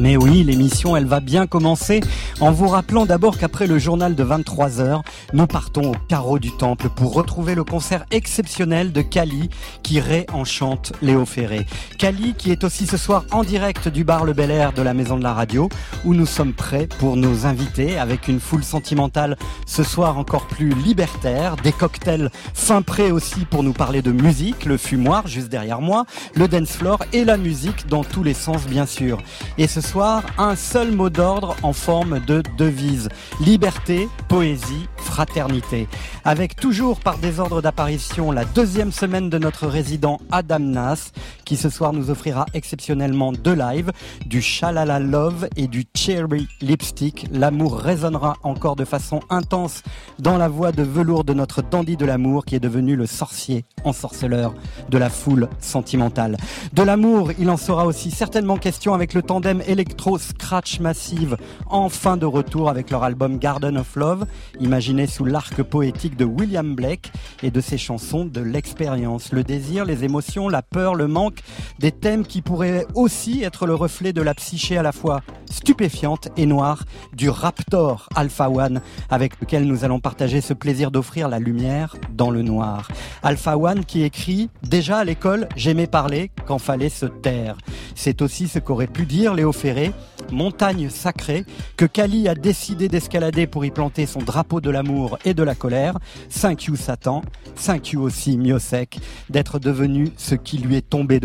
[0.00, 2.00] Mais oui, l'émission, elle va bien commencer
[2.40, 5.02] en vous rappelant d'abord qu'après le journal de 23h,
[5.34, 9.50] nous partons au carreau du temple pour retrouver le concert exceptionnel de Kali
[9.82, 11.66] qui réenchante Léo Ferré.
[11.98, 14.94] Kali qui est aussi ce soir en direct du bar Le Bel Air de la
[14.94, 15.68] Maison de la Radio
[16.06, 20.70] où nous sommes prêts pour nos invités avec une foule sentimentale ce soir encore plus
[20.70, 25.82] libertaire, des cocktails fin prêts aussi pour nous parler de musique, le fumoir juste derrière
[25.82, 29.18] moi, le dance floor et la musique dans tous les sens bien sûr.
[29.58, 33.08] Et ce un seul mot d'ordre en forme de devise.
[33.40, 35.88] Liberté, poésie, fraternité.
[36.24, 41.10] Avec toujours par désordre d'apparition la deuxième semaine de notre résident Adam Nas,
[41.50, 43.90] qui ce soir nous offrira exceptionnellement deux lives,
[44.24, 47.26] du Shalala Love et du Cherry Lipstick.
[47.32, 49.82] L'amour résonnera encore de façon intense
[50.20, 53.64] dans la voix de velours de notre dandy de l'amour qui est devenu le sorcier
[53.82, 54.54] ensorceleur
[54.90, 56.36] de la foule sentimentale.
[56.72, 62.16] De l'amour, il en sera aussi certainement question avec le tandem Electro Scratch Massive, enfin
[62.16, 64.24] de retour avec leur album Garden of Love,
[64.60, 67.10] imaginé sous l'arc poétique de William Blake
[67.42, 71.39] et de ses chansons de l'expérience, le désir, les émotions, la peur, le manque,
[71.78, 76.28] des thèmes qui pourraient aussi être le reflet de la psyché à la fois stupéfiante
[76.36, 81.38] et noire du Raptor Alpha One, avec lequel nous allons partager ce plaisir d'offrir la
[81.38, 82.88] lumière dans le noir.
[83.22, 87.56] Alpha One qui écrit Déjà à l'école, j'aimais parler quand fallait se taire.
[87.94, 89.92] C'est aussi ce qu'aurait pu dire Léo Ferré,
[90.30, 91.44] montagne sacrée,
[91.76, 95.54] que Kali a décidé d'escalader pour y planter son drapeau de l'amour et de la
[95.54, 95.98] colère.
[96.28, 97.22] 5 you Satan,
[97.56, 101.20] 5 you aussi Miosek, d'être devenu ce qui lui est tombé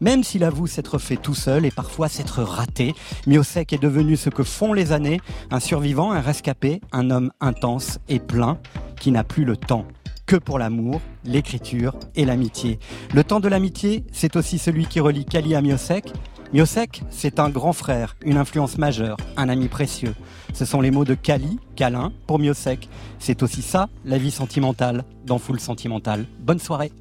[0.00, 2.94] même s'il avoue s'être fait tout seul et parfois s'être raté.
[3.26, 5.20] Miosek est devenu ce que font les années,
[5.50, 8.58] un survivant, un rescapé, un homme intense et plein
[8.98, 9.86] qui n'a plus le temps
[10.26, 12.78] que pour l'amour, l'écriture et l'amitié.
[13.14, 16.12] Le temps de l'amitié, c'est aussi celui qui relie Kali à Miosek.
[16.52, 20.14] Miosek, c'est un grand frère, une influence majeure, un ami précieux.
[20.52, 22.88] Ce sont les mots de Kali, câlin, pour Miosek.
[23.18, 26.26] C'est aussi ça, la vie sentimentale, dans Foule Sentimentale.
[26.40, 26.92] Bonne soirée.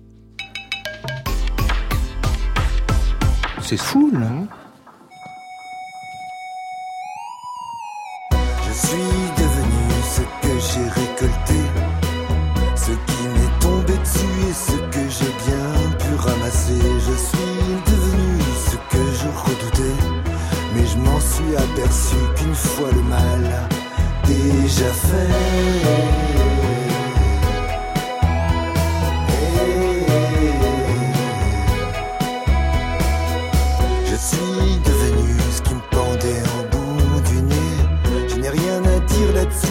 [3.68, 4.30] C'est fou, là.
[8.68, 8.98] Je suis
[9.42, 11.59] devenu ce que j'ai récolté,
[12.75, 16.80] ce qui m'est tombé dessus et ce que j'ai bien pu ramasser.
[17.08, 18.40] Je suis devenu
[18.70, 19.98] ce que je redoutais,
[20.75, 23.68] mais je m'en suis aperçu qu'une fois le mal
[24.28, 26.55] déjà fait.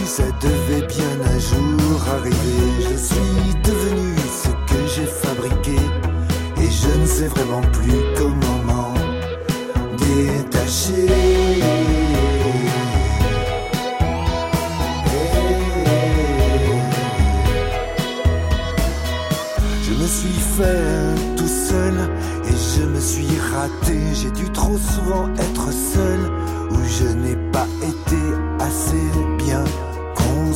[0.07, 2.71] Ça devait bien un jour arriver.
[2.81, 5.79] Je suis devenu ce que j'ai fabriqué.
[6.61, 8.95] Et je ne sais vraiment plus comment m'en
[9.97, 11.07] détacher.
[19.83, 21.95] Je me suis fait tout seul
[22.47, 23.99] et je me suis raté.
[24.13, 26.21] J'ai dû trop souvent être seul
[26.71, 28.23] où je n'ai pas été
[28.61, 29.07] assez
[29.39, 29.65] bien
[30.47, 30.53] Je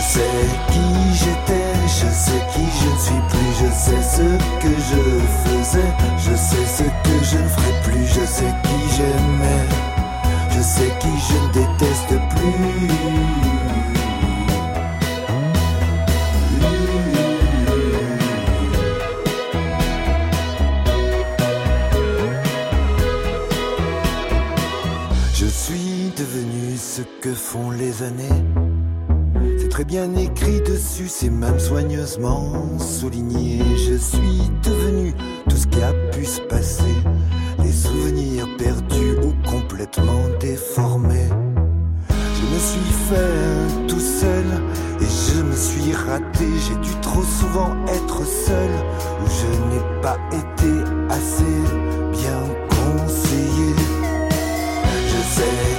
[0.00, 4.28] sais qui j'étais, je sais qui je ne suis plus, je sais ce
[4.62, 5.02] que je
[5.44, 9.68] faisais, je sais ce que je ne ferai plus, je sais qui j'aimais,
[10.50, 13.63] je sais qui je ne déteste plus.
[27.24, 28.42] Que font les années.
[29.58, 33.62] C'est très bien écrit dessus, c'est même soigneusement souligné.
[33.88, 35.14] Je suis devenu
[35.48, 36.94] tout ce qui a pu se passer.
[37.60, 41.30] Les souvenirs perdus ou complètement déformés.
[42.10, 44.44] Je me suis fait tout seul
[45.00, 46.46] et je me suis raté.
[46.68, 48.70] J'ai dû trop souvent être seul
[49.22, 50.72] où je n'ai pas été
[51.08, 51.56] assez
[52.12, 53.72] bien conseillé.
[55.08, 55.73] Je sais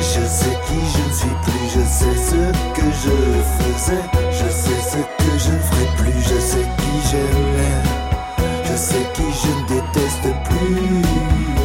[0.00, 2.40] je sais qui je ne suis plus, je sais ce
[2.76, 3.16] que je
[3.56, 7.82] faisais, je sais ce que je ne ferai plus, je sais qui j'aimais,
[8.64, 11.55] je sais qui je ne déteste plus.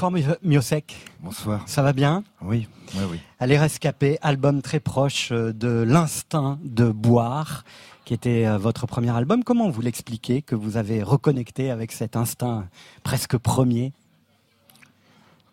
[0.00, 0.96] Bonsoir Miosek.
[1.22, 1.62] Bonsoir.
[1.66, 2.24] Ça va bien?
[2.40, 3.20] Oui, oui, oui.
[3.38, 7.64] Allez rescapé, album très proche euh, de l'instinct de boire,
[8.06, 9.44] qui était euh, votre premier album.
[9.44, 12.66] Comment vous l'expliquez que vous avez reconnecté avec cet instinct
[13.02, 13.92] presque premier?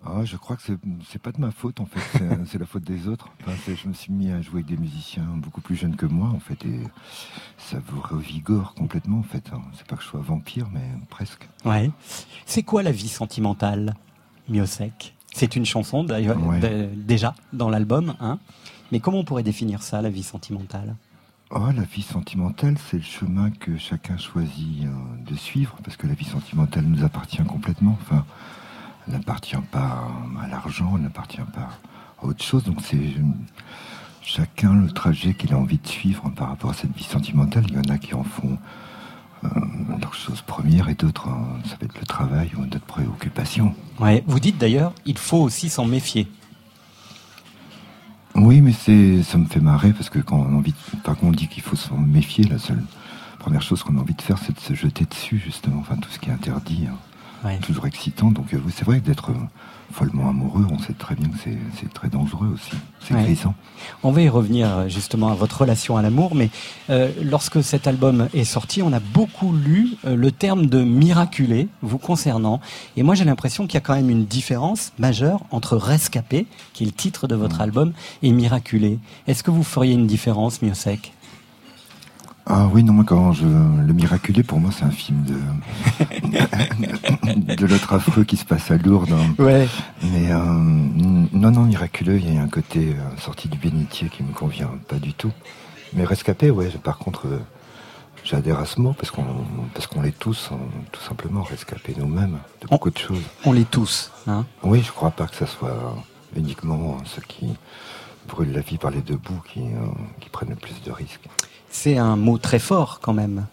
[0.05, 0.61] Ah, je crois que
[1.09, 1.99] c'est pas de ma faute en fait,
[2.49, 3.27] c'est la faute des autres.
[3.67, 6.39] je me suis mis à jouer avec des musiciens beaucoup plus jeunes que moi en
[6.39, 6.79] fait, et
[7.57, 9.51] ça vous revigore complètement en fait.
[9.51, 9.61] Hein.
[9.73, 11.49] C'est pas que je sois vampire, mais presque.
[11.65, 11.91] Ouais.
[12.45, 13.95] C'est quoi la vie sentimentale,
[14.49, 16.37] Miosek C'est une chanson d'ailleurs
[16.95, 18.39] déjà dans l'album, hein.
[18.91, 20.95] Mais comment on pourrait définir ça, la vie sentimentale?
[21.49, 26.07] Oh, la vie sentimentale, c'est le chemin que chacun choisit euh, de suivre, parce que
[26.07, 27.97] la vie sentimentale nous appartient complètement.
[28.01, 28.25] Enfin,
[29.07, 30.07] n'appartient pas
[30.41, 31.69] à l'argent, elle n'appartient pas
[32.21, 32.63] à autre chose.
[32.63, 33.13] Donc c'est
[34.21, 37.63] chacun le trajet qu'il a envie de suivre par rapport à cette vie sentimentale.
[37.69, 38.57] Il y en a qui en font
[39.43, 39.49] euh,
[39.99, 43.75] leur chose première et d'autres, hein, ça va être le travail ou d'autres préoccupations.
[43.99, 44.23] Ouais.
[44.27, 46.27] Vous dites d'ailleurs, il faut aussi s'en méfier.
[48.35, 50.73] Oui, mais c'est, ça me fait marrer parce que quand on, envie
[51.03, 52.83] quand on dit qu'il faut s'en méfier, la seule
[53.39, 55.79] première chose qu'on a envie de faire, c'est de se jeter dessus, justement.
[55.79, 56.87] Enfin, tout ce qui est interdit.
[56.87, 56.97] Hein
[57.61, 58.31] toujours excitant.
[58.31, 59.31] Donc euh, c'est vrai que d'être
[59.91, 61.37] follement amoureux, on sait très bien que
[61.79, 62.71] c'est très dangereux aussi.
[62.99, 63.55] C'est grisant.
[64.03, 66.49] On va y revenir euh, justement à votre relation à l'amour, mais
[67.21, 72.59] lorsque cet album est sorti, on a beaucoup lu le terme de miraculé vous concernant.
[72.95, 76.83] Et moi j'ai l'impression qu'il y a quand même une différence majeure entre Rescapé, qui
[76.83, 77.93] est le titre de votre album,
[78.23, 78.99] et Miraculé.
[79.27, 81.13] Est-ce que vous feriez une différence, Miosek
[82.49, 83.45] ah oui, non, moi, quand je...
[83.45, 85.35] Le Miraculé, pour moi, c'est un film de...
[87.55, 89.11] de l'autre affreux qui se passe à Lourdes.
[89.11, 89.35] Hein.
[89.37, 89.67] Ouais.
[90.01, 94.23] Mais euh, non, non, Miraculeux, il y a un côté euh, sorti du bénitier qui
[94.23, 95.33] me convient pas du tout.
[95.91, 97.39] Mais Rescapé, ouais, par contre, euh,
[98.23, 99.25] j'adhère à ce mot parce qu'on
[99.73, 100.57] parce qu'on l'est tous, hein,
[100.93, 103.23] tout simplement, rescapés nous-mêmes de beaucoup de choses.
[103.43, 105.97] On l'est tous, hein Oui, je crois pas que ce soit
[106.35, 107.55] uniquement ceux qui
[108.27, 109.61] brûlent la vie par les deux bouts qui,
[110.19, 111.27] qui prennent le plus de risques.
[111.69, 113.45] C'est un mot très fort quand même.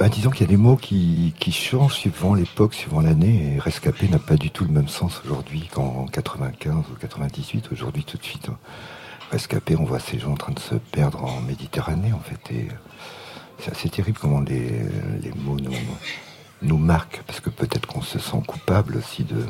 [0.00, 4.08] Bah, disons qu'il y a des mots qui, changent suivant l'époque, suivant l'année, et rescapé
[4.08, 7.68] n'a pas du tout le même sens aujourd'hui qu'en 95 ou 98.
[7.70, 8.48] Aujourd'hui, tout de suite,
[9.30, 12.54] rescapé, on voit ces gens en train de se perdre en Méditerranée, en fait.
[12.54, 12.68] Et
[13.58, 14.70] c'est assez terrible comment les,
[15.36, 15.70] mots nous,
[16.62, 19.44] nous marquent, parce que peut-être qu'on se sent coupable aussi de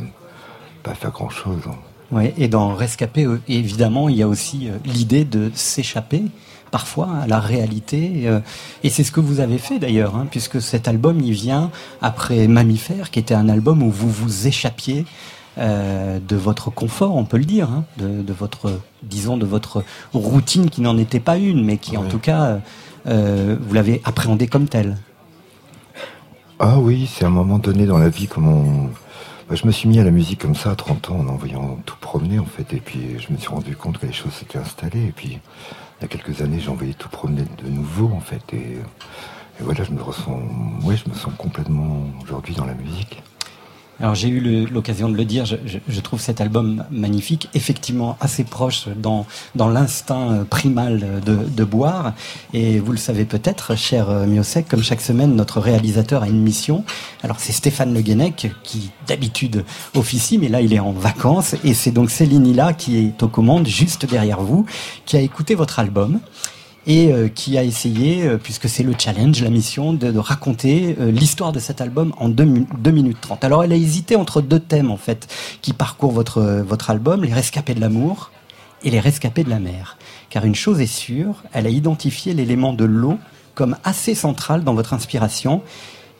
[0.83, 1.63] pas faire grand-chose.
[1.69, 1.77] Hein.
[2.11, 6.25] Oui, et dans rescapé, euh, évidemment, il y a aussi euh, l'idée de s'échapper
[6.71, 8.23] parfois à la réalité.
[8.25, 8.41] Euh,
[8.83, 11.71] et c'est ce que vous avez fait d'ailleurs, hein, puisque cet album, il vient
[12.01, 15.05] après Mammifère, qui était un album où vous vous échappiez
[15.59, 20.71] euh, de votre confort, on peut le dire, hein, de, votre, disons, de votre routine
[20.71, 22.61] qui n'en était pas une, mais qui en tout cas,
[23.07, 24.97] euh, vous l'avez appréhendé comme tel.
[26.61, 28.91] Ah oui, c'est un moment donné dans la vie comme on...
[29.49, 31.79] Bah, je me suis mis à la musique comme ça à 30 ans en envoyant
[31.85, 34.59] tout promener en fait, et puis je me suis rendu compte que les choses s'étaient
[34.59, 35.41] installées, et puis
[36.01, 38.43] il y a quelques années, j'ai envoyé tout promener de nouveau, en fait.
[38.55, 38.79] Et,
[39.61, 40.41] voilà, je me ressens,
[40.83, 43.23] je me sens complètement aujourd'hui dans la musique.
[44.01, 48.89] Alors j'ai eu l'occasion de le dire, je, trouve cet album magnifique, effectivement assez proche
[48.97, 52.15] dans, dans l'instinct euh, primal de, de, boire.
[52.55, 56.41] Et vous le savez peut-être, cher euh, Miosek, comme chaque semaine, notre réalisateur a une
[56.41, 56.85] mission.
[57.23, 61.55] Alors c'est Stéphane Le Guenec qui d'habitude officie, mais là il est en vacances.
[61.63, 64.65] Et c'est donc Céline Hilla qui est aux commandes juste derrière vous,
[65.05, 66.21] qui a écouté votre album
[66.87, 71.11] et euh, qui a essayé, euh, puisque c'est le challenge, la mission, de, raconter euh,
[71.11, 73.45] l'histoire de cet album en 2, minutes 30.
[73.45, 75.29] Alors elle a hésité entre deux thèmes en fait
[75.63, 78.31] qui parcourent votre, votre album, les rescapés de l'amour
[78.83, 79.99] et les rescapés de la mer.
[80.31, 83.19] Car une chose est sûre, elle a identifié l'élément de l'eau
[83.55, 85.63] comme assez central dans votre inspiration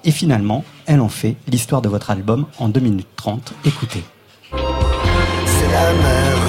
[0.05, 3.53] et finalement, elle en fait l'histoire de votre album en 2 minutes 30.
[3.65, 4.03] Écoutez.
[4.51, 6.40] C'est la mer,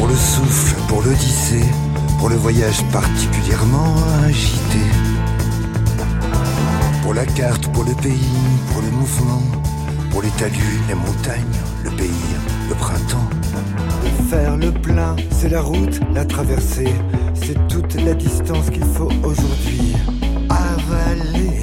[0.00, 1.68] Pour le souffle, pour l'odyssée,
[2.18, 4.78] pour le voyage particulièrement agité.
[7.02, 8.32] Pour la carte, pour le pays,
[8.72, 9.42] pour le mouvement,
[10.10, 12.34] pour les talus, les montagnes, le pays,
[12.70, 13.28] le printemps.
[14.30, 16.94] Faire le plein, c'est la route, la traversée,
[17.34, 19.96] c'est toute la distance qu'il faut aujourd'hui
[20.48, 21.59] avaler.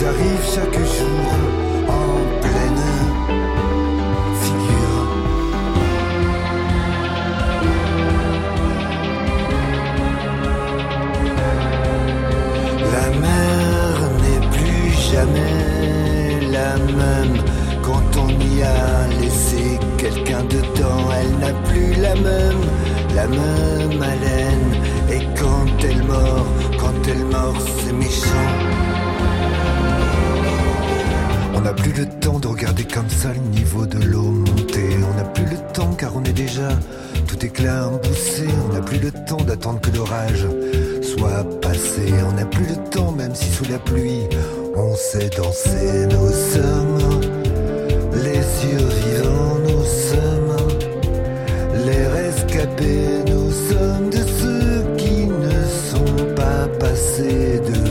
[0.00, 1.30] Ils arrivent chaque jour
[1.88, 2.86] en pleine
[4.40, 5.06] figure.
[12.94, 13.92] La mer
[14.22, 17.36] n'est plus jamais la même.
[17.82, 22.62] Quand on y a laissé quelqu'un dedans, elle n'a plus la même,
[23.14, 24.82] la même haleine.
[25.12, 26.46] Et quand elle mord,
[26.78, 28.89] quand elle mord, c'est méchant.
[31.60, 34.96] On n'a plus le temps de regarder comme ça le niveau de l'eau monter.
[35.12, 36.70] On n'a plus le temps car on est déjà
[37.28, 38.46] tout éclat boussé.
[38.66, 40.46] On n'a plus le temps d'attendre que l'orage
[41.02, 42.14] soit passé.
[42.26, 44.26] On n'a plus le temps, même si sous la pluie
[44.74, 46.06] on sait danser.
[46.06, 47.20] Nous sommes
[48.24, 50.56] les survivants, nous sommes
[51.84, 57.89] les rescapés, nous sommes de ceux qui ne sont pas passés de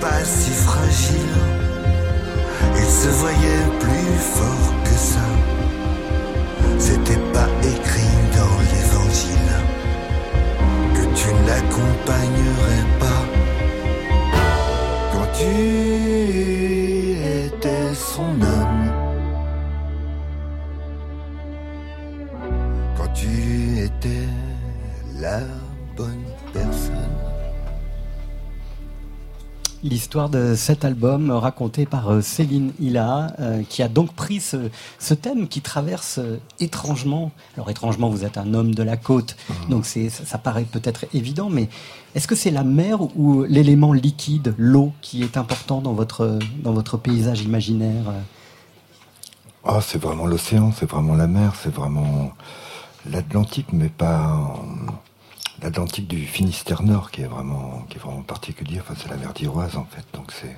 [0.00, 1.36] pas si fragile,
[2.76, 5.26] il se voyait plus fort que ça.
[6.78, 9.52] C'était pas écrit dans l'évangile
[10.94, 13.24] que tu n'accompagnerais pas
[15.12, 16.79] quand tu
[30.10, 34.68] L'histoire de cet album raconté par euh, Céline Hilla, euh, qui a donc pris ce,
[34.98, 37.30] ce thème qui traverse euh, étrangement.
[37.54, 39.36] Alors étrangement, vous êtes un homme de la côte,
[39.68, 41.68] donc c'est ça, ça paraît peut-être évident, mais
[42.16, 46.72] est-ce que c'est la mer ou l'élément liquide, l'eau, qui est important dans votre dans
[46.72, 48.12] votre paysage imaginaire
[49.64, 52.32] Ah, c'est vraiment l'océan, c'est vraiment la mer, c'est vraiment
[53.08, 54.56] l'Atlantique, mais pas
[55.62, 58.80] l'Atlantique du Finistère Nord qui est vraiment, qui est vraiment particulier.
[58.80, 60.56] Enfin, c'est la mer d'Iroise en fait, donc c'est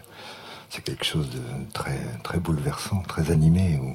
[0.71, 1.43] c'est quelque chose de
[1.75, 3.95] très très bouleversant, très animé où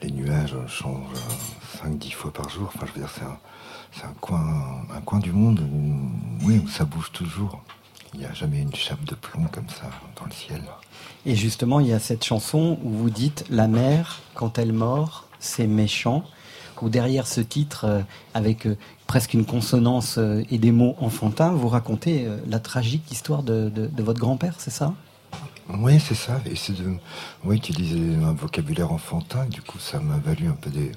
[0.00, 1.16] les nuages changent
[1.84, 2.70] 5-10 fois par jour.
[2.74, 3.38] Enfin, je veux dire, c'est un
[3.92, 5.60] c'est un coin un coin du monde
[6.42, 7.60] où ça bouge toujours.
[8.12, 10.62] Il n'y a jamais une chape de plomb comme ça dans le ciel.
[11.26, 15.26] Et justement, il y a cette chanson où vous dites La mer, quand elle mord,
[15.40, 16.24] c'est méchant.
[16.82, 18.02] Ou derrière ce titre, euh,
[18.34, 23.10] avec euh, presque une consonance euh, et des mots enfantins, vous racontez euh, la tragique
[23.12, 24.94] histoire de, de- de votre grand-père, c'est ça?
[25.78, 26.40] Oui, c'est ça.
[26.46, 26.92] Et c'est de
[27.44, 29.46] oui, utiliser un vocabulaire enfantin.
[29.46, 30.92] Du coup, ça m'a valu un peu des,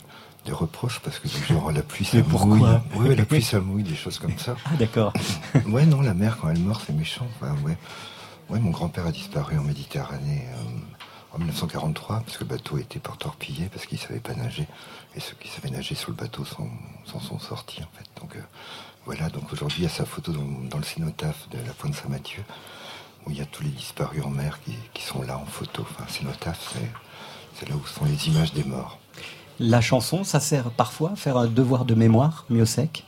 [0.46, 2.62] des reproches parce que du genre la pluie, ça Mais mouille.
[2.96, 4.56] Oui, la pluie, ça mouille, des choses comme ça.
[4.66, 5.14] Ah, d'accord.
[5.70, 7.26] Ouais, non, la mer, quand elle meurt, c'est méchant.
[7.40, 7.78] Enfin, ouais.
[8.50, 13.00] ouais, mon grand-père a disparu en Méditerranée euh, en 1943 parce que le bateau était
[13.00, 14.68] par torpillé parce qu'il savait pas nager.
[15.18, 18.08] Et ceux qui savaient nager sur le bateau s'en sont sortis, en fait.
[18.22, 18.42] Donc, euh,
[19.06, 19.30] voilà.
[19.30, 22.44] Donc, aujourd'hui, il y a sa photo dans, dans le cénotaphe de la Pointe Saint-Mathieu
[23.26, 25.82] où il y a tous les disparus en mer qui, qui sont là en photo.
[25.90, 26.76] Enfin, cénotaphe,
[27.56, 29.00] c'est, là où sont les images des morts.
[29.60, 33.04] La chanson, ça sert parfois à faire un devoir de mémoire, mieux sec.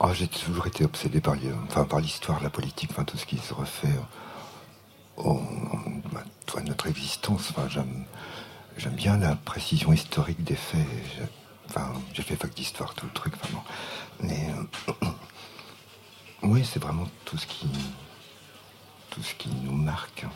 [0.00, 1.36] Ah, j'ai toujours été obsédé par,
[1.68, 3.94] enfin, par l'histoire, la politique, enfin, tout ce qui se refait
[5.16, 5.40] au,
[6.46, 7.50] toi, notre existence.
[7.50, 8.04] Enfin, j'aime,
[8.76, 10.86] j'aime bien la précision historique des faits.
[11.16, 11.24] J'ai,
[11.68, 13.64] enfin, j'ai fait fac d'histoire, tout le truc, vraiment.
[14.20, 14.48] Mais
[14.88, 15.08] euh,
[16.42, 17.66] oui, c'est vraiment tout ce qui,
[19.10, 20.26] tout ce qui nous marque.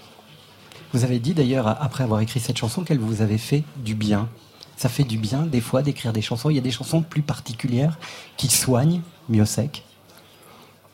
[0.93, 4.28] Vous avez dit d'ailleurs, après avoir écrit cette chanson, qu'elle vous avait fait du bien.
[4.76, 6.50] Ça fait du bien, des fois, d'écrire des chansons.
[6.50, 7.99] Il y a des chansons plus particulières
[8.37, 9.85] qui soignent, mieux sec.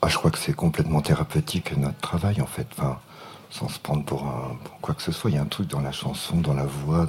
[0.01, 2.67] Ah, je crois que c'est complètement thérapeutique notre travail en fait.
[2.77, 2.99] Enfin,
[3.53, 5.31] sans se prendre pour, un, quoi que ce soit.
[5.31, 7.07] Il y a un truc dans la chanson, dans la voix,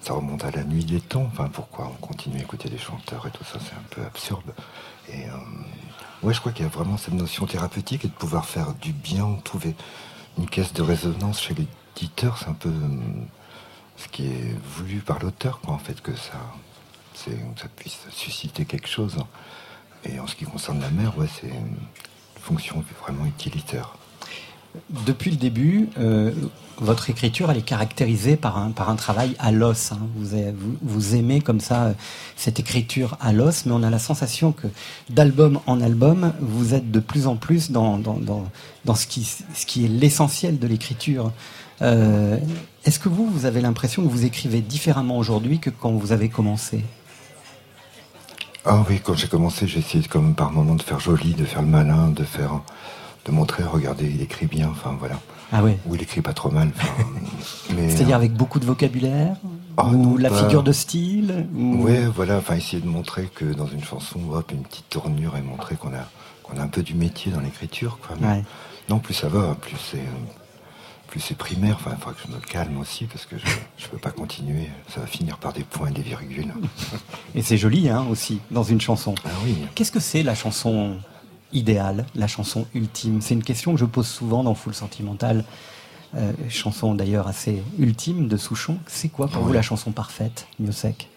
[0.00, 1.28] ça remonte à la nuit des temps.
[1.32, 4.54] Enfin, pourquoi on continue à écouter des chanteurs et tout ça, c'est un peu absurde.
[5.08, 5.32] Et euh,
[6.22, 8.92] ouais, je crois qu'il y a vraiment cette notion thérapeutique et de pouvoir faire du
[8.92, 9.74] bien, trouver
[10.38, 12.98] une caisse de résonance chez l'éditeur, c'est un peu euh,
[13.96, 16.38] ce qui est voulu par l'auteur, quoi, en fait, que ça,
[17.14, 19.16] c'est, ça puisse susciter quelque chose.
[20.04, 21.76] Et en ce qui concerne la mer, ouais, c'est une
[22.40, 23.96] fonction vraiment utilitaire.
[25.06, 26.32] Depuis le début, euh,
[26.78, 29.92] votre écriture, elle est caractérisée par un, par un travail à l'os.
[29.92, 29.98] hein.
[30.16, 30.36] Vous,
[30.82, 31.92] vous, aimez comme ça euh,
[32.36, 34.66] cette écriture à l'os, mais on a la sensation que
[35.10, 38.44] d'album en album, vous êtes de plus en plus dans, dans, dans,
[38.84, 41.32] dans ce, qui, ce qui est l'essentiel de l'écriture.
[41.82, 42.38] Euh,
[42.84, 46.28] Est-ce que vous, vous avez l'impression que vous écrivez différemment aujourd'hui que quand vous avez
[46.28, 46.84] commencé?
[48.64, 51.62] Ah oui, quand j'ai commencé, j'ai essayé comme par moment de faire joli, de faire
[51.62, 52.62] le malin, de faire,
[53.26, 55.18] de montrer, regardez, il écrit bien, enfin voilà.
[55.52, 56.70] Ah Ou il écrit pas trop mal.
[57.88, 59.36] C'est-à-dire avec beaucoup de vocabulaire
[59.76, 63.28] Ah Ou non, la pas- figure de style ou- Ouais, voilà, enfin essayer de montrer
[63.34, 66.08] que dans une chanson, hop, une petite tournure et montrer qu'on a,
[66.42, 68.16] qu'on a un peu du métier dans l'écriture, quoi.
[68.20, 68.44] Mais Ouais.
[68.88, 70.02] Non, plus ça va, plus c'est, euh,
[71.08, 71.76] plus c'est primaire.
[71.80, 73.44] Enfin, il faudra que je me calme aussi parce que je
[73.84, 74.68] ne peux pas continuer.
[74.94, 76.52] Ça va finir par des points et des virgules.
[77.34, 79.14] Et c'est joli hein, aussi dans une chanson.
[79.24, 79.56] Ah oui.
[79.74, 80.96] Qu'est-ce que c'est la chanson?
[81.52, 85.44] Idéale, la chanson ultime C'est une question que je pose souvent dans Full Sentimental.
[86.14, 88.78] Euh, chanson d'ailleurs assez ultime de Souchon.
[88.86, 91.08] C'est quoi pour vous la chanson parfaite, Miosek?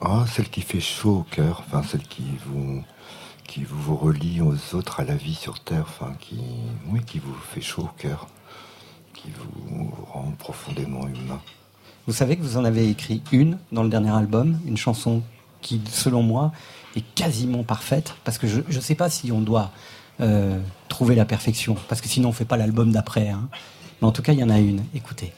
[0.00, 2.82] Ah, celle qui fait chaud au cœur, enfin celle qui vous
[3.46, 6.40] qui vous, relie aux autres, à la vie sur Terre, enfin qui
[6.88, 8.26] oui, qui vous fait chaud au cœur,
[9.12, 11.40] qui vous rend profondément humain.
[12.06, 15.22] Vous savez que vous en avez écrit une dans le dernier album, une chanson
[15.60, 16.52] qui, selon moi,
[16.98, 19.70] est quasiment parfaite, parce que je ne sais pas si on doit
[20.20, 20.58] euh,
[20.88, 23.30] trouver la perfection, parce que sinon on fait pas l'album d'après.
[23.30, 23.48] Hein.
[24.00, 24.84] Mais en tout cas, il y en a une.
[24.94, 25.32] Écoutez.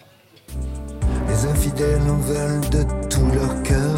[1.28, 3.96] Les infidèles en veulent de tout leur cœur.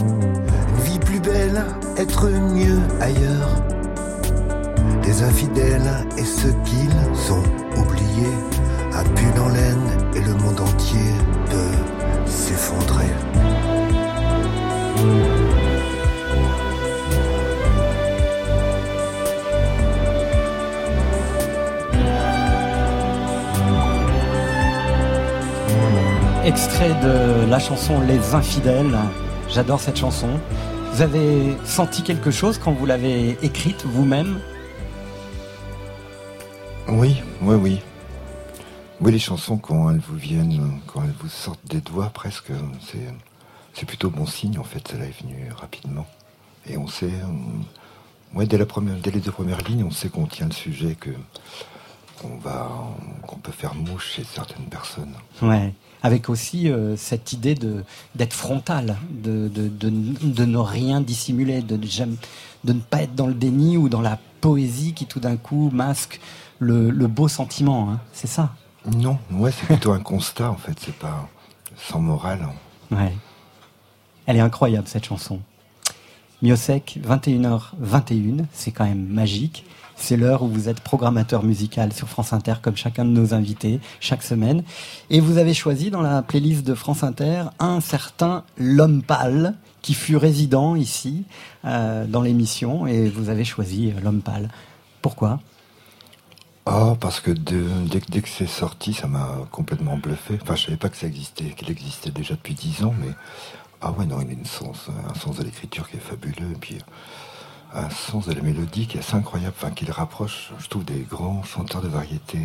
[0.00, 1.64] Une vie plus belle,
[1.96, 3.50] être mieux ailleurs.
[5.04, 8.34] Les infidèles et ceux qu'ils ont oubliés,
[8.92, 11.12] a pu dans l'aine et le monde entier
[11.50, 13.10] peut s'effondrer.
[26.44, 28.98] Extrait de la chanson Les Infidèles.
[29.48, 30.28] J'adore cette chanson.
[30.92, 34.40] Vous avez senti quelque chose quand vous l'avez écrite vous-même?
[36.86, 37.80] Oui, oui, oui.
[39.00, 42.52] Oui, les chansons, quand elles vous viennent, quand elles vous sortent des doigts presque,
[43.72, 44.86] c'est, plutôt bon signe en fait.
[44.86, 46.06] Cela est venu rapidement.
[46.66, 47.10] Et on sait,
[48.34, 51.10] dès, la première, dès les deux premières lignes, on sait qu'on tient le sujet, que
[52.20, 52.70] qu'on va,
[53.26, 55.14] qu'on peut faire mouche chez certaines personnes.
[55.40, 55.72] Ouais
[56.04, 57.82] avec aussi euh, cette idée de
[58.14, 63.32] d'être frontal, de, de, de, ne rien dissimuler, de, de ne pas être dans le
[63.32, 66.20] déni ou dans la poésie qui tout d'un coup masque
[66.58, 67.90] le, le beau sentiment.
[67.90, 68.00] Hein.
[68.12, 68.54] C'est ça?
[68.94, 71.26] Non, ouais, c'est plutôt un constat en fait, c'est pas
[71.78, 72.46] sans morale.
[72.92, 72.96] Hein.
[72.96, 73.16] Ouais.
[74.26, 75.40] Elle est incroyable cette chanson.
[76.42, 79.64] Miosek, 21h21, c'est quand même magique.
[79.96, 83.80] C'est l'heure où vous êtes programmateur musical sur France Inter, comme chacun de nos invités,
[84.00, 84.64] chaque semaine.
[85.10, 89.94] Et vous avez choisi dans la playlist de France Inter un certain L'Homme Pâle, qui
[89.94, 91.24] fut résident ici,
[91.64, 94.48] euh, dans l'émission, et vous avez choisi L'Homme Pâle.
[95.00, 95.40] Pourquoi?
[96.66, 100.38] Oh, parce que dès, que c'est sorti, ça m'a complètement bluffé.
[100.40, 103.12] Enfin, je savais pas que ça existait, qu'il existait déjà depuis dix ans, mais
[103.84, 106.52] ah ouais, non, il a une sens, un sens de l'écriture qui est fabuleux.
[106.52, 106.78] Et puis,
[107.74, 111.00] un sens de la mélodie qui est assez incroyable, enfin, qui rapproche, je trouve, des
[111.00, 112.38] grands chanteurs de variété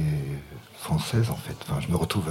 [0.78, 1.56] française, en fait.
[1.62, 2.26] Enfin, je me retrouve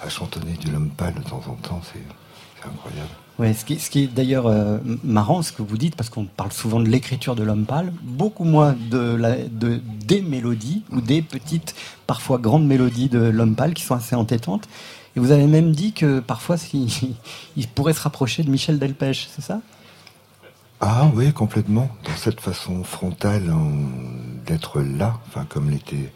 [0.00, 3.10] à, chantonner du l'homme pâle de temps en temps, c'est incroyable.
[3.38, 6.24] Ouais, ce qui, ce qui est d'ailleurs euh, marrant, ce que vous dites, parce qu'on
[6.24, 11.00] parle souvent de l'écriture de l'homme pâle, beaucoup moins de, la, de des mélodies ou
[11.00, 11.76] des petites,
[12.08, 14.68] parfois grandes mélodies de l'homme pâle qui sont assez entêtantes.
[15.18, 16.54] Et vous avez même dit que parfois,
[17.56, 19.60] il pourrait se rapprocher de Michel Delpech, c'est ça?
[20.80, 21.90] Ah oui, complètement.
[22.04, 23.52] Dans cette façon frontale
[24.46, 26.12] d'être là, enfin comme l'était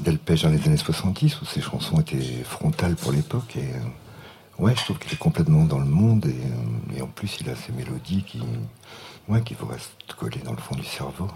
[0.00, 3.56] Delpech dans les années 70, où ses chansons étaient frontales pour l'époque.
[3.56, 6.26] Et euh, ouais, je trouve qu'il est complètement dans le monde.
[6.26, 8.42] Et, euh, et, en plus, il a ces mélodies qui,
[9.28, 11.28] ouais, qui vous restent collées dans le fond du cerveau.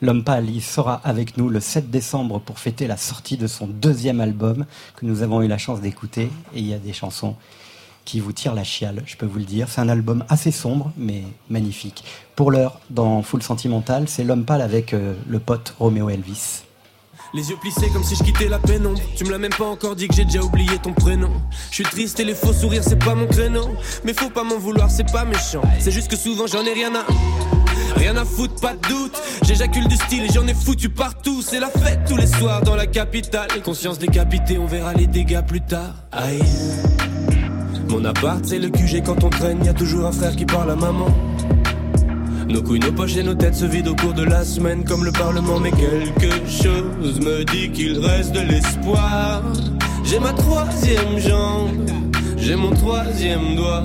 [0.00, 4.20] L'homme pâle, sera avec nous le 7 décembre pour fêter la sortie de son deuxième
[4.20, 6.30] album que nous avons eu la chance d'écouter.
[6.54, 7.36] Et il y a des chansons
[8.04, 9.68] qui vous tire la chiale, je peux vous le dire.
[9.68, 12.04] C'est un album assez sombre, mais magnifique.
[12.36, 16.64] Pour l'heure, dans Full Sentimental, c'est l'homme pâle avec euh, le pote Roméo Elvis.
[17.34, 19.00] Les yeux plissés comme si je quittais la pénombre.
[19.16, 21.30] Tu me l'as même pas encore dit que j'ai déjà oublié ton prénom.
[21.70, 23.70] Je suis triste et les faux sourires, c'est pas mon créneau.
[24.04, 25.62] Mais faut pas m'en vouloir, c'est pas méchant.
[25.78, 27.06] C'est juste que souvent j'en ai rien à.
[28.02, 29.22] Rien à foutre, pas de doute.
[29.44, 31.40] J'éjacule du style et j'en ai foutu partout.
[31.40, 33.46] C'est la fête tous les soirs dans la capitale.
[33.64, 35.94] Conscience décapitée, on verra les dégâts plus tard.
[36.10, 36.42] Aïe.
[37.88, 40.72] Mon appart, c'est le QG quand on traîne, y a toujours un frère qui parle
[40.72, 41.06] à maman.
[42.48, 45.04] Nos couilles, nos poches et nos têtes se vident au cours de la semaine comme
[45.04, 49.44] le Parlement, mais quelque chose me dit qu'il reste de l'espoir.
[50.02, 51.88] J'ai ma troisième jambe,
[52.36, 53.84] j'ai mon troisième doigt.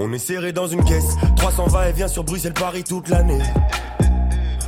[0.00, 3.42] On est serré dans une caisse, 320 et vient sur Bruxelles-Paris toute l'année.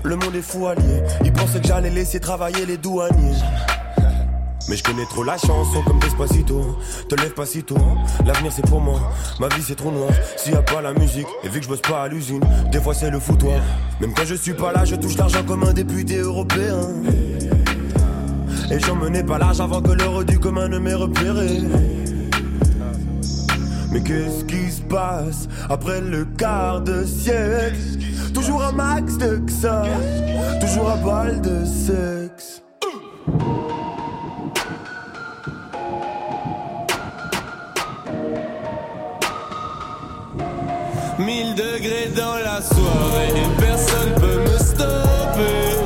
[0.03, 3.37] Le monde est fou allié, ils pensaient que j'allais laisser travailler les douaniers.
[4.69, 6.77] Mais je connais trop la chanson comme Despacito
[7.09, 7.79] Te lève pas si tôt,
[8.27, 9.01] l'avenir c'est pour moi.
[9.39, 11.71] Ma vie c'est trop noir, s'il y a pas la musique Et vu que je
[11.71, 13.61] bosse pas à l'usine, des fois c'est le foutoir.
[14.01, 16.89] Même quand je suis pas là, je touche l'argent comme un député européen.
[18.69, 21.61] Et j'en menais pas l'âge avant que l'heure du commun ne m'ait repéré
[23.91, 27.77] mais qu'est-ce qui se passe après le quart de siècle?
[28.33, 29.85] Toujours un max de ça,
[30.61, 32.63] toujours un balle de sexe.
[41.19, 45.80] 1000 degrés dans la soirée, personne peut me stopper.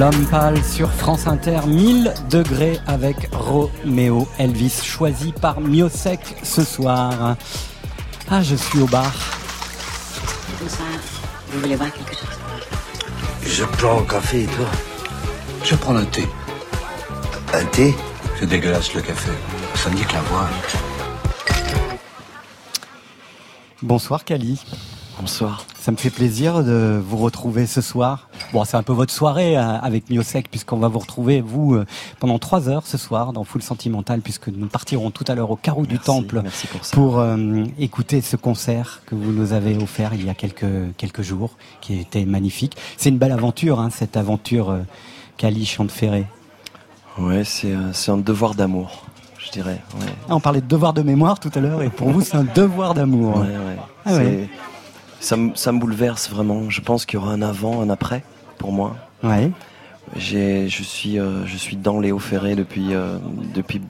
[0.00, 7.36] L'homme pâle sur France Inter, 1000 degrés avec Roméo Elvis, choisi par Miosek ce soir.
[8.30, 9.12] Ah, je suis au bar.
[10.58, 10.88] Bonsoir.
[11.48, 12.38] Vous voulez boire quelque chose?
[13.44, 14.64] Je prends un café et toi?
[15.64, 16.26] Je prends un thé.
[17.52, 17.94] Un thé?
[18.38, 19.32] C'est dégueulasse le café.
[19.74, 20.48] Ça me dit que la voix.
[23.82, 24.64] Bonsoir Kali.
[25.20, 25.66] Bonsoir.
[25.78, 28.29] Ça me fait plaisir de vous retrouver ce soir.
[28.52, 31.86] Bon, c'est un peu votre soirée euh, avec Miosek puisqu'on va vous retrouver vous euh,
[32.18, 35.56] pendant trois heures ce soir dans Full Sentimental puisque nous partirons tout à l'heure au
[35.56, 40.24] carreau du Temple merci pour euh, écouter ce concert que vous nous avez offert il
[40.24, 42.76] y a quelques quelques jours, qui était magnifique.
[42.96, 44.80] C'est une belle aventure, hein, cette aventure euh,
[45.36, 46.26] Kali Chanteferré.
[47.18, 49.04] Ouais, c'est un devoir d'amour,
[49.38, 49.80] je dirais.
[50.00, 50.06] Ouais.
[50.28, 52.44] Ah, on parlait de devoir de mémoire tout à l'heure et pour vous c'est un
[52.44, 53.38] devoir d'amour.
[53.38, 53.78] Ouais, ouais.
[54.04, 54.12] Ah
[55.20, 56.68] ça me bouleverse vraiment.
[56.68, 58.24] Je pense qu'il y aura un avant, un après
[58.60, 58.94] pour moi.
[59.24, 59.50] Ouais.
[60.16, 63.16] J'ai, je suis, euh, je suis dans Léo Ferré depuis, euh,
[63.54, 63.80] depuis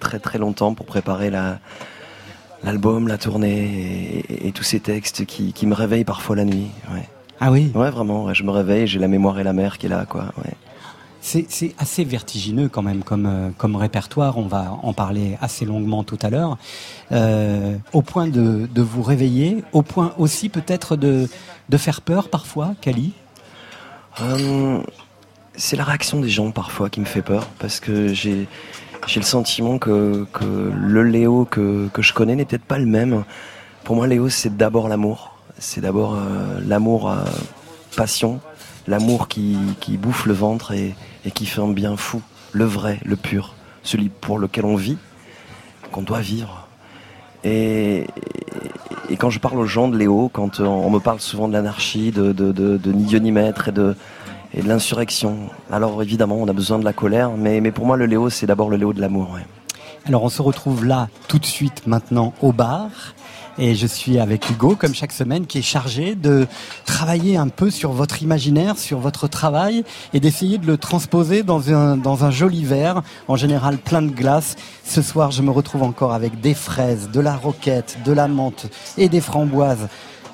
[0.00, 1.58] très très longtemps pour préparer la,
[2.62, 3.64] l'album, la tournée
[4.28, 6.68] et, et- et tous ces textes qui, qui me réveillent parfois la nuit.
[6.92, 7.08] Ouais,
[7.40, 7.72] Ah oui?
[7.74, 8.24] ouais vraiment.
[8.26, 10.26] ouais, je me réveille, j'ai la mémoire et la mer qui est là, quoi.
[10.38, 10.52] Ouais.
[11.22, 15.64] C'est c'est assez vertigineux quand même comme, euh, comme répertoire, on va en parler assez
[15.64, 16.56] longuement tout à l'heure,
[17.12, 21.28] Euh, au point de, de vous réveiller, au point aussi peut-être de,
[21.68, 23.12] de faire peur parfois, Kali?
[24.20, 24.82] Euh,
[25.56, 28.46] c'est la réaction des gens parfois qui me fait peur parce que j'ai
[29.14, 33.24] le sentiment que, le Léo que, je connais n'est peut-être pas le même.
[33.84, 35.38] Pour moi, Léo, c'est d'abord l'amour.
[35.58, 37.16] C'est d'abord euh, l'amour euh,
[37.96, 38.40] passion,
[38.86, 42.20] l'amour qui, qui bouffe le ventre et, et qui fait un bien fou,
[42.52, 44.98] le vrai, le pur, celui pour lequel on vit,
[45.92, 46.65] qu'on doit vivre.
[47.46, 48.06] Et,
[49.18, 52.10] quand je parle aux gens de Léo, quand on on me parle souvent de l'anarchie,
[52.10, 53.94] de, ni Dieu ni maître et de,
[54.64, 55.36] l'insurrection,
[55.70, 58.68] alors évidemment on a besoin de la colère, mais, pour moi le Léo c'est d'abord
[58.68, 59.38] le Léo de l'amour.
[60.06, 62.90] Alors on se retrouve là tout de suite maintenant au bar.
[63.58, 66.46] Et je suis avec Hugo, comme chaque semaine, qui est chargé de
[66.84, 71.72] travailler un peu sur votre imaginaire, sur votre travail, et d'essayer de le transposer dans
[71.72, 74.56] un, dans un joli verre, en général plein de glace.
[74.84, 78.66] Ce soir, je me retrouve encore avec des fraises, de la roquette, de la menthe
[78.98, 79.88] et des framboises.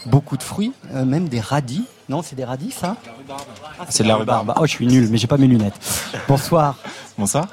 [0.06, 1.84] Beaucoup de fruits, euh, même des radis.
[2.08, 2.96] Non, c'est des radis, ça?
[3.78, 4.52] Ah, C'est de la rhubarbe.
[4.56, 5.78] Oh, je suis nul, mais j'ai pas mes lunettes.
[6.26, 6.74] Bonsoir.
[7.16, 7.46] Bonsoir.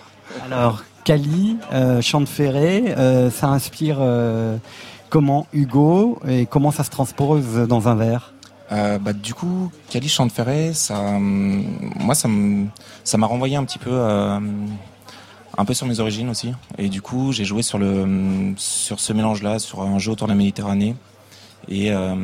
[0.45, 4.57] Alors, Cali, euh, Chant de Ferré, euh, ça inspire euh,
[5.09, 8.33] comment Hugo et comment ça se transpose dans un verre
[8.71, 11.63] Euh, bah, du coup, Cali Chanteferré, ça, hum,
[11.99, 12.27] moi, ça
[13.17, 14.39] m'a renvoyé un petit peu, euh,
[15.57, 16.53] un peu sur mes origines aussi.
[16.77, 20.33] Et du coup, j'ai joué sur le, sur ce mélange-là, sur un jeu autour de
[20.33, 20.95] la Méditerranée
[21.67, 22.15] et euh,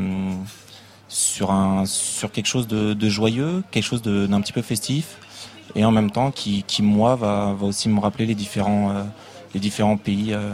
[1.08, 5.18] sur un, sur quelque chose de, de joyeux, quelque chose d'un petit peu festif,
[5.76, 9.04] et en même temps qui, qui moi, va, va aussi me rappeler les différents, euh,
[9.56, 10.54] les différents pays euh,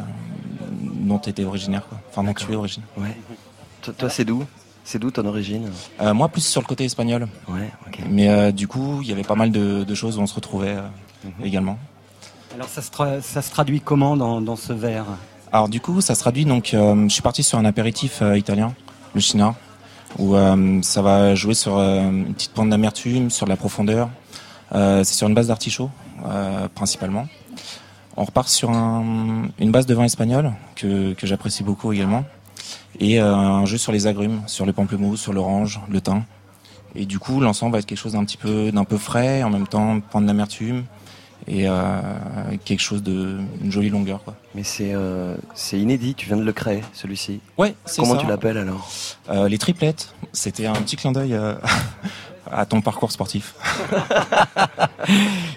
[1.10, 1.98] dont tu étais originaire, quoi.
[2.10, 2.88] enfin dont tu es originaire.
[2.98, 3.18] Ouais.
[3.82, 4.46] Toi, toi, c'est d'où?
[4.84, 5.70] C'est d'où ton origine?
[6.02, 7.28] Euh, moi, plus sur le côté espagnol.
[7.50, 7.70] Ouais.
[8.10, 10.36] Mais euh, du coup, il y avait pas mal de, de choses où on se
[10.36, 10.82] retrouvait euh,
[11.24, 11.46] Mhm.
[11.46, 11.78] également.
[12.56, 15.06] Alors, ça se, tra- ça se traduit comment dans, dans ce verre?
[15.52, 16.74] Alors du coup, ça se traduit donc.
[16.74, 18.74] euh, je suis parti sur un apéritif euh, italien,
[19.14, 19.54] le China,
[20.18, 24.10] où euh, ça va jouer sur euh, une petite pointe d'amertume, sur la profondeur.
[24.74, 25.90] Euh, c'est sur une base d'artichaut
[26.26, 27.28] euh, principalement.
[28.18, 32.26] On repart sur un- une base de vin espagnol que, j'apprécie beaucoup également
[33.00, 36.24] et euh, un jeu sur les agrumes, sur le pamplemousse, sur l'orange, le thym.
[36.94, 39.50] Et du coup, l'ensemble va être quelque chose d'un petit peu d'un peu frais, en
[39.50, 40.84] même temps pointe d'amertume
[41.48, 42.00] et euh,
[42.66, 44.24] quelque chose de une jolie longueur.
[44.24, 44.36] Quoi.
[44.56, 47.40] Mais c'est euh, c'est inédit, tu viens de le créer, celui-ci.
[47.58, 48.22] Ouais, c'est Comment ça.
[48.22, 48.90] tu l'appelles alors?
[49.30, 51.56] Euh, Les triplettes, c'était un petit clin d'œil euh,
[52.52, 53.56] à ton parcours sportif.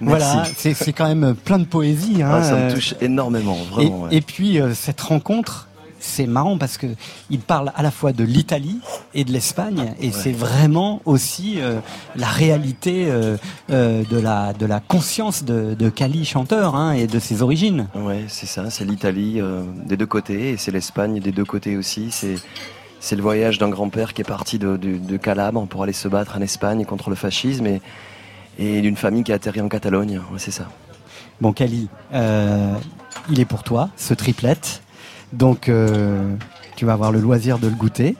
[0.00, 2.22] Voilà, c'est c'est quand même plein de poésie.
[2.22, 4.06] Hein, Ah, ça me touche énormément, vraiment.
[4.08, 4.16] Et, ouais.
[4.16, 5.68] et puis euh, cette rencontre,
[6.04, 6.86] c'est marrant parce que
[7.30, 8.78] il parle à la fois de l'Italie
[9.14, 11.80] et de l'Espagne, et c'est vraiment aussi euh,
[12.14, 13.36] la réalité euh,
[13.70, 17.88] euh, de la de la conscience de, de Cali chanteur hein, et de ses origines.
[17.94, 19.40] Ouais, c'est ça, c'est l'Italie
[19.86, 22.10] des deux côtés et c'est l'Espagne des deux côtés aussi.
[22.10, 22.36] C'est
[23.00, 26.08] c'est le voyage d'un grand-père qui est parti de, de, de Calabre pour aller se
[26.08, 27.82] battre en Espagne contre le fascisme et,
[28.58, 30.20] et d'une famille qui a atterri en Catalogne.
[30.32, 30.68] Ouais, c'est ça.
[31.40, 34.56] Bon, Cali, il est pour toi, ce triplet.
[35.34, 36.34] Donc, euh,
[36.76, 38.16] tu vas avoir le loisir de le goûter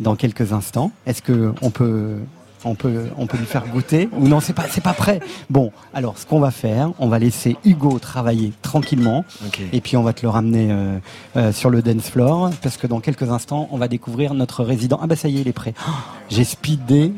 [0.00, 0.90] dans quelques instants.
[1.06, 2.16] Est-ce que on peut,
[2.64, 5.20] on peut, on peut lui faire goûter ou non C'est pas, c'est pas prêt.
[5.50, 9.24] Bon, alors, ce qu'on va faire, on va laisser Hugo travailler tranquillement,
[9.72, 10.98] et puis on va te le ramener euh,
[11.36, 14.98] euh, sur le dance floor, parce que dans quelques instants, on va découvrir notre résident.
[15.02, 15.74] Ah bah ça y est, il est prêt.
[15.88, 15.90] Oh,
[16.28, 17.12] J'ai speedé.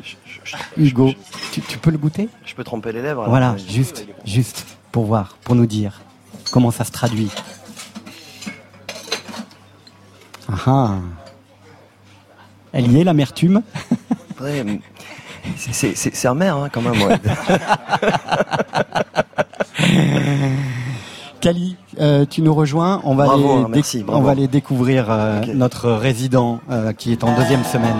[0.78, 1.10] Hugo,
[1.52, 2.28] tu, tu peux le goûter?
[2.46, 3.28] Je peux tremper les lèvres.
[3.28, 6.00] voilà, juste, juste pour voir, pour nous dire
[6.50, 7.30] comment ça se traduit.
[10.50, 10.90] Ah ah.
[12.72, 13.62] Elle y est l'amertume
[14.40, 14.64] Ouais,
[15.56, 17.00] c'est- amer hein, quand même.
[17.02, 17.18] ouais.
[21.40, 23.00] Cali, euh, tu nous rejoins.
[23.04, 24.20] On va Bravo, aller, hein, merci, déc- bravo.
[24.20, 27.94] on va aller découvrir euh, notre résident euh, qui est en deuxième semaine.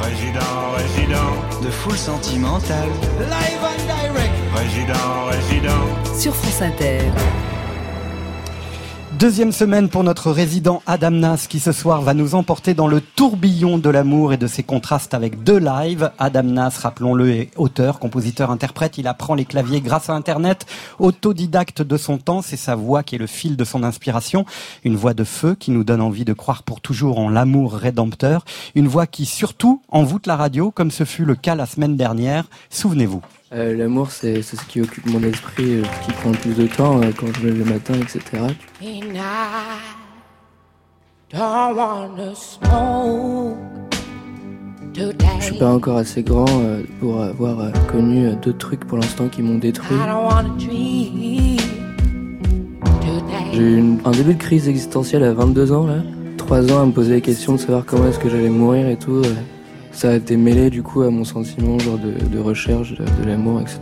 [0.00, 2.88] Résident, résident, de full sentimental.
[3.20, 4.32] Live and direct.
[4.54, 5.84] Résident, résident.
[6.18, 7.00] Sur France Inter.
[9.18, 13.00] Deuxième semaine pour notre résident Adam Nas qui ce soir va nous emporter dans le
[13.00, 16.12] tourbillon de l'amour et de ses contrastes avec deux lives.
[16.20, 18.96] Adam Nas, rappelons-le, est auteur, compositeur, interprète.
[18.96, 20.66] Il apprend les claviers grâce à Internet.
[21.00, 24.46] Autodidacte de son temps, c'est sa voix qui est le fil de son inspiration.
[24.84, 28.44] Une voix de feu qui nous donne envie de croire pour toujours en l'amour rédempteur.
[28.76, 32.44] Une voix qui surtout envoûte la radio comme ce fut le cas la semaine dernière.
[32.70, 33.22] Souvenez-vous.
[33.50, 37.00] Euh, L'amour, c'est ce qui occupe mon esprit, euh, qui prend le plus de temps
[37.00, 38.20] euh, quand je me lève le matin, etc.
[38.82, 39.78] And I
[41.32, 43.56] don't wanna smoke
[44.92, 45.26] today.
[45.40, 46.44] Je suis pas encore assez grand
[47.00, 49.96] pour avoir connu d'autres trucs pour l'instant qui m'ont détruit.
[53.54, 56.02] J'ai eu un début de crise existentielle à 22 ans, là.
[56.36, 58.98] 3 ans à me poser la question de savoir comment est-ce que j'allais mourir et
[58.98, 59.22] tout.
[59.98, 63.26] Ça a été mêlé du coup à mon sentiment genre de, de recherche de, de
[63.26, 63.80] l'amour, etc.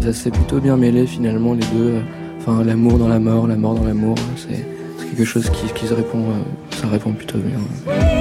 [0.00, 1.96] Ça s'est plutôt bien mêlé finalement les deux.
[2.38, 4.16] Enfin, l'amour dans la mort, la mort dans l'amour.
[4.38, 8.13] C'est c'est quelque chose qui, qui se répond, euh, ça répond plutôt bien.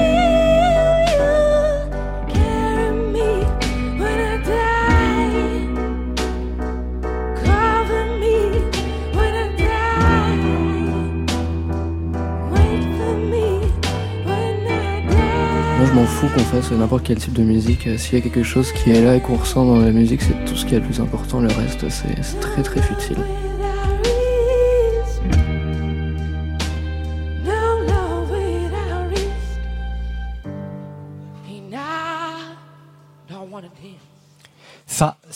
[16.28, 17.88] Qu'on fasse n'importe quel type de musique.
[17.88, 20.22] Euh, S'il y a quelque chose qui est là et qu'on ressent dans la musique,
[20.22, 21.40] c'est tout ce qui est le plus important.
[21.40, 23.18] Le reste, c'est très très futile.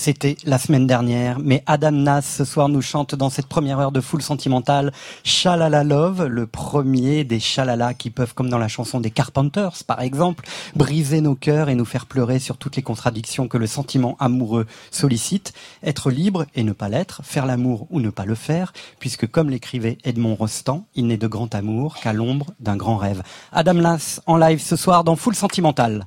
[0.07, 3.91] C'était la semaine dernière, mais Adam Nas ce soir nous chante dans cette première heure
[3.91, 4.93] de full sentimentale
[5.25, 9.99] Shalala Love, le premier des Shalala qui peuvent, comme dans la chanson des Carpenters par
[9.99, 10.45] exemple,
[10.77, 14.65] briser nos cœurs et nous faire pleurer sur toutes les contradictions que le sentiment amoureux
[14.91, 15.51] sollicite,
[15.83, 19.49] être libre et ne pas l'être, faire l'amour ou ne pas le faire, puisque comme
[19.49, 23.23] l'écrivait Edmond Rostand, il n'est de grand amour qu'à l'ombre d'un grand rêve.
[23.51, 26.05] Adam Nas en live ce soir dans full sentimentale.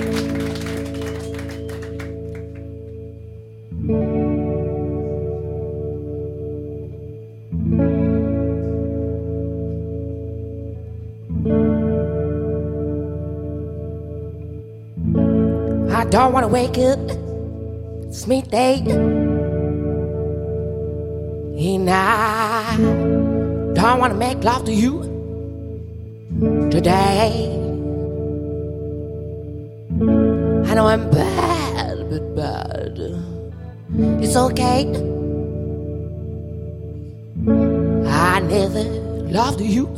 [0.00, 0.02] I
[16.08, 16.98] don't wanna wake up.
[18.08, 18.80] It's midday.
[21.58, 22.74] And I
[23.74, 25.02] don't wanna make love to you
[26.70, 27.59] today.
[30.70, 32.96] I know I'm bad, but bad.
[34.22, 34.86] It's okay.
[38.06, 38.84] I never
[39.38, 39.88] loved you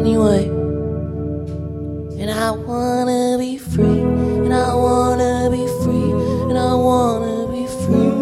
[0.00, 0.46] anyway.
[2.18, 4.00] And I wanna be free,
[4.46, 6.10] and I wanna be free,
[6.48, 8.14] and I wanna be free.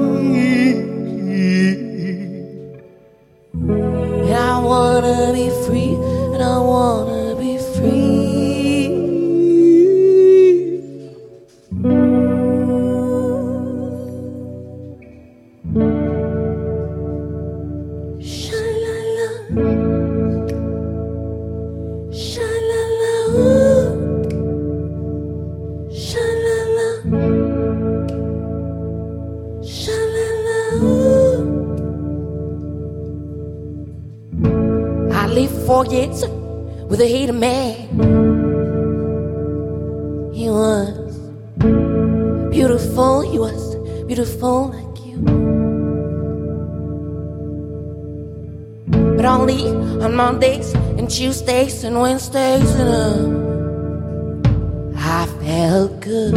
[4.27, 5.95] And I wanna be free,
[6.35, 7.16] and I wanna
[35.91, 36.25] years
[36.89, 37.89] with a hater man.
[40.33, 41.17] He was
[42.51, 45.19] beautiful, he was beautiful like you.
[49.17, 49.69] But only
[50.03, 53.47] on Mondays and Tuesdays and Wednesdays and uh,
[54.99, 56.35] I felt good.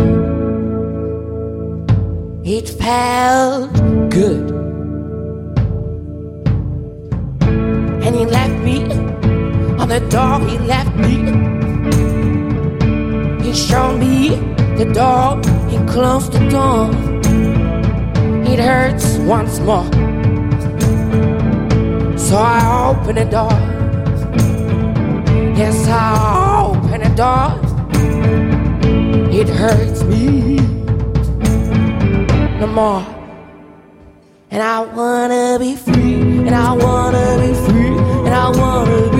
[2.46, 3.74] It felt
[4.10, 4.52] good.
[8.06, 9.09] And he left me
[9.90, 11.16] the door, he left me.
[13.44, 14.36] He showed me
[14.78, 16.92] the door, he closed the door.
[18.52, 19.90] It hurts once more.
[22.18, 23.58] So I open the door.
[25.58, 27.48] Yes, I open the door.
[29.32, 30.58] It hurts me
[32.60, 33.04] no more.
[34.52, 39.19] And I wanna be free, and I wanna be free, and I wanna be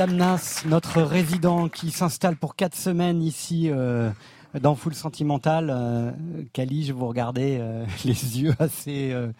[0.00, 4.10] Adam Nas, notre résident, qui s'installe pour quatre semaines ici euh,
[4.58, 5.70] dans Full Sentimental.
[5.70, 6.10] Euh,
[6.54, 9.30] Kali, je vous regardais euh, les yeux assez euh,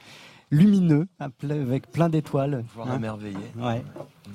[0.50, 2.62] lumineux, avec plein d'étoiles.
[2.74, 3.38] Voir émerveillé.
[3.56, 3.82] Ouais,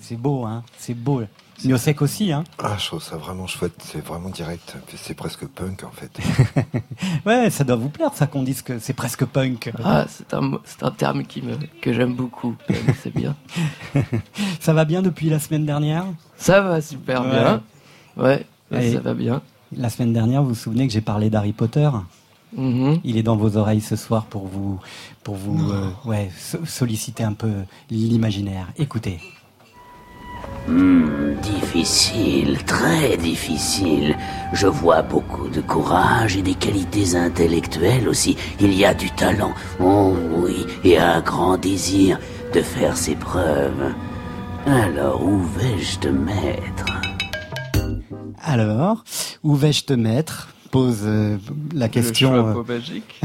[0.02, 0.64] c'est beau, hein.
[0.78, 1.22] C'est beau.
[1.64, 2.44] Miosek aussi, hein.
[2.60, 4.76] Ah, je trouve ça vraiment chouette, c'est vraiment direct.
[4.98, 6.12] C'est presque punk en fait.
[7.26, 9.72] Ouais, ça doit vous plaire, ça qu'on dise que c'est presque punk.
[9.84, 12.56] Ah, c'est un, un terme qui me, que j'aime beaucoup.
[13.02, 13.36] C'est bien.
[14.60, 16.06] ça va bien depuis la semaine dernière?
[16.36, 17.30] Ça va super Ouais.
[17.30, 17.64] bien.
[18.18, 18.46] Ouais,
[18.94, 19.42] ça va bien.
[19.76, 21.90] La semaine dernière, vous vous souvenez que j'ai parlé d'Harry Potter?
[22.56, 23.00] Mhm.
[23.04, 24.80] Il est dans vos oreilles ce soir pour vous,
[25.24, 27.52] pour vous euh, ouais, so- solliciter un peu
[27.90, 28.68] l'imaginaire.
[28.78, 29.20] Écoutez.
[30.68, 34.16] Hmm, difficile, très difficile.
[34.54, 38.36] Je vois beaucoup de courage et des qualités intellectuelles aussi.
[38.60, 42.20] Il y a du talent, oh oui, et un grand désir.
[42.54, 43.94] de faire ses preuves.
[44.66, 46.86] Alors où vais-je te mettre?
[48.42, 49.04] Alors,
[49.44, 50.50] où vais-je te mettre?
[50.72, 51.38] Pose euh,
[51.74, 52.32] la question.
[52.34, 53.22] Le euh, magique.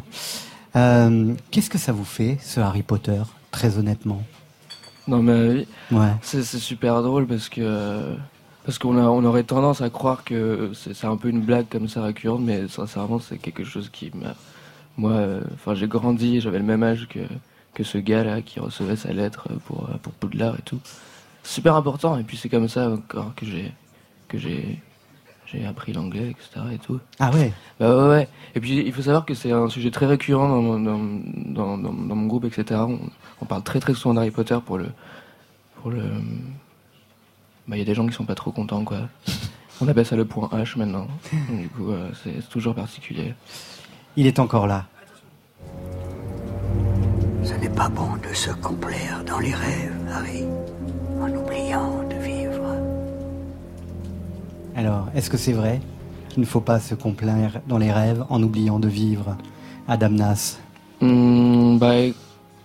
[0.76, 4.22] euh, Qu'est-ce que ça vous fait, ce Harry Potter, très honnêtement
[5.08, 5.66] Non mais oui.
[5.90, 6.12] Ouais.
[6.22, 8.14] C'est super drôle parce que
[8.64, 11.88] parce qu'on a on aurait tendance à croire que c'est un peu une blague comme
[11.88, 14.34] ça récurrente, mais sincèrement c'est quelque chose qui m'a
[14.96, 15.40] moi euh,
[15.74, 17.20] j'ai grandi, j'avais le même âge que
[17.74, 20.80] que ce gars là qui recevait sa lettre pour pour Poudlard et tout.
[21.42, 23.72] Super important et puis c'est comme ça encore que j'ai
[24.28, 24.80] que j'ai
[25.50, 27.00] j'ai appris l'anglais etc et tout.
[27.18, 28.28] Ah ouais Bah ouais, ouais.
[28.54, 31.78] Et puis il faut savoir que c'est un sujet très récurrent dans mon, dans, dans,
[31.78, 32.80] dans, dans mon groupe, etc.
[32.86, 32.98] On,
[33.40, 34.86] on parle très très souvent d'Harry Potter pour le.
[35.80, 36.02] Pour le.
[37.68, 38.98] Bah il y a des gens qui sont pas trop contents quoi.
[39.80, 41.06] On appelle ça le point H maintenant.
[41.50, 43.34] Du coup, euh, c'est toujours particulier.
[44.16, 44.86] Il est encore là.
[47.42, 50.44] Ce n'est pas bon de se complaire dans les rêves, Harry,
[54.76, 55.80] Alors, est-ce que c'est vrai
[56.28, 59.36] qu'il ne faut pas se complaire dans les rêves en oubliant de vivre
[59.88, 60.58] Adam Nas
[61.00, 61.94] Hmm, bah,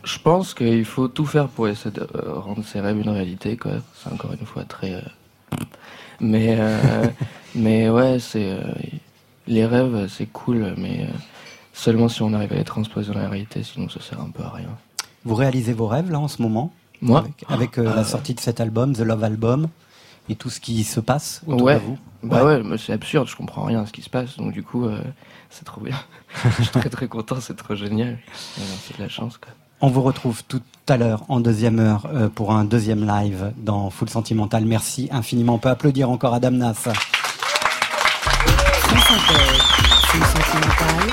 [0.04, 3.56] je pense qu'il faut tout faire pour essayer de euh, rendre ses rêves une réalité,
[3.58, 3.72] quoi.
[3.96, 4.94] C'est encore une fois très.
[4.96, 5.02] euh,
[6.20, 7.08] Mais, euh,
[7.56, 8.52] mais ouais, c'est.
[8.52, 8.62] euh,
[9.48, 11.08] Les rêves, c'est cool, mais
[11.74, 14.44] seulement si on arrive à les transposer dans la réalité, sinon ça sert un peu
[14.44, 14.70] à rien.
[15.24, 16.72] Vous réalisez vos rêves là en ce moment?
[17.02, 17.20] Moi?
[17.20, 17.96] Avec, avec, euh, Euh.
[17.96, 19.68] la sortie de cet album, The Love Album,
[20.30, 21.76] et tout ce qui se passe autour ouais.
[21.76, 24.38] de vous Bah ouais, mais c'est absurde, je comprends rien à ce qui se passe,
[24.38, 25.02] donc du coup, euh,
[25.50, 25.96] c'est trop bien.
[26.58, 28.18] je suis très très content, c'est trop génial.
[28.84, 29.52] C'est de la chance, quoi.
[29.82, 33.90] On vous retrouve tout à l'heure en deuxième heure euh, pour un deuxième live dans
[33.90, 34.66] Full Sentimental.
[34.66, 35.56] Merci infiniment.
[35.56, 36.74] On peut applaudir encore Adam Nas.
[36.74, 36.94] Full
[40.24, 41.06] Sentimental.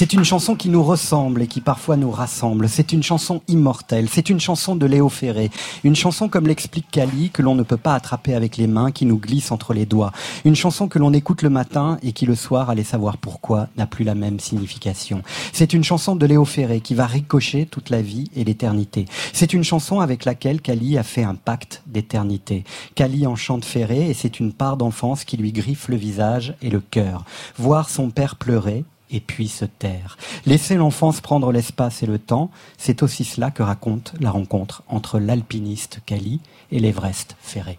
[0.00, 2.70] C'est une chanson qui nous ressemble et qui parfois nous rassemble.
[2.70, 4.08] C'est une chanson immortelle.
[4.08, 5.50] C'est une chanson de Léo Ferré.
[5.84, 9.04] Une chanson, comme l'explique Cali, que l'on ne peut pas attraper avec les mains, qui
[9.04, 10.12] nous glisse entre les doigts.
[10.46, 13.86] Une chanson que l'on écoute le matin et qui le soir, allez savoir pourquoi, n'a
[13.86, 15.20] plus la même signification.
[15.52, 19.04] C'est une chanson de Léo Ferré qui va ricocher toute la vie et l'éternité.
[19.34, 22.64] C'est une chanson avec laquelle Cali a fait un pacte d'éternité.
[22.94, 26.70] Cali en chante Ferré et c'est une part d'enfance qui lui griffe le visage et
[26.70, 27.26] le cœur.
[27.58, 30.16] Voir son père pleurer, et puis se taire.
[30.46, 35.18] Laisser l'enfance prendre l'espace et le temps, c'est aussi cela que raconte la rencontre entre
[35.18, 36.40] l'alpiniste Cali
[36.70, 37.78] et l'Everest Ferré.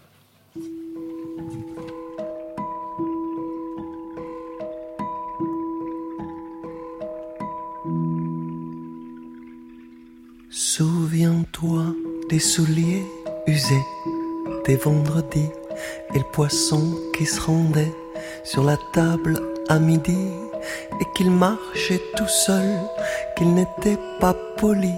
[10.50, 11.94] Souviens-toi
[12.28, 13.04] des souliers
[13.46, 13.84] usés,
[14.66, 15.48] des vendredis
[16.14, 17.92] et le poisson qui se rendait
[18.44, 20.28] sur la table à midi
[21.00, 22.78] et qu'il marchait tout seul,
[23.36, 24.94] qu'il n'était pas poli.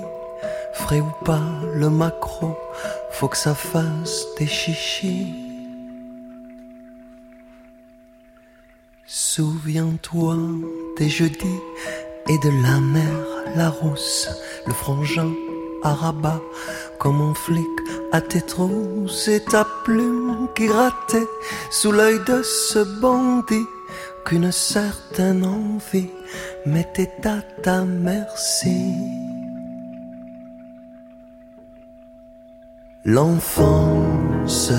[0.74, 1.42] Frais ou pas
[1.74, 2.56] le macro,
[3.12, 5.34] faut que ça fasse des chichis.
[9.06, 10.36] Souviens-toi
[10.98, 11.60] des jeudis
[12.28, 13.12] et de la mer,
[13.54, 14.28] la rousse,
[14.66, 15.32] le frangin
[15.82, 16.40] à rabat,
[16.98, 17.68] comme un flic
[18.12, 21.28] à tes trousses et ta plume qui grattait
[21.70, 23.66] sous l'œil de ce bandit
[24.24, 26.10] qu'une certaine envie
[26.64, 28.94] mettait à ta merci.
[33.04, 34.72] L'enfance,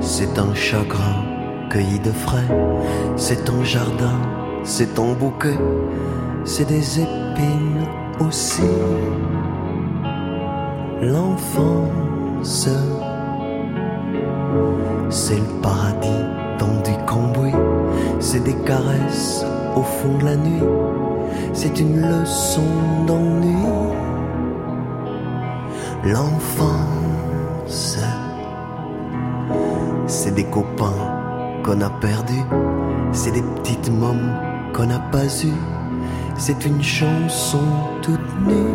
[0.00, 1.24] c'est un chagrin
[1.70, 2.48] cueilli de frais,
[3.16, 4.20] c'est ton jardin,
[4.62, 5.58] c'est ton bouquet,
[6.44, 7.86] c'est des épines
[8.20, 8.62] aussi.
[11.00, 12.68] L'enfance,
[15.08, 17.52] c'est le paradis du cambouis,
[18.20, 19.44] c'est des caresses
[19.76, 20.62] au fond de la nuit,
[21.52, 22.62] c'est une leçon
[23.06, 23.56] d'ennui.
[26.04, 27.98] L'enfance,
[30.06, 30.94] c'est des copains
[31.64, 32.44] qu'on a perdus,
[33.12, 34.32] c'est des petites mômes
[34.72, 35.62] qu'on n'a pas eues,
[36.36, 37.60] c'est une chanson
[38.02, 38.74] toute nue.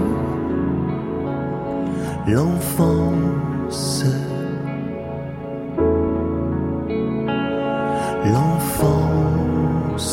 [2.27, 4.05] L'enfance,
[8.26, 10.11] l'enfance,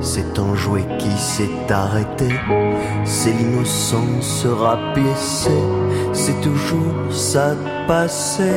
[0.00, 2.28] c'est un jouet qui s'est arrêté,
[3.04, 5.50] c'est l'innocence rapiécée,
[6.12, 8.52] c'est toujours ça de passé.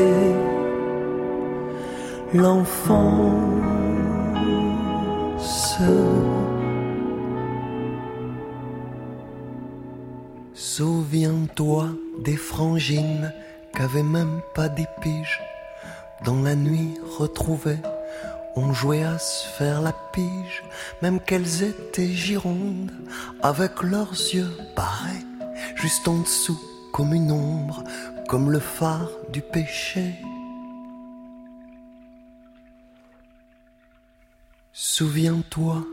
[2.33, 3.67] L'enfance.
[10.53, 11.87] Souviens-toi
[12.23, 13.31] des frangines
[13.73, 14.85] qu'avaient même pas des
[16.25, 17.79] dans la nuit retrouvées
[18.55, 20.63] ont joué à se faire la pige,
[21.01, 22.91] même qu'elles étaient girondes,
[23.41, 25.25] avec leurs yeux barrés,
[25.75, 26.59] juste en dessous,
[26.91, 27.83] comme une ombre,
[28.27, 30.15] comme le phare du péché.
[34.73, 35.83] Souviens-toi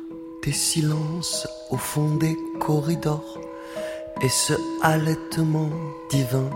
[0.42, 3.40] des silences au fond des corridors
[4.22, 5.70] et ce halètement
[6.10, 6.50] divin.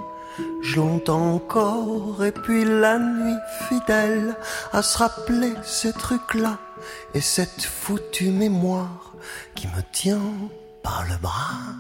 [0.70, 3.38] Je l'entends encore et puis la nuit
[3.68, 4.36] fidèle
[4.70, 6.58] à se rappeler ces trucs-là
[7.14, 9.14] et cette foutue mémoire
[9.54, 10.30] qui me tient
[10.82, 11.72] par le bras.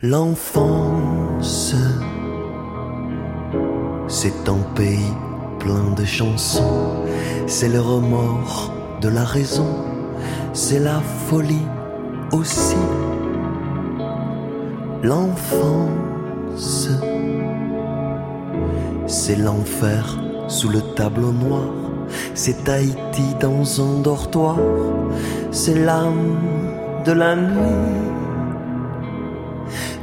[0.00, 1.74] L'enfance,
[4.08, 5.12] c'est un pays
[5.58, 7.04] plein de chansons,
[7.46, 9.84] c'est le remords de la raison,
[10.54, 11.68] c'est la folie
[12.32, 12.76] aussi.
[15.02, 16.90] L'enfance,
[19.06, 21.70] c'est l'enfer sous le tableau noir,
[22.34, 24.58] c'est Haïti dans un dortoir,
[25.50, 26.36] c'est l'âme
[27.06, 28.10] de la nuit.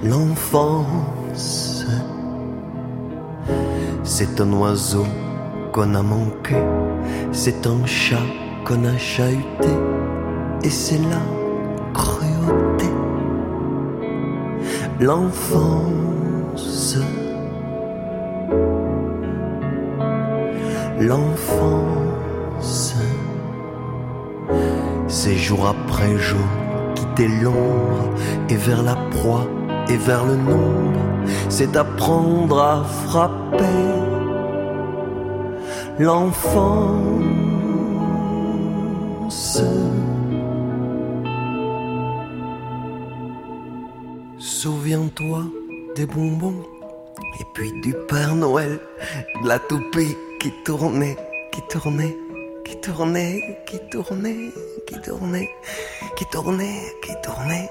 [0.04, 1.86] L'enfance,
[4.04, 5.06] c'est un oiseau
[5.74, 6.56] qu'on a manqué,
[7.32, 8.26] c'est un chat
[8.66, 9.70] qu'on a chahuté,
[10.64, 11.22] et c'est la
[11.94, 12.77] cruauté.
[15.00, 16.98] L'enfance,
[21.00, 22.96] l'enfance,
[25.08, 26.40] c'est jour après jour
[26.96, 28.10] quitter l'ombre
[28.50, 29.46] et vers la proie
[29.88, 31.00] et vers le nombre,
[31.48, 33.66] c'est apprendre à frapper.
[36.00, 37.38] L'enfance.
[44.68, 45.46] Souviens-toi
[45.96, 46.62] des bonbons
[47.40, 48.82] et puis du Père Noël,
[49.42, 51.16] de la toupie qui tournait,
[51.54, 52.14] qui tournait,
[52.66, 54.52] qui tournait, qui tournait,
[54.86, 55.50] qui tournait,
[56.18, 57.70] qui tournait, qui tournait,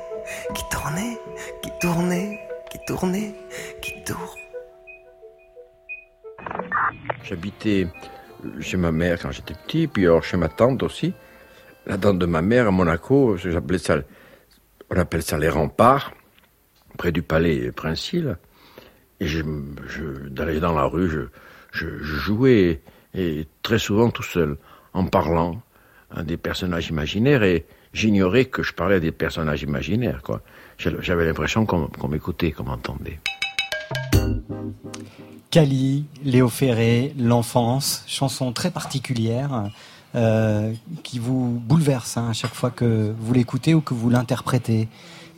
[0.54, 1.18] qui tournait,
[1.62, 2.40] qui tournait,
[2.70, 3.34] qui tournait,
[3.82, 4.50] qui tournait.
[7.24, 7.88] J'habitais
[8.60, 11.12] chez ma mère quand j'étais petit, puis alors chez ma tante aussi.
[11.84, 13.98] La tante de ma mère à Monaco, j'appelais ça,
[14.88, 16.14] on appelle ça les remparts,
[16.96, 18.36] près du palais Princil.
[19.20, 19.42] Et je,
[20.60, 21.08] dans la rue,
[21.72, 22.82] je, jouais,
[23.14, 24.56] et très souvent tout seul,
[24.92, 25.62] en parlant
[26.10, 30.22] à des personnages imaginaires, et j'ignorais que je parlais à des personnages imaginaires.
[30.22, 30.42] Quoi.
[30.78, 33.20] J'avais l'impression qu'on, qu'on m'écoutait, qu'on m'entendait.
[35.50, 39.70] Cali, Léo Ferré, l'enfance, chanson très particulière
[40.14, 40.72] euh,
[41.02, 44.88] qui vous bouleverse hein, à chaque fois que vous l'écoutez ou que vous l'interprétez.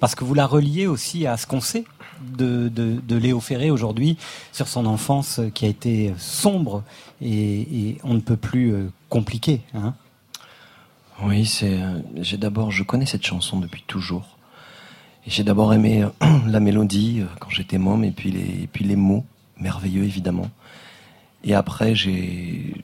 [0.00, 1.84] Parce que vous la reliez aussi à ce qu'on sait
[2.22, 4.16] de, de, Léo Ferré aujourd'hui
[4.52, 6.82] sur son enfance qui a été sombre
[7.20, 9.60] et, on ne peut plus euh, compliquer.
[9.74, 9.94] Hein.
[11.22, 11.78] Oui, c'est.
[12.16, 14.38] J'ai d'abord, je connais cette chanson depuis toujours.
[15.26, 18.96] J'ai d'abord aimé euh, la mélodie euh, quand j'étais môme et puis les, puis les
[18.96, 19.24] mots
[19.58, 20.48] merveilleux évidemment.
[21.44, 22.74] Et après, j'ai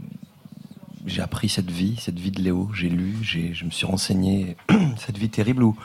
[1.07, 2.71] j'ai appris cette vie, cette vie de Léo.
[2.75, 4.57] J'ai lu, j'ai, je me suis renseigné
[4.97, 5.77] cette vie terrible où,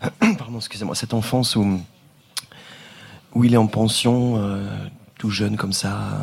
[0.38, 1.80] pardon, excusez-moi, cette enfance où
[3.34, 4.66] où il est en pension, euh,
[5.18, 6.22] tout jeune comme ça, euh,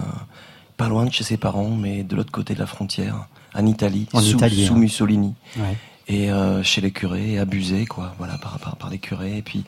[0.75, 4.07] pas loin de chez ses parents, mais de l'autre côté de la frontière, en Italie,
[4.11, 4.77] En sous, Italie, sous hein.
[4.79, 5.77] Mussolini, Ouais.
[6.07, 9.63] et euh, chez les curés, abusé quoi, voilà, par, par, par les curés, et puis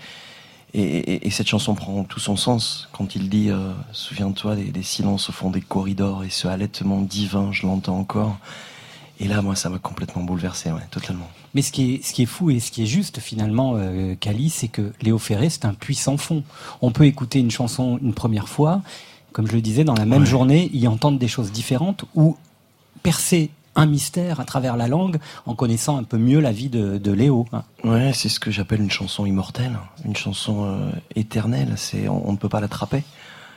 [0.74, 4.66] et, et- et cette chanson prend tout son sens quand il dit euh, Souviens-toi des,
[4.66, 8.38] des silences au fond des corridors et ce halètement divin, je l'entends encore.
[9.20, 11.30] Et là, moi, ça m'a complètement bouleversé, ouais, totalement.
[11.58, 14.14] Mais ce qui est, ce qui est fou et ce qui est juste finalement, euh,
[14.14, 16.44] Cali, c'est que Léo Ferré, c'est un puissant fond.
[16.84, 18.84] On peut écouter une chanson une première fois,
[19.32, 20.28] comme je le disais, dans la même Ouais.
[20.28, 22.38] journée, y entendre des choses différentes ou
[23.02, 27.00] percer un mystère à travers la langue en connaissant un peu mieux la vie de,
[27.00, 27.48] de Léo.
[27.54, 27.64] hein.
[27.84, 31.74] Ouais, c'est ce que j'appelle une chanson immortelle, une chanson euh, éternelle.
[31.78, 33.04] C'est on, on ne peut pas l'attraper.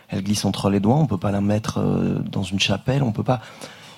[0.08, 0.96] Elle glisse entre les doigts.
[0.96, 3.02] On peut pas la mettre euh, dans une chapelle.
[3.02, 3.42] On peut pas.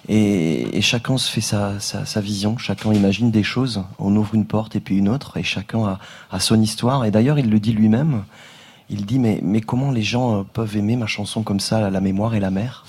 [0.09, 2.59] Et, et chacun se fait sa, sa, sa vision.
[2.59, 3.85] Chacun imagine des choses.
[3.99, 5.37] On ouvre une porte et puis une autre.
[5.37, 5.99] Et chacun a,
[6.31, 7.05] a son histoire.
[7.05, 8.25] Et d'ailleurs, il le dit lui-même.
[8.91, 12.01] Il dit mais mais comment les gens euh, peuvent aimer ma chanson comme ça, la
[12.01, 12.85] mémoire et la mer,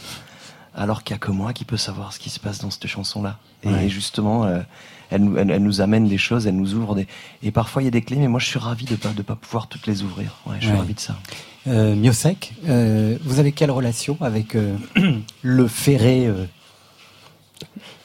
[0.75, 2.87] alors qu'il y a que moi qui peut savoir ce qui se passe dans cette
[2.87, 3.37] chanson-là.
[3.63, 4.59] Et justement, euh,
[5.11, 7.07] elle, nous- elle, elle nous amène des choses, elle nous ouvre des.
[7.43, 9.21] Et parfois il y a des clés, mais moi je suis ravi de pas de
[9.21, 10.35] pas pouvoir toutes les ouvrir.
[10.45, 10.79] Ouais, je suis Ouais.
[10.79, 11.15] ravi de ça.
[11.67, 14.75] Euh, Miosek, euh, vous avez quelle relation avec euh,
[15.43, 16.27] le Ferré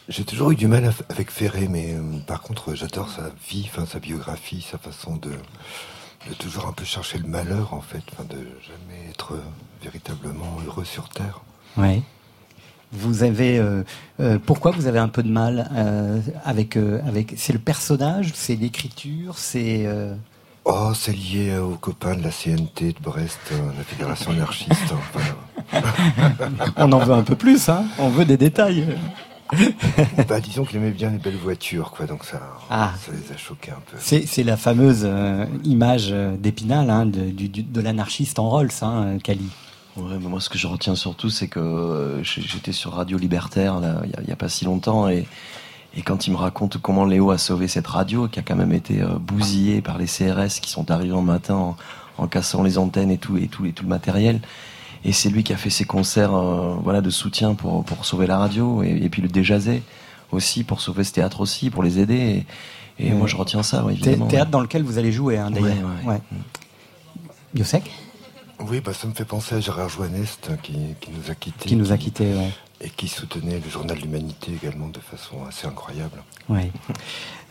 [0.08, 3.84] J'ai toujours eu du mal avec Ferré, mais euh, par contre, j'adore sa vie, enfin,
[3.84, 8.24] sa biographie, sa façon de, de toujours un peu chercher le malheur, en fait, enfin,
[8.24, 9.34] de jamais être
[9.82, 11.42] véritablement heureux sur Terre.
[11.76, 12.00] Ouais.
[12.90, 13.82] Vous avez euh,
[14.20, 15.70] euh, pourquoi vous avez un peu de mal
[16.42, 19.86] avec avec c'est le personnage, c'est l'écriture, c'est
[20.64, 23.38] Oh, c'est lié aux copains de la CNT de Brest,
[23.76, 24.94] la Fédération anarchiste.
[26.76, 28.86] on en veut un peu plus, hein On veut des détails.
[30.28, 32.40] bah, disons qu'il aimait bien les belles voitures, quoi, donc ça,
[32.70, 32.92] Ah.
[33.04, 33.96] ça les a choqués un peu.
[33.98, 39.18] C'est c'est la fameuse euh, image euh, d'Épinal hein, de, de l'anarchiste en Rolls, hein,
[39.22, 39.48] Cali.
[39.96, 43.80] Ouais, mais moi, ce que je retiens surtout, c'est que euh, j'étais sur Radio Libertaire
[44.22, 45.26] il y a- pas si longtemps et,
[45.96, 48.72] et quand il me raconte comment Léo a sauvé cette radio, qui a quand même
[48.72, 51.76] été euh, bousillée par les CRS qui sont arrivés en matin en,
[52.18, 54.40] en cassant les antennes et tout et tout et tout le matériel.
[55.04, 58.26] Et c'est lui qui a fait ses concerts, euh, voilà, de soutien pour pour sauver
[58.26, 59.82] la radio et, et puis le déjazé
[60.32, 62.44] aussi pour sauver ce théâtre aussi, pour les aider.
[62.98, 64.26] Et, et moi, je retiens ça, ouais, Thé- évidemment.
[64.26, 65.88] Théâtre dans lequel vous allez jouer, hein, d'ailleurs.
[66.04, 66.20] Ouais, ouais.
[67.54, 67.90] Yosek
[68.60, 71.68] Oui, bah, ça me fait penser à Gérard Joannest qui, qui nous a quittés.
[71.68, 72.50] Qui nous a quittés, ouais.
[72.80, 76.22] Et qui soutenait le journal de l'Humanité également de façon assez incroyable.
[76.48, 76.70] Oui.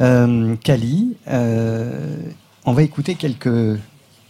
[0.01, 2.17] Euh, Cali, euh,
[2.65, 3.79] on va écouter quelques,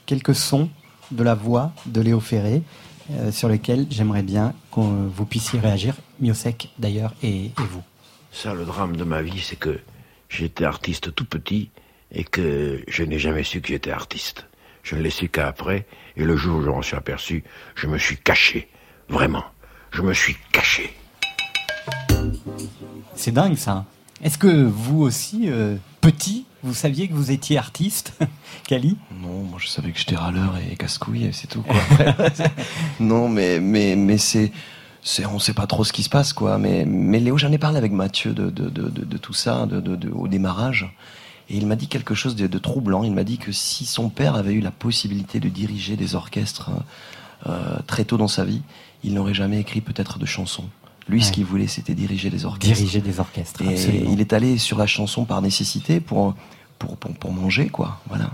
[0.05, 0.69] quelques sons
[1.11, 2.63] de la voix de Léo Ferré
[3.11, 7.83] euh, sur lesquels j'aimerais bien que vous puissiez réagir, Miosek d'ailleurs, et, et vous.
[8.31, 9.79] Ça, le drame de ma vie, c'est que
[10.29, 11.69] j'étais artiste tout petit
[12.11, 14.45] et que je n'ai jamais su que j'étais artiste.
[14.83, 15.85] Je ne l'ai su qu'après,
[16.15, 17.43] et le jour où je m'en suis aperçu,
[17.75, 18.69] je me suis caché.
[19.09, 19.43] Vraiment.
[19.91, 20.93] Je me suis caché.
[23.15, 23.85] C'est dingue ça.
[24.23, 25.75] Est-ce que vous aussi, euh,
[26.11, 28.13] petit, vous saviez que vous étiez artiste,
[28.67, 31.65] Cali Non, moi je savais que j'étais râleur et casse-couille c'est tout
[33.01, 34.53] non, mais mais mais c'est
[35.03, 36.57] c'est on sait pas trop ce qui se passe quoi.
[36.59, 39.67] Mais mais Léo, j'en ai parlé avec Mathieu de de de, tout ça,
[40.13, 40.89] au démarrage.
[41.49, 43.03] Et il m'a dit quelque chose de, de troublant.
[43.03, 46.71] Il m'a dit que si son père avait eu la possibilité de diriger des orchestres
[47.47, 48.61] euh, très tôt dans sa vie,
[49.03, 50.69] il n'aurait jamais écrit peut-être de chansons.
[51.09, 52.75] Lui, ce qu'il voulait, c'était diriger des orchestres.
[52.75, 54.09] Diriger des orchestres, Et absolument.
[54.11, 56.35] il est allé sur la chanson par nécessité pour
[56.79, 57.99] pour pour, pour manger quoi.
[58.09, 58.31] Voilà.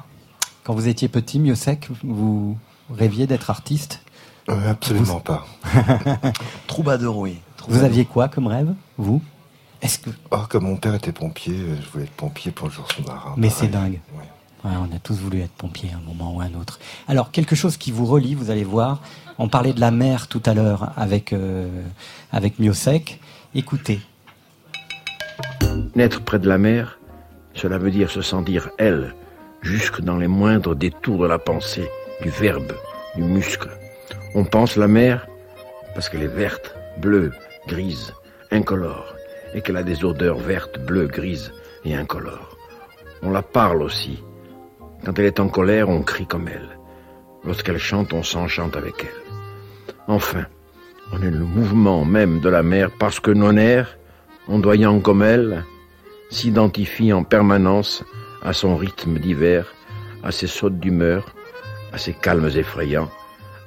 [0.64, 2.58] Quand vous étiez petit, Miosek, vous
[2.90, 4.02] rêviez d'être artiste?
[4.50, 5.46] Euh, absolument pas.
[6.68, 7.38] Troubadour, oui.
[7.68, 9.22] Vous aviez quoi comme rêve, vous?
[9.82, 12.74] Est-ce que Oh, comme mon père était pompier, euh, je voulais être pompier pour le
[12.74, 13.34] jour sous-marin.
[13.38, 14.00] Mais c'est dingue.
[14.66, 16.80] Ouais, on a tous voulu être pompier à un moment ou à un autre.
[17.10, 19.02] Alors, quelque chose qui vous relie, vous allez voir.
[19.40, 21.68] On parlait de la mer tout à l'heure avec, euh.
[23.56, 24.00] Écoutez.
[25.96, 27.00] Naître près de la mer,
[27.54, 29.16] cela veut dire se sentir elle,
[29.62, 31.90] jusque dans les moindres détours de la pensée,
[32.22, 32.74] du verbe,
[33.16, 33.70] du muscle.
[34.36, 35.28] On pense la mer
[35.94, 37.32] parce qu'elle est verte, bleue,
[37.68, 38.14] grise,
[38.52, 39.16] incolore,
[39.54, 41.54] et qu'elle a des odeurs vertes, bleues, grises
[41.86, 42.58] et incolores.
[43.22, 44.24] On la parle aussi.
[45.06, 46.78] Quand elle est en colère, on crie comme elle.
[47.46, 49.23] Lorsqu'elle chante, on s'enchante avec elle.
[50.08, 50.46] Enfin,
[51.12, 53.98] on est le mouvement même de la mer parce que nos nerfs,
[54.48, 55.64] ondoyants comme elle,
[56.30, 58.04] s'identifient en permanence
[58.44, 59.74] à son rythme d'hiver,
[60.24, 61.34] à ses sautes d'humeur,
[61.94, 63.10] à ses calmes effrayants,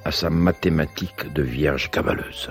[0.05, 2.51] à sa mathématique de vierge cavaleuse.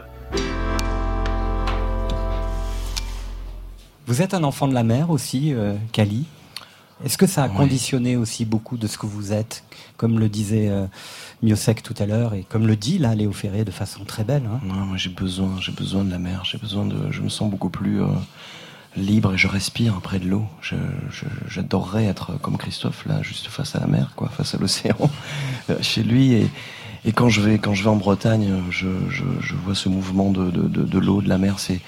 [4.07, 6.25] Vous êtes un enfant de la mer aussi, euh, Kali.
[7.03, 7.55] Est-ce que ça a Oui.
[7.55, 9.63] conditionné aussi beaucoup de ce que vous êtes,
[9.97, 10.85] comme le disait euh,
[11.43, 14.43] Miosek tout à l'heure, et comme le dit là Léo Ferré de façon très belle
[14.51, 17.29] hein Non, moi j'ai besoin, j'ai besoin de la mer, j'ai besoin de, je me
[17.29, 18.07] sens beaucoup plus euh,
[18.97, 20.45] libre et je respire près de l'eau.
[20.61, 20.75] Je,
[21.11, 24.97] je- j'adorerais être comme Christophe là, juste face à la mer, quoi, face à l'océan,
[25.69, 26.33] euh, chez lui.
[26.33, 26.47] Et,
[27.05, 30.49] et quand je vais, quand je vais en Bretagne, je, je, vois ce mouvement de,
[30.49, 31.59] de, de, de l'eau, de la mer.
[31.59, 31.79] C'est,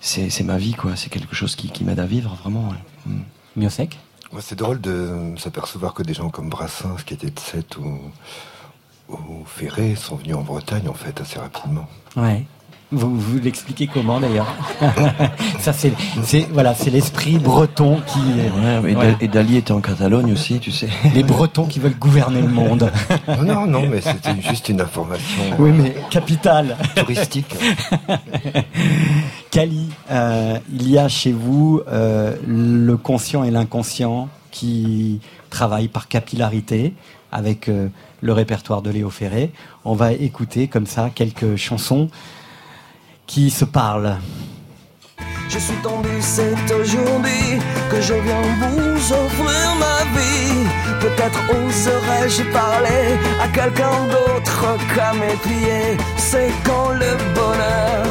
[0.00, 0.96] c'est, c'est ma vie, quoi.
[0.96, 2.68] C'est quelque chose qui, qui m'aide à vivre, vraiment.
[2.70, 3.12] ouais.
[3.12, 3.20] Mm.
[3.56, 3.98] Miosek?
[4.40, 7.98] C'est drôle de s'apercevoir que des gens comme Brassens, qui étaient de Sète ou,
[9.08, 11.88] ou Ferré, sont venus en Bretagne, en fait, assez rapidement.
[12.92, 14.46] Vous, vous l'expliquez comment d'ailleurs
[15.60, 18.20] Ça c'est, c'est voilà, c'est l'esprit breton qui.
[18.94, 20.88] Ouais, et, Dali était en Catalogne aussi, tu sais.
[21.14, 22.92] Les Bretons qui veulent gouverner le monde.
[23.42, 26.76] Non, non, mais c'était juste une information Oui, mais capitale.
[26.94, 27.56] touristique.
[29.50, 35.20] Kali, euh, il y a chez vous euh, le conscient et l'inconscient qui
[35.50, 36.94] travaillent par capillarité
[37.32, 37.88] avec euh,
[38.20, 39.50] le répertoire de Léo Ferré.
[39.84, 42.08] On va écouter comme ça quelques chansons
[43.26, 44.16] qui se parlent.
[45.48, 47.60] Je suis tombé, c'est aujourd'hui
[47.90, 50.66] que je viens vous offrir ma vie.
[51.00, 53.04] Peut-être oserais-je parler
[53.40, 55.96] à quelqu'un d'autre qu'à mes pieds.
[56.16, 58.06] C'est quand le bonheur.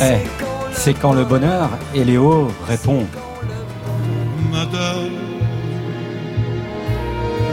[0.00, 0.26] Eh,
[0.72, 3.04] c'est quand le bonheur Et Léo répond
[4.52, 5.10] Madame,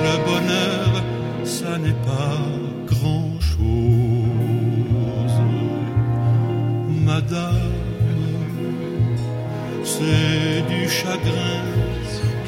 [0.05, 1.03] le bonheur,
[1.43, 2.37] ça n'est pas
[2.85, 4.04] grand-chose.
[7.05, 7.71] Madame.
[9.83, 11.61] C'est du chagrin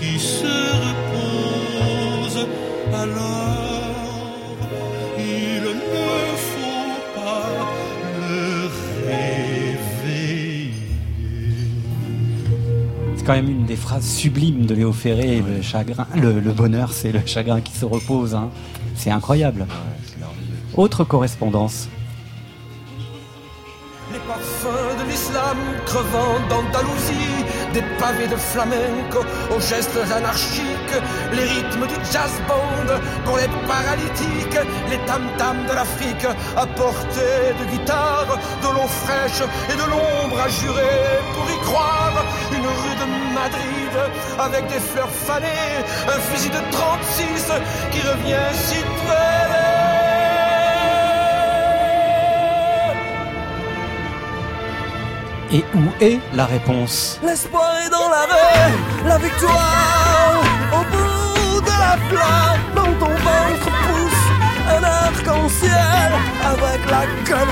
[0.02, 0.46] qui se
[0.86, 2.48] repose.
[2.94, 4.58] Alors,
[5.18, 7.50] il ne faut pas
[8.20, 8.70] le
[9.08, 10.72] réveiller.
[13.16, 15.44] C'est quand même une des phrases sublimes de Léo Ferré.
[15.48, 18.34] Le chagrin, le, le bonheur, c'est le chagrin qui se repose.
[18.36, 18.50] hein.
[18.96, 19.68] C'est incroyable.
[20.76, 21.88] Autre correspondance.
[25.86, 29.20] Crevant d'Andalousie, des pavés de flamenco
[29.56, 30.98] aux gestes anarchiques,
[31.34, 32.90] les rythmes du jazz band
[33.26, 34.60] pour les paralytiques,
[34.90, 40.50] les tam-tams de l'Afrique à portée de guitare, de l'eau fraîche et de l'ombre à
[40.50, 42.26] jurer pour y croire.
[42.52, 43.94] Une rue de Madrid
[44.40, 45.76] avec des fleurs fanées,
[46.08, 47.52] un fusil de 36
[47.92, 48.78] qui revient si.
[55.50, 60.42] Et où est la réponse L'espoir est dans la rue, la victoire
[60.74, 62.60] au bout de la flamme.
[62.76, 64.26] Dans ton ventre pousse
[64.70, 66.12] un arc-en-ciel
[66.44, 67.48] avec la gueule.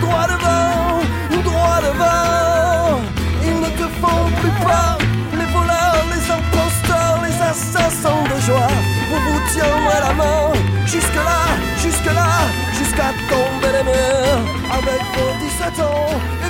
[0.00, 3.00] Droit devant, droit devant.
[3.44, 4.98] Ils ne te font plus peur.
[5.38, 8.74] Les voleurs, les imposteurs, les assassins de joie.
[9.08, 10.52] Vous vous tiendrez la main
[10.86, 11.42] jusque-là,
[11.78, 12.30] jusque-là,
[12.76, 14.42] jusqu'à tomber les murs
[14.78, 16.43] avec vos 17 ans.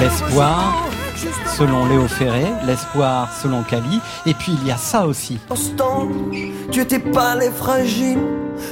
[0.00, 0.88] L'espoir,
[1.56, 5.38] selon Léo Ferré, l'espoir selon Cali, et puis il y a ça aussi.
[5.50, 6.08] instant,
[6.70, 8.18] tu étais pâle et fragile,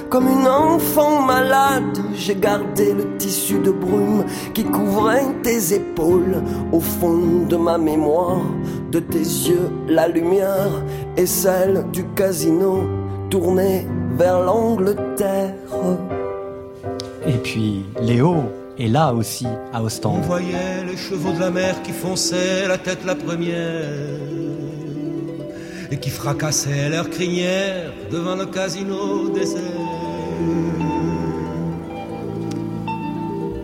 [0.08, 1.98] comme une enfant malade.
[2.14, 6.42] J'ai gardé le tissu de brume qui couvrait tes épaules.
[6.72, 8.42] Au fond de ma mémoire,
[8.90, 10.82] de tes yeux, la lumière
[11.16, 12.88] et celle du casino
[13.30, 15.54] tournée vers l'Angleterre.
[17.26, 18.36] Et puis Léo
[18.80, 20.22] est là aussi à On Ostende.
[20.22, 23.84] voyait les chevaux de la mer qui fonçaient la tête la première
[25.90, 29.60] et qui fracassaient leur crinière devant le casino désert.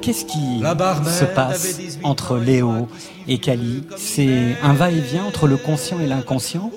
[0.03, 2.89] Qu'est-ce qui se passe avait 18 entre Léo
[3.27, 3.83] et Cali?
[3.97, 6.71] C'est un va-et-vient entre le conscient et l'inconscient?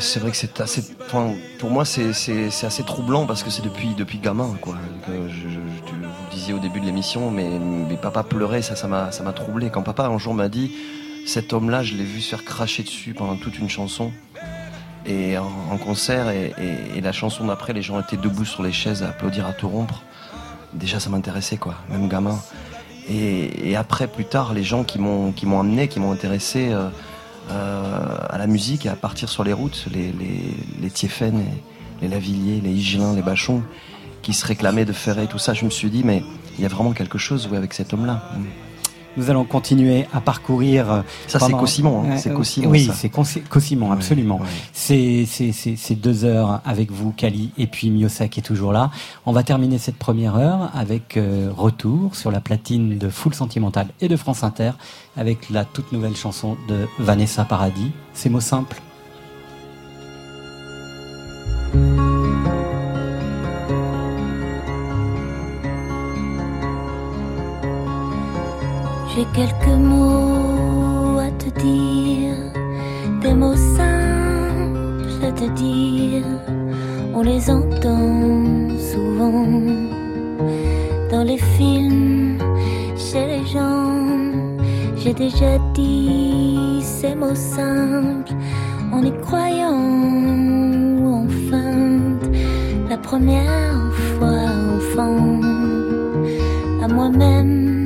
[0.00, 0.82] C'est vrai que c'est assez.
[1.02, 4.76] enfin, pour moi, c'est assez troublant parce que c'est depuis, depuis gamin, quoi.
[5.06, 7.48] Je, vous le disiez au début de l'émission, mais,
[7.96, 9.70] papa pleurait, ça ça m'a troublé.
[9.70, 10.72] Quand papa un jour m'a dit
[11.26, 14.12] Cet homme-là, je l'ai vu se faire cracher dessus pendant toute une chanson.
[15.06, 19.08] Et en, concert, et, la chanson d'après, les gens étaient debout sur les chaises à
[19.08, 20.02] applaudir à tout rompre.
[20.72, 22.38] Déjà, ça m'intéressait, quoi, même gamin.
[23.08, 26.70] Et, après, plus tard, les gens qui m'ont amené, qui m'ont intéressé.
[26.72, 26.88] euh,
[27.50, 30.90] à la musique et à partir sur les routes, les, les,
[32.02, 33.62] les Lavilliers, les Higelin, les Bachons,
[34.22, 36.22] qui se réclamaient de Ferré, tout ça, je me suis dit, mais
[36.58, 38.22] il y a vraiment quelque chose avec cet homme-là.
[39.16, 40.90] Nous allons continuer à parcourir.
[40.92, 43.10] euh, Ça, c'est Cossimon, hein, c'est euh, Cossimon, Oui, c'est
[43.48, 44.40] Cossimon, absolument.
[44.72, 45.26] C'est
[45.96, 48.90] deux heures avec vous, Cali, et puis Miosa qui est toujours là.
[49.26, 53.88] On va terminer cette première heure avec euh, retour sur la platine de Full Sentimental
[54.00, 54.72] et de France Inter
[55.16, 57.90] avec la toute nouvelle chanson de Vanessa Paradis.
[58.14, 58.80] Ces mots simples.
[69.20, 72.36] J'ai quelques mots à te dire,
[73.20, 76.24] des mots simples à te dire.
[77.14, 79.44] On les entend souvent
[81.10, 82.38] dans les films,
[82.96, 84.32] chez les gens.
[84.96, 88.32] J'ai déjà dit ces mots simples
[88.90, 89.82] en y croyant
[90.98, 91.26] ou en.
[92.88, 94.46] La première fois
[94.76, 95.40] enfant,
[96.82, 97.79] à moi-même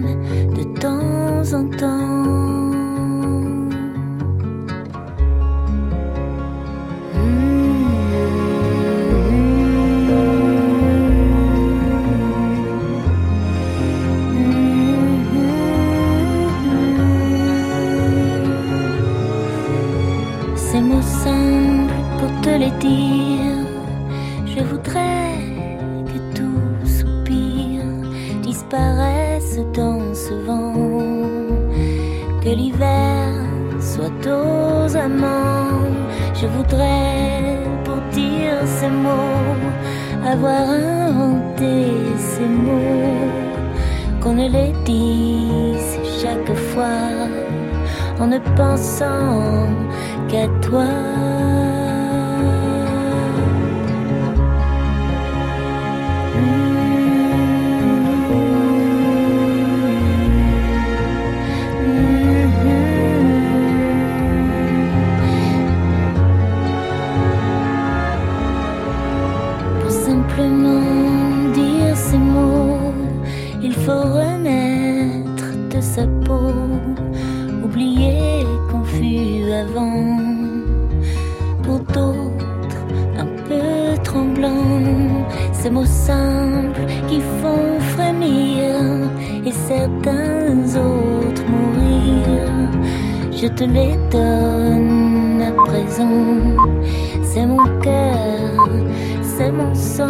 [1.52, 2.24] en temps.
[20.56, 23.13] Ces mots simples pour te les dire,
[36.34, 39.54] Je voudrais pour dire ces mots
[40.26, 43.28] avoir inventé ces mots,
[44.22, 47.28] qu'on ne les dise chaque fois
[48.18, 49.68] en ne pensant
[50.28, 51.23] qu'à toi.
[85.64, 89.08] Ces mots simples qui font frémir
[89.46, 92.50] et certains autres mourir.
[93.32, 96.28] Je te les donne à présent,
[97.22, 98.68] c'est mon cœur,
[99.22, 100.08] c'est mon sang.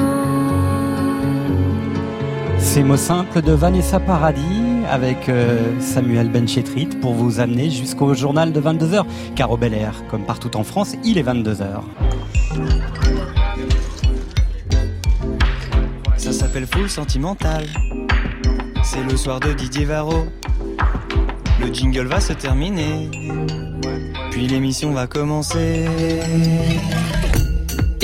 [2.59, 8.53] Ces mots simples de Vanessa Paradis avec euh, Samuel Benchetrit pour vous amener jusqu'au journal
[8.53, 9.05] de 22h.
[9.37, 11.83] Car au Bel Air, comme partout en France, il est 22h.
[16.55, 17.69] S'appelle.
[18.85, 20.27] C'est le soir de Didier Varro.
[21.61, 23.11] Le jingle va se terminer.
[24.31, 25.87] Puis l'émission va commencer.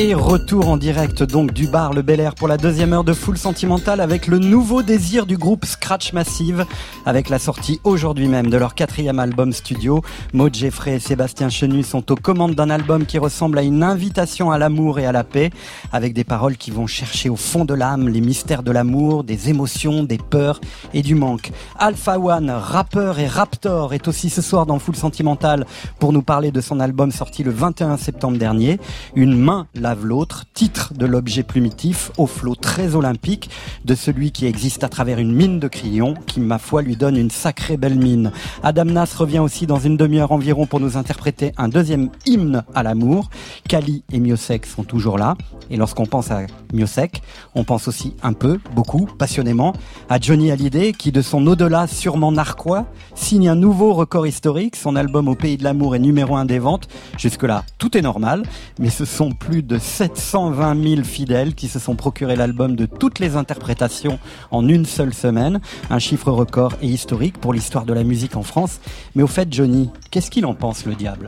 [0.03, 3.13] Et retour en direct donc du bar Le Bel Air pour la deuxième heure de
[3.13, 6.65] Full Sentimental avec le nouveau désir du groupe Scratch Massive
[7.05, 10.01] avec la sortie aujourd'hui même de leur quatrième album studio.
[10.33, 14.51] Maud Jeffrey et Sébastien Chenu sont aux commandes d'un album qui ressemble à une invitation
[14.51, 15.51] à l'amour et à la paix
[15.93, 19.51] avec des paroles qui vont chercher au fond de l'âme les mystères de l'amour, des
[19.51, 20.63] émotions, des peurs
[20.95, 21.53] et du manque.
[21.79, 25.67] Alpha One, rappeur et raptor est aussi ce soir dans Full Sentimental
[25.99, 28.81] pour nous parler de son album sorti le 21 septembre dernier.
[29.15, 33.51] Une main l'autre, titre de l'objet plumitif au flot très olympique
[33.85, 37.17] de celui qui existe à travers une mine de crayons qui, ma foi, lui donne
[37.17, 38.33] une sacrée belle mine.
[38.63, 42.83] Adam Nas revient aussi dans une demi-heure environ pour nous interpréter un deuxième hymne à
[42.83, 43.31] l'amour.
[43.69, 45.37] Kali et Miosek sont toujours là.
[45.71, 47.23] Et lorsqu'on pense à Miosek,
[47.55, 49.73] on pense aussi un peu, beaucoup, passionnément,
[50.09, 54.77] à Johnny Hallyday qui, de son au-delà sûrement narquois, signe un nouveau record historique.
[54.77, 56.89] Son album Au pays de l'amour est numéro un des ventes.
[57.19, 58.43] Jusque-là, tout est normal,
[58.79, 63.19] mais ce sont plus de 720 000 fidèles qui se sont procurés l'album de toutes
[63.19, 64.19] les interprétations
[64.51, 65.61] en une seule semaine.
[65.91, 68.81] Un chiffre record et historique pour l'histoire de la musique en France.
[69.15, 71.27] Mais au fait, Johnny, qu'est-ce qu'il en pense, le diable?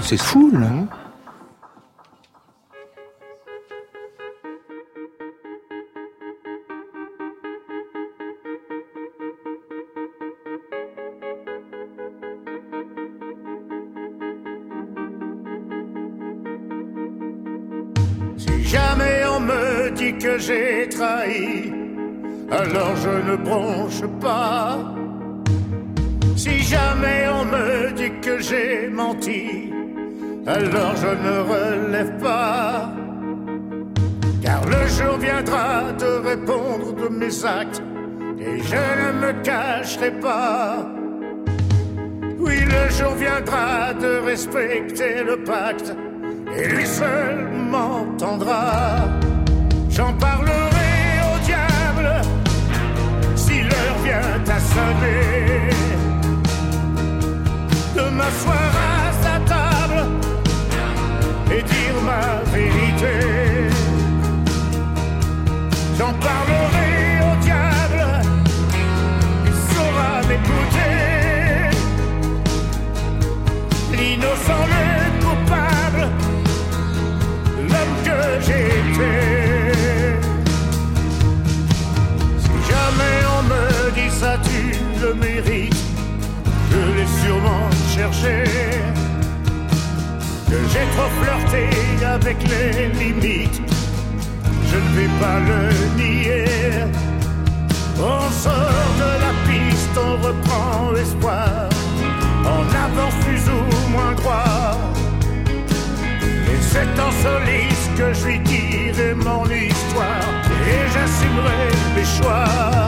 [0.00, 1.05] C'est fou, là.
[20.38, 21.72] J'ai trahi,
[22.50, 24.78] alors je ne bronche pas.
[26.36, 29.72] Si jamais on me dit que j'ai menti,
[30.46, 32.92] alors je ne relève pas.
[34.42, 37.82] Car le jour viendra de répondre de mes actes,
[38.38, 40.86] et je ne me cacherai pas.
[42.38, 45.94] Oui, le jour viendra de respecter le pacte,
[46.56, 49.08] et lui seul m'entendra.
[49.96, 52.20] J'en parlerai au diable
[53.34, 55.70] si l'heure vient à sonner.
[57.94, 60.06] De m'asseoir à sa table
[61.50, 63.35] et dire ma vérité.
[88.06, 88.12] Que
[90.72, 91.66] j'ai trop flirté
[92.04, 93.60] avec les limites,
[94.70, 95.60] je ne vais pas le
[95.96, 96.44] nier.
[97.98, 101.68] On sort de la piste, on reprend espoir,
[102.44, 104.78] on avance plus ou moins droit.
[106.22, 110.30] Et c'est en soliste que je lui dirai mon histoire
[110.64, 112.85] et j'assumerai mes choix.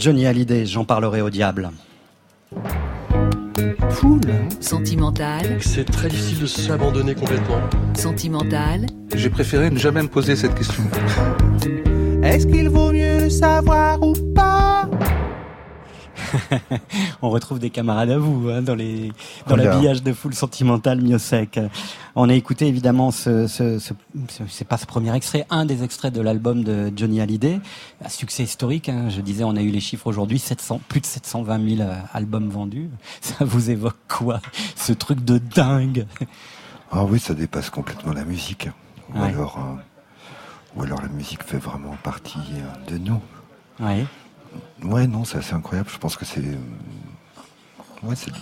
[0.00, 1.70] Johnny Hallyday, j'en parlerai au diable.
[3.90, 4.22] Foule.
[4.58, 5.58] Sentimental.
[5.60, 7.60] C'est très difficile de s'abandonner complètement.
[7.92, 8.86] Sentimental.
[9.14, 10.84] J'ai préféré ne jamais me poser cette question.
[12.22, 13.99] Est-ce qu'il vaut mieux le savoir
[17.22, 19.12] On retrouve des camarades à vous hein, dans les
[19.46, 21.60] dans l'habillage de foule sentimentale Miosec.
[22.16, 23.94] On a écouté évidemment ce, ce, ce-
[24.28, 27.60] ce- c'est pas ce premier extrait, un des extraits de l'album de Johnny Hallyday,
[28.04, 28.88] un succès historique.
[28.88, 29.08] hein.
[29.10, 32.48] je disais, on a eu les chiffres aujourd'hui, 700 plus de 720 000 euh, albums
[32.48, 32.90] vendus.
[33.20, 34.40] Ça vous évoque quoi
[34.76, 36.06] Ce truc de dingue?
[36.92, 38.68] Ah oui, ça dépasse complètement la musique.
[39.14, 39.28] Ou, Ouais.
[39.28, 39.80] alors, euh,
[40.76, 43.20] ou alors la musique fait vraiment partie euh, de nous.
[43.80, 44.04] Ouais.
[44.82, 45.88] Ouais, non, c'est assez incroyable.
[45.92, 46.42] Je pense que c'est.
[48.02, 48.32] Ouais, c'est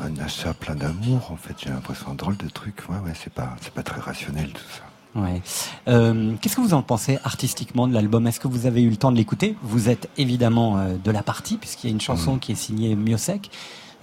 [0.00, 1.54] un achat plein d'amour, en fait.
[1.58, 2.82] J'ai l'impression, un drôle de truc.
[2.88, 4.82] Ouais, ouais, c'est pas, c'est pas très rationnel tout ça.
[5.18, 5.40] Ouais.
[5.88, 8.26] Euh, Qu'est-ce que vous en pensez artistiquement de l'album?
[8.26, 9.56] Est-ce que vous avez eu le temps de l'écouter?
[9.62, 12.94] Vous êtes évidemment euh, de la partie puisqu'il y a une chanson qui est signée
[12.94, 13.50] Miosek.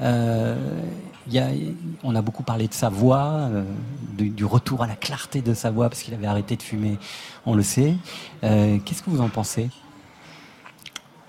[0.02, 0.82] Euh,
[1.30, 1.50] y a,
[2.04, 3.64] on a beaucoup parlé de sa voix, euh,
[4.18, 6.98] du, du retour à la clarté de sa voix parce qu'il avait arrêté de fumer,
[7.46, 7.94] on le sait.
[8.42, 9.70] Qu'est-ce que vous en pensez?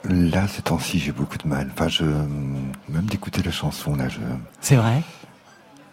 [0.05, 1.71] Là, ces temps-ci, j'ai beaucoup de mal.
[1.73, 2.05] Enfin, je.
[2.05, 4.21] Même d'écouter la chanson, là, je.
[4.61, 5.03] C'est vrai?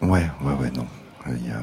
[0.02, 0.86] Ouais, ouais, ouais, non.
[1.28, 1.62] Il y a.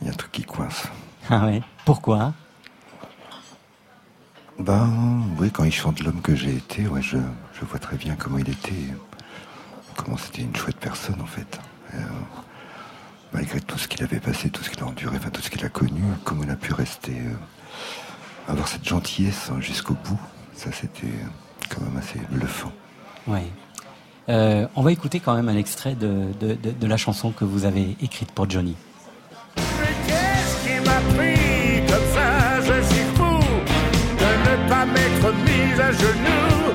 [0.00, 0.88] Il y a un truc qui coince.
[1.30, 1.62] Ah ouais?
[1.86, 2.34] Pourquoi?
[4.58, 7.18] Ben, oui, quand il chante l'homme que j'ai été, ouais, je,
[7.58, 8.94] je vois très bien comment il était.
[9.96, 11.58] Comment c'était une chouette personne, en fait.
[11.94, 12.06] Et, euh,
[13.32, 15.64] malgré tout ce qu'il avait passé, tout ce qu'il a enduré, enfin, tout ce qu'il
[15.64, 17.12] a connu, comment il a pu rester.
[17.18, 17.34] euh,
[18.48, 20.20] avoir cette gentillesse hein, jusqu'au bout,
[20.56, 21.06] ça, c'était
[21.68, 22.72] quand même assez bluffant.
[23.26, 23.46] Ouais.
[24.28, 27.44] Euh, on va écouter quand même un extrait de, de, de, de la chanson que
[27.44, 28.74] vous avez écrite pour Johnny.
[29.54, 32.60] Qu'est-ce qui m'a pris comme ça?
[32.60, 33.38] Je suis fou
[34.18, 36.72] de ne pas m'être mis à genoux.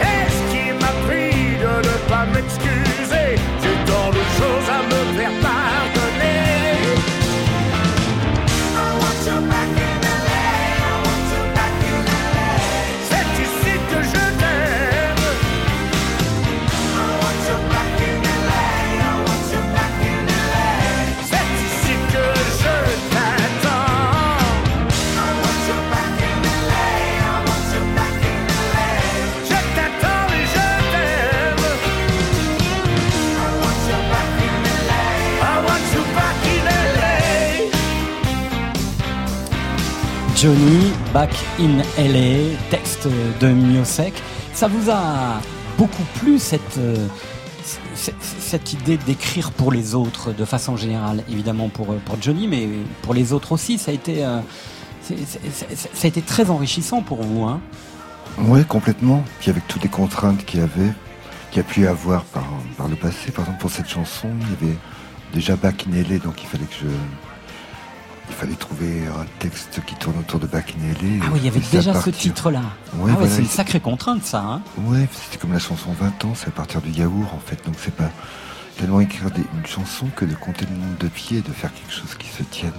[0.00, 3.28] Qu'est-ce qui m'a pris de ne pas m'excuser?
[3.62, 5.34] J'ai tant de choses à me faire
[40.40, 41.28] Johnny, Back
[41.58, 43.06] in LA, texte
[43.40, 44.14] de Miosek.
[44.54, 45.38] Ça vous a
[45.76, 47.08] beaucoup plu cette, euh,
[47.94, 52.70] cette idée d'écrire pour les autres de façon générale, évidemment pour, euh, pour Johnny, mais
[53.02, 53.76] pour les autres aussi?
[53.76, 54.40] Ça a été, euh,
[55.02, 57.44] ça a été très enrichissant pour vous.
[57.44, 57.60] Hein?
[58.38, 59.22] Ouais, complètement.
[59.40, 60.92] Puis avec toutes les contraintes qu'il y avait,
[61.50, 62.46] qu'il y a pu avoir par,
[62.78, 63.30] par le passé.
[63.30, 64.78] Par exemple, pour cette chanson, il y avait
[65.34, 66.86] déjà Back in LA, donc il fallait que je.
[68.30, 71.22] Il fallait trouver un texte qui tourne autour de Back in LA.
[71.24, 72.62] ah oui, il y avait déjà ce titre-là.
[72.94, 74.40] Ouais, ah ouais, c'est une sacrée contrainte, ça.
[74.40, 77.62] Hein Ouais, c'était comme la chanson 20 ans, c'est à partir du yaourt en fait.
[77.66, 78.10] Donc c'est pas
[78.78, 81.70] tellement écrire des- une chanson que de compter le nombre de pieds et de faire
[81.74, 82.72] quelque chose qui se tienne.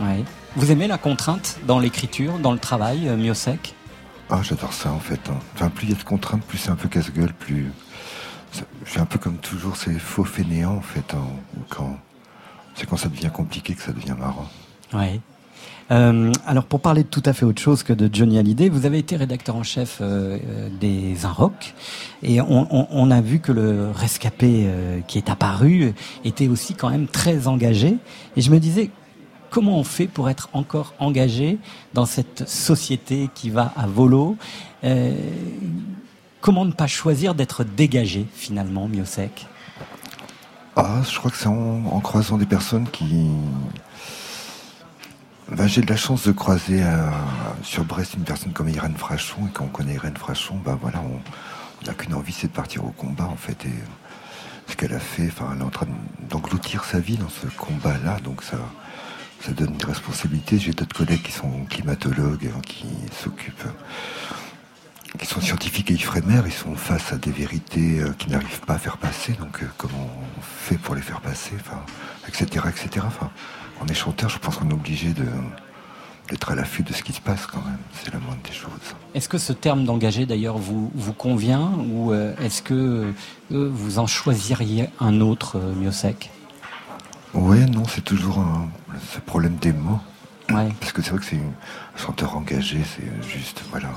[0.00, 0.22] ouais.
[0.56, 3.74] Vous aimez la contrainte dans l'écriture, dans le travail, euh, Miosek?
[4.30, 5.20] Ah, j'adore ça en fait.
[5.30, 5.38] hein.
[5.54, 7.72] Enfin, plus il y a de contraintes, plus c'est un peu casse-gueule, plus.
[8.84, 11.14] Je suis un peu comme toujours ces faux fainéants en fait.
[11.14, 11.26] hein,
[11.68, 11.98] quand...
[12.78, 14.48] C'est quand ça devient compliqué que ça devient marrant.
[14.92, 15.20] Ouais.
[15.90, 18.86] Euh, alors pour parler de tout à fait autre chose que de Johnny Hallyday, vous
[18.86, 21.74] avez été rédacteur en chef euh, euh, des Inrock
[22.22, 27.08] et on, a vu que le rescapé euh, qui est apparu était aussi quand même
[27.08, 27.96] très engagé
[28.36, 28.90] et je me disais
[29.50, 31.58] comment on fait pour être encore engagé
[31.94, 34.36] dans cette société qui va à volo?
[36.40, 39.46] Comment ne pas choisir d'être dégagé finalement, Miosek?
[40.80, 43.26] Ah, je crois que c'est en, croisant des personnes qui.
[45.50, 47.10] Ben, j'ai de la chance de croiser euh,
[47.62, 51.00] sur Brest une personne comme Irène Frachon, et quand on connaît Irène Frachon, ben voilà,
[51.00, 51.20] on
[51.82, 53.64] on n'a qu'une envie, c'est de partir au combat en fait.
[53.64, 53.72] Et
[54.66, 55.86] ce qu'elle a fait, enfin, elle est en train
[56.28, 58.58] d'engloutir sa vie dans ce combat-là, donc ça,
[59.40, 60.58] ça donne une responsabilité.
[60.58, 63.68] J'ai d'autres collègues qui sont climatologues, hein, qui s'occupent,
[65.18, 68.74] qui sont scientifiques et éphémères, ils sont face à des vérités euh, qu'ils n'arrivent pas
[68.74, 69.32] à faire passer.
[69.32, 71.80] Donc, euh, comment on fait pour les faire passer, enfin,
[72.28, 73.06] etc., etc.
[73.06, 73.30] Enfin,
[73.80, 75.24] on est chanteur, je pense qu'on est obligé de
[76.28, 77.78] d'être à l'affût de ce qui se passe quand même.
[77.92, 78.50] C'est la moindre des
[79.14, 83.12] Est-ce que ce terme d'engagé d'ailleurs vous, vous convient ou euh, est-ce que
[83.52, 86.30] euh, vous en choisiriez un autre, Miosek
[87.34, 88.68] Ouais, non, c'est toujours un,
[89.12, 90.00] ce problème des mots.
[90.80, 93.90] Parce que c'est vrai que c'est un chanteur engagé, c'est juste, voilà.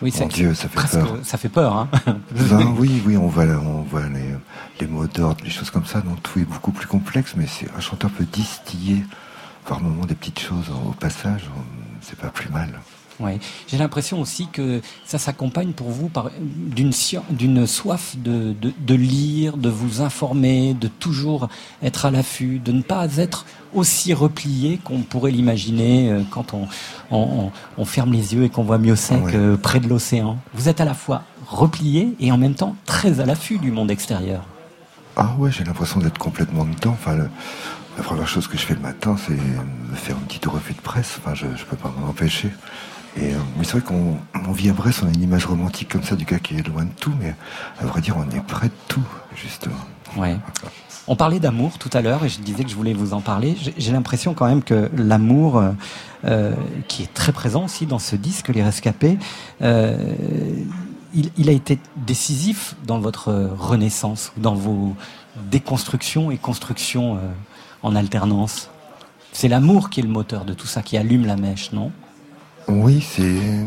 [0.00, 1.16] Oui, Mon Dieu, ça fait presque- peur.
[1.22, 1.88] ça fait peur, hein.
[2.30, 4.34] Ben oui, oui, on voit, on voit les,
[4.80, 7.80] les mots d'ordre, les choses comme ça, donc tout est beaucoup plus complexe, mais un
[7.80, 9.04] chanteur peut distiller
[9.66, 11.48] par moments des petites choses au passage,
[12.00, 12.80] c'est pas plus mal.
[13.20, 13.38] Ouais.
[13.68, 16.92] J'ai l'impression aussi que ça s'accompagne pour vous par d'une
[17.66, 21.48] soif de, de, de lire, de vous informer, de toujours
[21.82, 23.44] être à l'affût, de ne pas être
[23.74, 26.68] aussi replié qu'on pourrait l'imaginer euh, quand on,
[27.10, 29.32] on, ferme les yeux et qu'on voit Miosek Ouais.
[29.34, 30.38] euh, près de l'océan.
[30.54, 33.90] Vous êtes à la fois replié et en même temps très à l'affût du monde
[33.90, 34.44] extérieur.
[35.16, 36.92] Ah ouais, j'ai l'impression d'être complètement dedans.
[36.92, 37.28] Enfin, le-
[37.98, 40.80] la première chose que je fais le matin, c'est me faire une petite revue de
[40.80, 41.18] presse.
[41.18, 42.48] Enfin, je, je peux pas m'en empêcher.
[43.16, 44.16] Et, euh, c'est vrai qu'on
[44.48, 46.66] on vit à Brest, on a une image romantique comme ça du gars qui est
[46.66, 47.34] loin de tout, mais
[47.80, 49.04] à vrai dire, on est près de tout,
[49.36, 49.74] justement.
[51.08, 53.56] On parlait d'amour tout à l'heure et je disais que je voulais vous en parler.
[53.76, 55.72] J'ai- l'impression quand même que l'amour, euh,
[56.24, 56.54] euh,
[56.88, 59.18] qui est très présent aussi dans ce disque, Les Rescapés,
[59.60, 64.94] il, il a été décisif dans votre renaissance, dans vos
[65.50, 67.18] déconstructions et constructions
[67.82, 68.70] en alternance.
[69.32, 71.90] C'est l'amour qui est le moteur de tout ça, qui allume la mèche, non?
[72.68, 73.66] Oui, c'est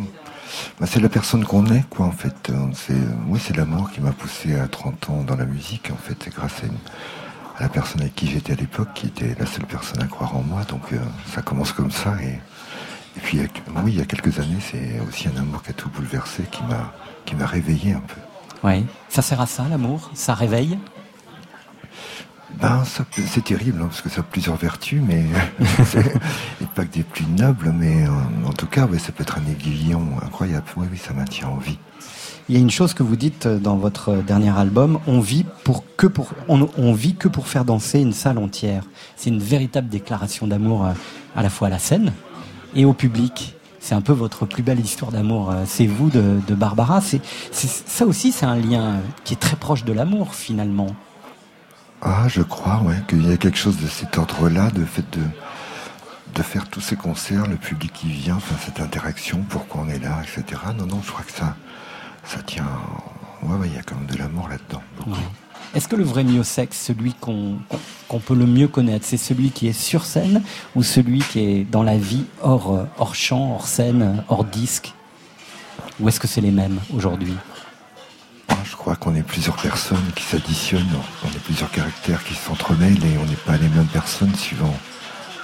[0.79, 2.51] bah, c'est la personne qu'on est, quoi, en fait.
[2.73, 2.93] C'est
[3.27, 5.91] oui, c'est l'amour qui m'a poussé à 30 ans dans la musique.
[5.91, 9.65] En fait, grâce à, la personne avec qui j'étais à l'époque, qui était la seule
[9.65, 10.63] personne à croire en moi.
[10.63, 10.97] Donc, euh,
[11.33, 12.15] ça commence comme ça.
[12.21, 12.39] Et,
[13.17, 13.39] et puis,
[13.83, 16.63] oui, il y a quelques années, c'est aussi un amour qui a tout bouleversé, qui
[16.63, 16.93] m'a
[17.25, 18.21] qui m'a réveillé un peu.
[18.63, 18.85] Oui.
[19.09, 20.11] Ça sert à ça, l'amour?
[20.13, 20.77] Ça réveille?
[22.61, 25.25] Ben, c'est terrible, hein, parce que ça a plusieurs vertus, mais
[26.61, 29.37] et pas que des plus nobles, mais euh, en tout cas, ouais, ça peut être
[29.37, 30.65] un aiguillon incroyable.
[30.77, 31.77] Oui, oui, ça maintient en vie.
[32.47, 35.83] Il y a une chose que vous dites dans votre dernier album, on vit pour
[35.97, 38.83] que pour on, vit que pour faire danser une salle entière.
[39.15, 40.91] C'est une véritable déclaration d'amour euh,
[41.35, 42.13] à la fois à la scène
[42.75, 43.55] et au public.
[43.79, 45.51] C'est un peu votre plus belle histoire d'amour.
[45.51, 47.01] euh, C'est vous de, Barbara.
[47.01, 50.95] Ça aussi, c'est un lien qui est très proche de l'amour finalement.
[52.07, 55.23] Ah, je crois, ouais, qu'il y a quelque chose de cet ordre-là, de fait de,
[56.35, 60.21] de faire tous ces concerts, le public qui vient, cette interaction, pourquoi on est là,
[60.21, 60.61] etc.
[60.77, 61.55] Non, non, je crois que ça,
[62.23, 62.67] ça tient.
[63.41, 64.83] Ouais, il y a quand même de l'amour là-dedans.
[65.73, 67.57] Est-ce que le vrai miosex, celui qu'on
[68.07, 70.43] qu'on peut le mieux connaître, c'est celui qui est sur scène
[70.75, 74.93] ou celui qui est dans la vie hors, hors champ, hors scène, hors disque?
[75.99, 77.35] Ou est-ce que c'est les mêmes aujourd'hui?
[78.63, 83.17] Je crois qu'on est plusieurs personnes qui s'additionnent, on est plusieurs caractères qui s'entremêlent et
[83.17, 84.75] on n'est pas les mêmes personnes suivant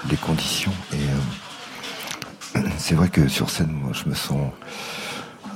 [0.10, 0.74] les conditions.
[0.94, 4.52] Et euh, c'est vrai que sur scène, moi, je me sens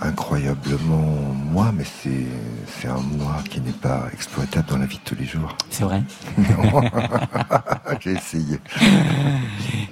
[0.02, 2.26] incroyablement moi, mais c'est
[2.68, 5.56] c'est un moi qui n'est pas exploitable dans la vie de tous les jours.
[5.70, 6.04] C'est vrai
[6.38, 6.82] Non.
[8.00, 8.60] J'ai essayé.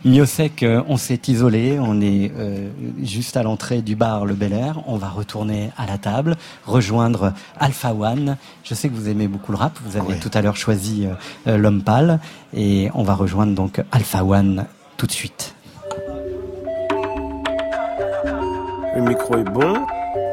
[0.05, 2.69] Miosek, euh, on s'est isolé, on est euh,
[3.01, 4.81] juste à l'entrée du bar Le Bel Air.
[4.87, 6.35] On va retourner à la table,
[6.65, 8.37] rejoindre Alpha One.
[8.63, 11.07] Je sais que vous aimez beaucoup le rap, vous avez tout à l'heure choisi
[11.47, 12.19] euh, L'Homme Pâle,
[12.53, 14.65] et on va rejoindre donc Alpha One
[14.97, 15.55] tout de suite.
[18.95, 19.87] Le micro est bon,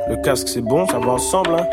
[0.09, 1.55] le casque c'est bon, ça va ensemble.
[1.55, 1.67] Hein.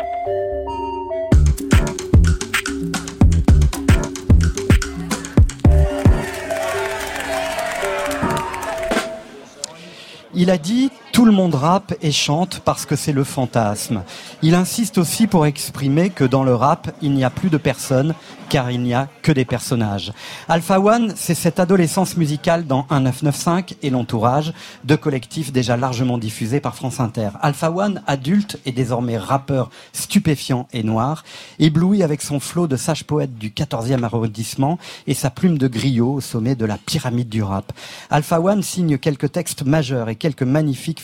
[10.34, 14.04] Il a dit tout le monde rappe et chante parce que c'est le fantasme.
[14.40, 18.14] Il insiste aussi pour exprimer que dans le rap, il n'y a plus de personnes
[18.48, 20.12] car il n'y a que des personnages.
[20.48, 24.52] Alpha One, c'est cette adolescence musicale dans 1995 et l'entourage,
[24.84, 27.30] deux collectifs déjà largement diffusés par France Inter.
[27.42, 31.24] Alpha One, adulte et désormais rappeur stupéfiant et noir,
[31.58, 36.14] ébloui avec son flot de sage poète du 14e arrondissement et sa plume de griot
[36.14, 37.72] au sommet de la pyramide du rap.
[38.08, 41.00] Alpha One signe quelques textes majeurs et quelques magnifiques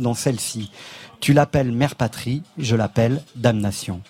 [0.00, 0.70] dans celle-ci.
[1.20, 4.00] Tu l'appelles mère patrie, je l'appelle damnation.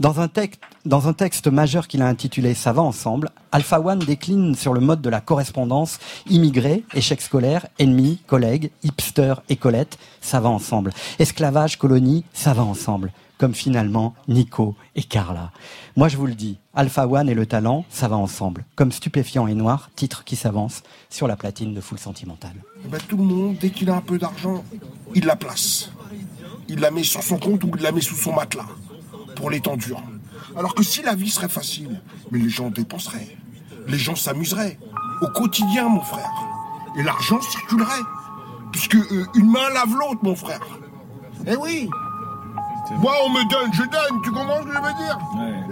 [0.00, 3.98] Dans un, texte, dans un texte majeur qu'il a intitulé Ça va ensemble, Alpha One
[3.98, 5.98] décline sur le mode de la correspondance
[6.30, 10.92] immigré, échec scolaire, ennemi, collègue, hipster, écolette, ça va ensemble.
[11.18, 13.12] Esclavage, colonie, ça va ensemble.
[13.42, 15.50] Comme finalement Nico et Carla.
[15.96, 18.64] Moi je vous le dis, Alpha One et le talent, ça va ensemble.
[18.76, 22.52] Comme stupéfiant et noir, titre qui s'avance sur la platine de Full Sentimental.
[22.84, 24.62] Eh ben, tout le monde, dès qu'il a un peu d'argent,
[25.16, 25.90] il la place.
[26.68, 28.68] Il la met sur son compte ou il la met sous son matelas
[29.34, 30.04] pour durs.
[30.56, 32.00] Alors que si la vie serait facile,
[32.30, 33.36] mais les gens dépenseraient,
[33.88, 34.78] les gens s'amuseraient
[35.20, 36.30] au quotidien, mon frère.
[36.96, 38.04] Et l'argent circulerait,
[38.70, 40.60] puisque euh, une main lave l'autre, mon frère.
[41.44, 41.90] Eh oui
[42.90, 45.18] Moi, on me donne, je donne, tu comprends ce que je veux dire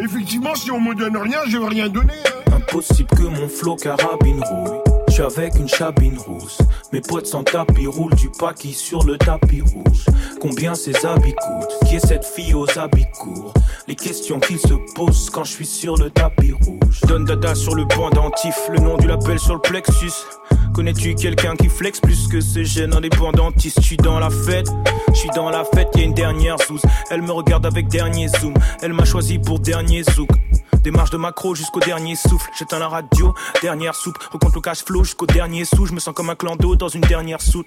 [0.05, 2.15] Effectivement, si on me donne rien, je veux rien donner.
[2.49, 2.57] hein.
[2.57, 4.90] Impossible que mon flot carabine rouille.
[5.21, 6.59] Avec une chabine rousse.
[6.93, 10.07] Mes potes sans tapis roulent du paquis sur le tapis rouge.
[10.41, 11.89] Combien ces habits coûtent?
[11.89, 13.53] Qui est cette fille aux habits courts?
[13.87, 17.03] Les questions qu'ils se posent quand je suis sur le tapis rouge.
[17.07, 20.13] Donne dada sur le pendentif, le nom du label sur le plexus.
[20.75, 23.81] Connais-tu quelqu'un qui flex plus que ce jeune indépendantiste?
[23.81, 24.69] Je suis dans la fête,
[25.13, 26.81] je suis dans la fête, y a une dernière sous.
[27.11, 30.31] Elle me regarde avec dernier zoom, elle m'a choisi pour dernier zouk.
[30.83, 32.49] Démarche de macro jusqu'au dernier souffle.
[32.59, 34.17] J'éteins la radio, dernière soupe.
[34.33, 35.87] Recompte le cash flow jusqu'au dernier sou.
[35.87, 37.67] Je me sens comme un clan d'eau dans une dernière soute.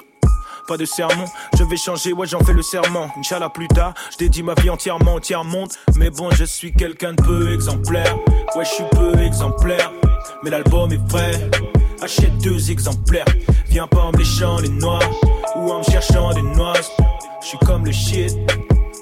[0.65, 1.25] Pas de sermon,
[1.57, 3.09] je vais changer, ouais j'en fais le serment.
[3.17, 5.69] Inch'Allah plus tard, je dédie ma vie entièrement au tiers-monde.
[5.97, 8.15] Mais bon, je suis quelqu'un de peu exemplaire.
[8.55, 9.91] Ouais, je suis peu exemplaire.
[10.41, 11.49] Mais l'album est prêt.
[12.01, 13.25] Achète deux exemplaires.
[13.67, 14.99] Viens pas en me léchant les noix
[15.57, 16.79] ou en me cherchant des noix.
[17.41, 18.33] Je suis comme le shit,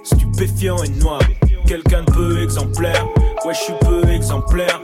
[0.03, 1.21] stupéfiant et noir.
[1.67, 3.05] Quelqu'un de peu exemplaire.
[3.45, 4.81] Ouais, je suis peu exemplaire.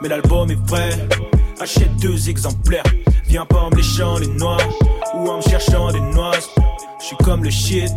[0.00, 0.90] Mais l'album est prêt.
[1.60, 2.84] Achète deux exemplaires.
[3.26, 4.56] Viens pas en me léchant les noix
[5.14, 6.32] ou en me cherchant des noix.
[6.98, 7.90] Je suis comme le shit,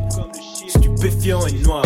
[0.67, 1.85] stupéfiant et noir.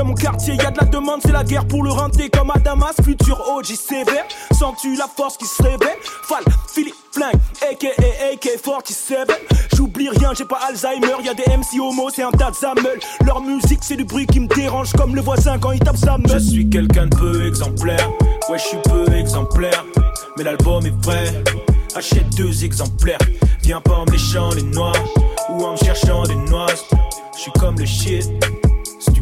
[0.00, 2.50] Dans mon quartier, y a de la demande, c'est la guerre pour le renter comme
[2.50, 2.94] à Damas.
[3.04, 3.66] Futur OG
[4.50, 5.98] sens-tu la force qui se réveille?
[6.22, 7.38] Fall, Philippe, flingue,
[7.70, 7.88] aka
[8.32, 9.28] AK-47.
[9.76, 13.26] J'oublie rien, j'ai pas Alzheimer, y a des MC homo, c'est un tas de.
[13.26, 16.16] Leur musique, c'est du bruit qui me dérange comme le voisin quand il tape sa
[16.16, 16.32] meule.
[16.32, 18.10] Je suis quelqu'un de peu exemplaire,
[18.48, 19.84] ouais, je suis peu exemplaire.
[20.38, 21.44] Mais l'album est prêt,
[21.94, 23.18] achète deux exemplaires.
[23.64, 24.94] Viens pas en me les noix
[25.50, 26.68] ou en me cherchant des noix.
[27.36, 28.30] Je suis comme le shit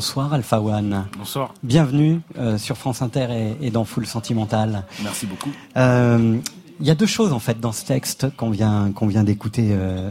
[0.00, 1.04] Bonsoir Alpha One.
[1.18, 1.52] Bonsoir.
[1.62, 3.26] Bienvenue euh, sur France Inter
[3.60, 4.84] et, et dans Full Sentimental.
[5.02, 5.50] Merci beaucoup.
[5.76, 6.38] Euh,
[6.80, 9.68] Il y a deux choses en fait dans ce texte qu'on vient, qu'on vient d'écouter.
[9.72, 10.10] euh,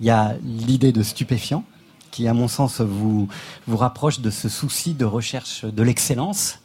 [0.00, 1.62] Il y a l'idée de stupéfiant
[2.14, 3.26] qui, à mon sens, vous,
[3.66, 6.60] vous rapproche de ce souci de recherche de l'excellence.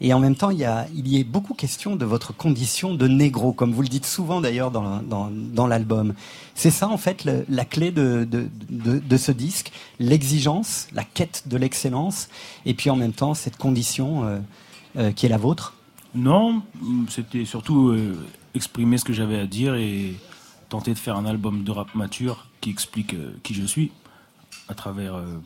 [0.00, 2.94] Et en même temps, il y, a, il y est beaucoup question de votre condition
[2.94, 6.14] de négro, comme vous le dites souvent d'ailleurs dans, dans, l'album.
[6.54, 11.56] C'est ça en fait la clé de, de, de, ce disque, l'exigence, la quête de
[11.56, 12.28] l'excellence,
[12.64, 14.38] et puis en même temps cette condition euh,
[14.98, 15.74] euh, qui est la vôtre?
[16.14, 16.62] Non,
[17.08, 18.16] c'était surtout euh,
[18.54, 20.14] exprimer ce que j'avais à dire et
[20.68, 23.90] tenter de faire un album de rap mature qui explique qui je suis
[24.72, 25.38] à travers euh,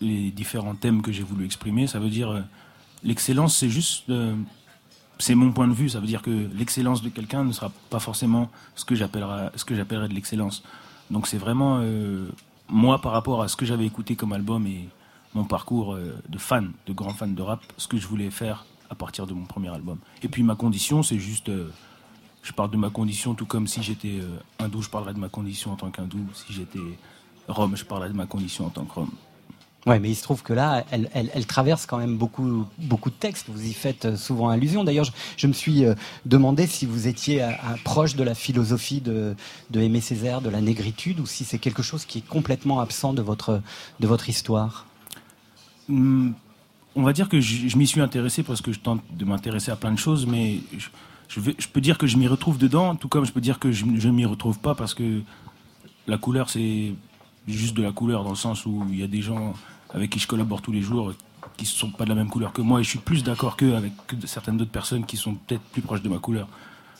[0.00, 1.86] les différents thèmes que j'ai voulu exprimer.
[1.86, 2.40] Ça veut dire euh,
[3.02, 4.34] l'excellence, c'est juste, euh,
[5.18, 5.88] c'est mon point de vue.
[5.88, 9.64] Ça veut dire que l'excellence de quelqu'un ne sera pas forcément ce que j'appellerais, ce
[9.64, 10.62] que j'appellerais de l'excellence.
[11.10, 12.28] Donc c'est vraiment euh,
[12.68, 14.88] moi par rapport à ce que j'avais écouté comme album et
[15.34, 18.94] mon parcours de fan, de grand fan de rap, ce que je voulais faire à
[18.94, 19.96] partir de mon premier album.
[20.22, 21.50] Et puis ma condition, c'est juste,
[22.42, 24.20] je parle de ma condition tout comme si j'étais
[24.58, 26.26] hindou, je parlerais de ma condition en tant qu'hindou.
[26.34, 26.98] Si j'étais
[27.48, 29.10] rome, je parlerais de ma condition en tant que rome.
[29.84, 33.10] Ouais, mais il se trouve que là, elle, elle, elle traverse quand même beaucoup, beaucoup
[33.10, 33.46] de textes.
[33.48, 34.84] Vous y faites euh, souvent allusion.
[34.84, 35.94] D'ailleurs, je, je me suis euh,
[36.24, 37.50] demandé si vous étiez euh,
[37.82, 39.34] proche de la philosophie de,
[39.70, 43.12] de Aimé Césaire, de la négritude, ou si c'est quelque chose qui est complètement absent
[43.12, 43.60] de votre,
[43.98, 44.86] de votre histoire.
[45.88, 46.34] Hum,
[46.94, 49.72] on va dire que je, je m'y suis intéressé parce que je tente de m'intéresser
[49.72, 50.88] à plein de choses, mais je,
[51.26, 53.58] je vais- je peux dire que je m'y retrouve dedans, tout comme je peux dire
[53.58, 55.22] que je ne m'y retrouve pas parce que
[56.06, 56.92] la couleur, c'est
[57.48, 59.54] juste de la couleur dans le sens où il y a des gens
[59.92, 61.12] avec qui je collabore tous les jours
[61.56, 63.56] qui ne sont pas de la même couleur que moi et je suis plus d'accord
[63.56, 63.74] qu'eux
[64.24, 66.48] certaines d'autres personnes qui sont peut-être plus proches de ma couleur.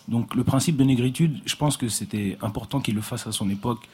[0.09, 3.49] Donc le principe de négritude, je pense que c'était important qu'il le fasse à son
[3.51, 3.89] époque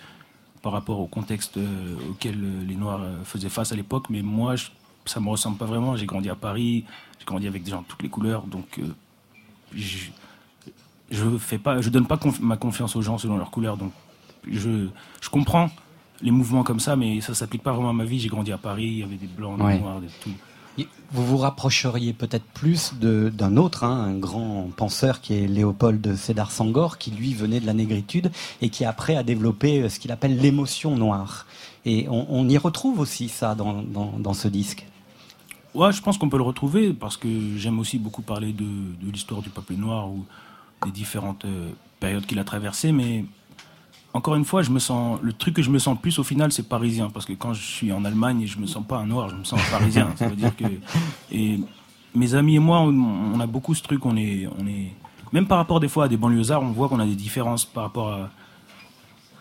[0.63, 4.23] par rapport au contexte euh, auquel euh, les Noirs euh, faisaient face à l'époque, mais
[4.23, 4.67] moi, je-
[5.05, 5.95] ça me ressemble pas vraiment.
[5.97, 6.85] J'ai grandi à Paris,
[7.21, 8.81] j'ai grandi avec des gens de toutes les couleurs, donc
[9.75, 10.09] je,
[11.63, 13.77] pas, je donne pas ma confiance aux gens selon leur couleur.
[13.77, 13.93] Donc
[14.51, 14.89] je
[15.31, 15.71] comprends
[16.21, 18.19] les mouvements comme ça, mais ça s'applique pas vraiment à ma vie.
[18.21, 19.79] J'ai grandi à Paris, il y avait des blancs, des Ouais.
[19.79, 20.31] noirs, des tout.
[21.11, 26.01] Vous vous rapprocheriez peut-être plus de- d'un autre, hein, un grand penseur qui est Léopold
[26.01, 28.31] de Sédar Senghor, qui lui venait de la négritude
[28.63, 31.47] et qui après a développé euh, ce qu'il appelle l'émotion noire.
[31.85, 34.87] Et on, on y retrouve aussi ça dans, dans, dans ce disque.
[35.75, 39.11] Ouais, je pense qu'on peut le retrouver parce que j'aime aussi beaucoup parler de, de
[39.11, 40.25] l'histoire du peuple noir ou
[40.85, 42.93] des différentes euh, périodes qu'il a traversées.
[42.93, 43.25] Mais
[44.19, 46.51] encore une fois, je me sens le truc que je me sens plus au final,
[46.51, 49.29] c'est parisien parce que quand je suis en Allemagne, je me sens pas un noir,
[49.29, 50.11] je me sens parisien.
[50.17, 50.65] Ça veut dire que
[51.31, 51.61] et
[52.17, 52.93] mes amis et moi, on,
[53.35, 54.05] on a beaucoup ce truc.
[54.05, 54.93] On est, on est
[55.33, 57.85] même par rapport des fois à des banlieusards, on voit qu'on a des différences par
[57.85, 58.31] rapport à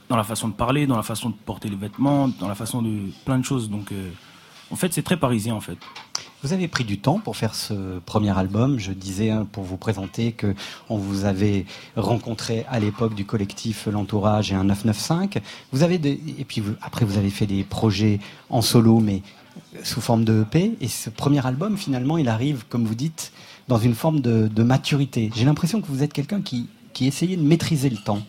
[0.10, 2.82] dans la façon de parler, dans la façon de porter les vêtements, dans la façon
[2.82, 3.70] de plein de choses.
[3.70, 4.10] Donc, euh,
[4.72, 5.78] en fait, c'est très parisien en fait.
[6.48, 8.80] Vous avez pris du temps pour faire ce premier album.
[8.80, 10.56] Je disais hein, pour vous présenter que
[10.88, 11.66] on vous avait
[11.98, 15.42] rencontré à l'époque du collectif L'Entourage et un 995.
[15.74, 18.20] Vous avez et puis après vous avez fait des projets
[18.50, 19.24] en solo, mais
[19.84, 20.78] sous forme de EP.
[20.80, 23.34] Et ce premier album, finalement, il arrive, comme vous dites,
[23.68, 25.30] dans une forme de, maturité.
[25.36, 26.70] J'ai l'impression que vous êtes quelqu'un qui,
[27.02, 28.22] essayait de maîtriser le temps.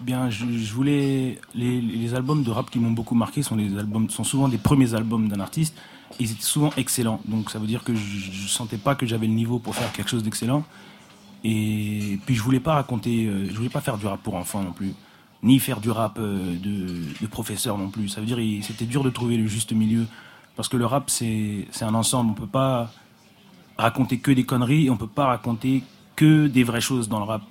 [0.00, 3.78] Bien, je, je voulais les, les albums de rap qui m'ont beaucoup marqué sont les
[3.78, 5.74] albums sont souvent des premiers albums d'un artiste.
[6.18, 9.26] Ils étaient souvent excellents, donc ça veut dire que je, je sentais pas que j'avais
[9.26, 10.64] le niveau pour faire quelque chose d'excellent.
[11.44, 14.62] Et puis je voulais pas raconter, euh, je voulais pas faire du rap pour enfants
[14.62, 14.92] non plus,
[15.42, 18.08] ni faire du rap euh, de, de professeur non plus.
[18.08, 20.06] Ça veut dire c'était dur de trouver le juste milieu
[20.56, 22.32] parce que le rap c'est un ensemble.
[22.32, 22.92] On peut pas
[23.78, 25.82] raconter que des conneries, et on peut pas raconter
[26.16, 27.42] que des vraies choses dans le rap.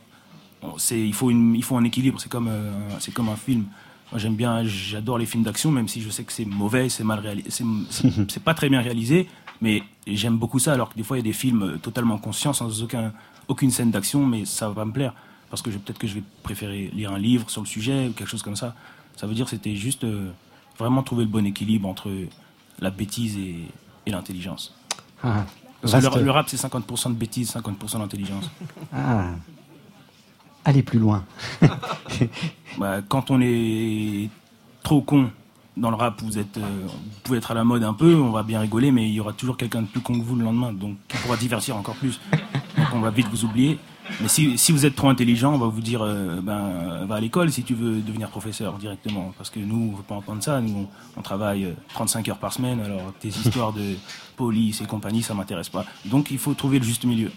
[0.92, 3.66] Il faut il faut un équilibre c'est comme euh, c'est comme un film
[4.12, 7.04] moi j'aime bien j'adore les films d'action même si je sais que c'est mauvais c'est
[7.04, 7.64] mal réalisé
[8.28, 9.28] c'est pas très bien réalisé
[9.62, 12.18] mais j'aime beaucoup ça alors que des fois il y a des films euh, totalement
[12.18, 13.14] conscients sans aucun
[13.48, 15.14] aucune scène d'action mais ça va pas me plaire
[15.50, 18.28] parce que peut-être que je vais préférer lire un livre sur le sujet ou quelque
[18.30, 18.76] chose comme ça.
[19.16, 20.32] Ça veut dire que c'était juste euh,
[20.78, 22.12] vraiment trouver le bon équilibre entre
[22.80, 23.56] la bêtise et,
[24.06, 24.76] et l'intelligence.
[25.24, 25.46] Ah,
[25.84, 28.50] le, le rap c'est 50% de bêtise 50% d'intelligence.
[28.94, 29.32] Ah.
[30.70, 31.26] Allez plus loin.
[32.78, 34.30] Bah, quand on est
[34.84, 35.32] trop con
[35.76, 36.88] dans le rap, vous êtes, euh,
[37.24, 39.34] pouvez être à la mode un peu, on va bien rigoler, mais il y aura
[39.34, 42.22] toujours quelqu'un de plus con que vous le lendemain, donc qui pourra divertir encore plus.
[42.78, 43.80] Donc on va vite vous oublier.
[44.22, 47.52] Mais si, vous êtes trop intelligent, on va vous dire, euh, ben, va à l'école
[47.52, 50.62] si tu veux devenir professeur directement, parce que nous, on veut pas entendre ça.
[50.62, 50.88] Nous,
[51.18, 53.96] on, travaille euh, 35 heures par semaine, alors tes histoires de
[54.38, 55.86] police et compagnie, ça m'intéresse pas.
[56.06, 57.32] Donc il faut trouver le juste milieu.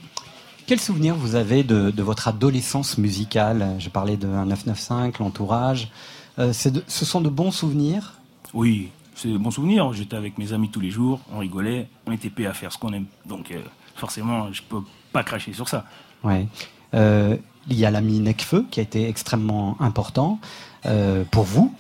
[0.73, 3.74] Quel souvenir vous avez de, de votre adolescence musicale?
[3.78, 5.90] Je parlais de 995, l'entourage.
[6.39, 8.15] Euh, de- ce sont de bons souvenirs?
[8.55, 9.93] Oui, c'est de bons souvenirs.
[9.93, 12.78] J'étais avec mes amis tous les jours, on rigolait, on était payés à faire ce
[12.78, 13.05] qu'on aime.
[13.27, 13.61] Donc euh,
[13.97, 14.81] forcément, je peux
[15.12, 15.85] pas cracher sur ça.
[16.24, 16.47] Ouais.
[16.94, 17.36] Euh,
[17.69, 20.40] il y a l'ami Necfeu qui a été extrêmement important
[20.86, 21.74] euh, pour vous.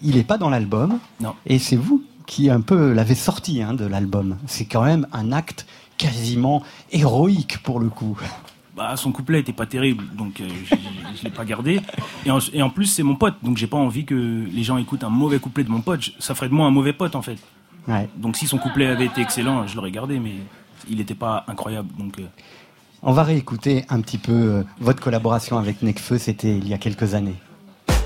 [0.00, 1.00] Il n'est pas dans l'album.
[1.20, 1.34] Non.
[1.44, 4.36] Et c'est vous qui un peu l'avez sorti hein, de l'album.
[4.46, 5.66] C'est quand même un acte
[6.02, 8.18] quasiment héroïque pour le coup.
[8.76, 10.48] Bah, son couplet était pas terrible, donc euh,
[11.16, 11.80] je, l'ai pas gardé.
[12.24, 14.78] Et en, et en plus, c'est mon pote, donc j'ai pas envie que les gens
[14.78, 16.10] écoutent un mauvais couplet de mon pote.
[16.18, 17.36] Ça ferait de moi un mauvais pote en fait.
[17.86, 18.08] Ouais.
[18.16, 20.34] Donc si son couplet avait été excellent, je l'aurais gardé, mais
[20.88, 21.88] il n'était pas incroyable.
[21.98, 22.26] Donc euh,
[23.02, 26.78] On va réécouter un petit peu euh, votre collaboration avec Necfeu, c'était il y a
[26.78, 27.36] quelques années.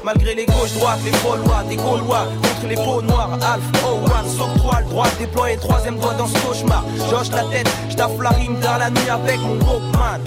[0.06, 4.80] Malgré les gauches droites, les Gaulois, des Gaulois Contre les peaux noires, Alf, Owan S'octroie
[4.82, 8.56] le droit de déployer troisième doigt dans ce cauchemar J'hoche la tête, j'taffe la rime
[8.60, 10.20] dans la nuit avec mon Walkman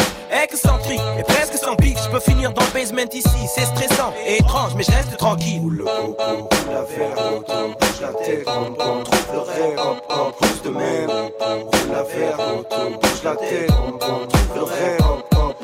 [0.44, 4.40] Excentrique et presque sans pique, je peux finir dans le basement ici, c'est stressant et
[4.40, 5.62] étrange, mais je reste tranquille.
[5.62, 9.80] Roule le coco, roule la verre, auto, bouge la tête, rom pom, trouve le rêve,
[9.80, 11.10] hop, plus de même.
[11.10, 15.59] Roule la verre, auto, bouge la tête, rom pom, trouve le rêve, hop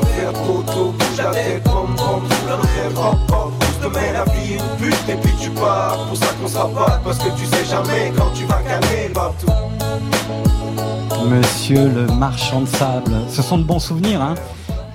[0.00, 3.52] coco, roule la verre, auto, bouge la tête, rom pom, trouve le rêve, hop hop,
[3.58, 4.12] plus de même.
[4.14, 7.18] La vie est une pute et puis tu pars, pour ça qu'on sera pas, parce
[7.18, 9.46] que tu sais jamais quand tu vas gagner partout.
[11.28, 14.34] Monsieur le marchand de sable, ce sont de bons souvenirs, hein?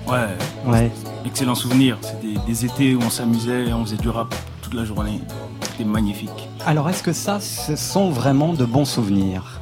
[0.08, 0.28] Ouais,
[0.66, 0.90] Ouais.
[1.26, 1.98] excellent souvenir.
[2.02, 5.20] C'était des étés où on s'amusait, on faisait du rap toute la journée.
[5.62, 6.48] C'était magnifique.
[6.66, 9.60] Alors est-ce que ça, ce sont vraiment de bons souvenirs?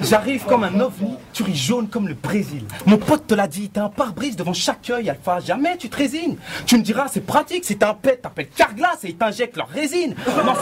[0.00, 2.64] J'arrive comme un ovni, tu ris jaune comme le Brésil.
[2.84, 5.40] Mon pote te l'a dit, t'as un pare-brise devant chaque œil, Alpha.
[5.40, 6.36] Jamais tu te résines.
[6.66, 10.14] Tu me diras, c'est pratique, c'est un pet, t'appelles Carglass et ils t'injectent leur résine.
[10.44, 10.54] Non,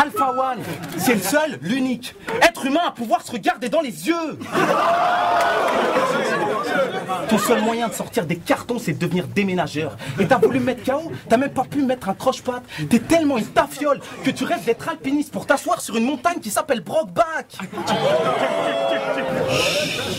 [0.00, 0.62] Alpha One,
[0.96, 2.14] c'est le seul, l'unique.
[2.42, 4.38] Être humain à pouvoir se regarder dans les yeux.
[7.28, 9.96] Ton seul moyen de sortir des cartons, c'est de devenir déménageur.
[10.18, 12.62] Et t'as voulu me mettre KO, t'as même pas pu mettre un croche-patte.
[12.88, 16.50] T'es tellement une tafiole que tu rêves d'être alpiniste pour t'asseoir sur une montagne qui
[16.50, 17.58] s'appelle Brockback.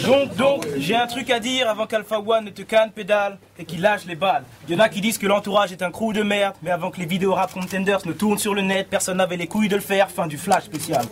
[0.05, 3.65] Donc, donc, j'ai un truc à dire avant qu'Alpha One ne te canne pédale et
[3.65, 4.43] qu'il lâche les balles.
[4.67, 6.91] Il y en a qui disent que l'entourage est un crew de merde, mais avant
[6.91, 9.75] que les vidéos rap contenders ne tournent sur le net, personne n'avait les couilles de
[9.75, 10.09] le faire.
[10.09, 11.05] Fin du flash spécial.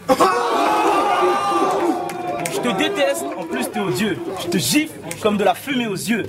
[2.67, 4.17] Je te déteste, en plus t'es odieux.
[4.43, 6.25] Je te gifle comme de la fumée aux yeux.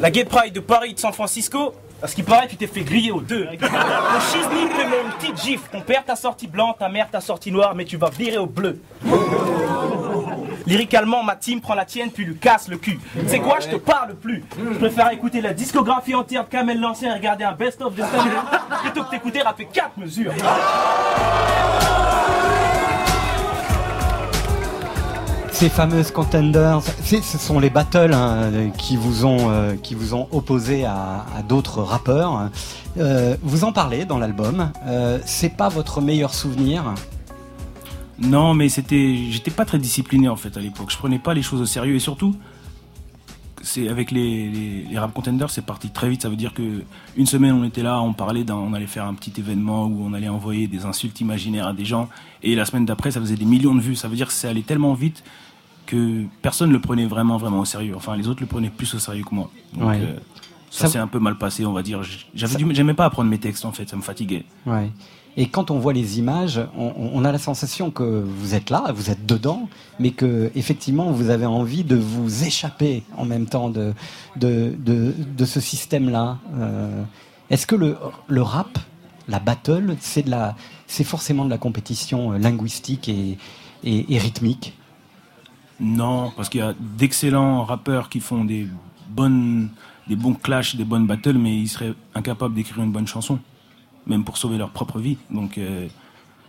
[0.00, 2.80] La Gay Pride de Paris de San Francisco, parce qu'il paraît que tu t'es fait
[2.82, 3.44] griller aux deux.
[3.60, 5.68] Mon chisning te met une petite gifle.
[5.70, 8.46] Ton père t'a sorti blanc, ta mère t'a sorti noir, mais tu vas virer au
[8.46, 8.80] bleu.
[10.66, 12.98] Lyricalement, ma team prend la tienne puis lui casse le cul.
[13.26, 14.44] C'est quoi, je te parle plus.
[14.58, 18.30] Je préfère écouter la discographie entière de Kamel l'ancien et regarder un best-of de Stanley
[18.82, 20.32] plutôt que t'écouter rapper 4 mesures.
[25.58, 30.28] Ces fameuses contenders, ce sont les battles hein, qui vous ont euh, qui vous ont
[30.30, 32.50] opposé à, d'autres rappeurs.
[32.96, 34.70] Euh, vous en parlez dans l'album.
[34.86, 36.94] Euh, c'est pas votre meilleur souvenir?
[38.20, 40.92] Non, mais c'était, j'étais pas très discipliné en fait à l'époque.
[40.92, 42.36] Je prenais pas les choses au sérieux et surtout,
[43.60, 46.22] c'est avec les, les, rap contenders, c'est parti très vite.
[46.22, 46.84] Ça veut dire que
[47.16, 50.14] une semaine on était là, on parlait, on allait faire un petit événement où on
[50.14, 52.08] allait envoyer des insultes imaginaires à des gens,
[52.44, 53.96] et la semaine d'après ça faisait des millions de vues.
[53.96, 55.24] Ça veut dire que c'est allé tellement vite
[55.88, 57.94] que personne le prenait vraiment vraiment au sérieux.
[57.96, 59.50] Enfin, les autres le prenaient plus au sérieux que moi.
[59.74, 60.00] Donc, Ouais.
[60.00, 60.16] euh,
[60.70, 62.00] ça, Ça- s'est un peu mal passé, on va dire.
[62.34, 64.44] J'avais j'aimais pas apprendre mes textes en fait, ça me fatiguait.
[64.66, 64.90] Ouais.
[65.36, 68.90] Et quand on voit les images, on, on a la sensation que vous êtes là,
[68.92, 69.68] vous êtes dedans,
[70.00, 73.94] mais que effectivement vous avez envie de vous échapper en même temps de
[74.36, 76.38] de, de, de ce système-là.
[76.56, 77.02] Euh,
[77.50, 77.96] Est-ce que le,
[78.26, 78.78] le rap,
[79.28, 80.54] la battle, c'est de la,
[80.86, 83.38] c'est forcément de la compétition euh, linguistique et,
[83.84, 84.74] et, et rythmique?
[85.80, 88.66] Non, parce qu'il y a d'excellents rappeurs qui font des
[89.08, 89.70] bonnes,
[90.08, 93.38] des bons clashs, des bonnes battles, mais ils seraient incapables d'écrire une bonne chanson,
[94.06, 95.18] même pour sauver leur propre vie.
[95.30, 95.86] Donc, euh,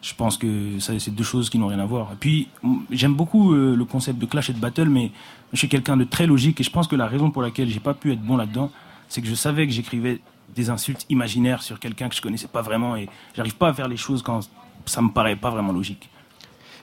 [0.01, 2.14] je pense que ça, c'est deux choses qui n'ont rien à voir.
[2.14, 2.47] Et puis,
[2.89, 5.11] j'aime beaucoup euh, le concept de clash et de battle, mais
[5.53, 7.80] je suis quelqu'un de très logique et je pense que la raison pour laquelle j'ai
[7.80, 8.72] pas pu être bon là-dedans,
[9.10, 10.22] c'est que je savais que j'écrivais
[10.56, 13.88] des insultes imaginaires sur quelqu'un que je connaissais pas vraiment et j'arrive pas à faire
[13.88, 14.39] les choses quand
[14.85, 16.10] ça me paraît pas vraiment logique.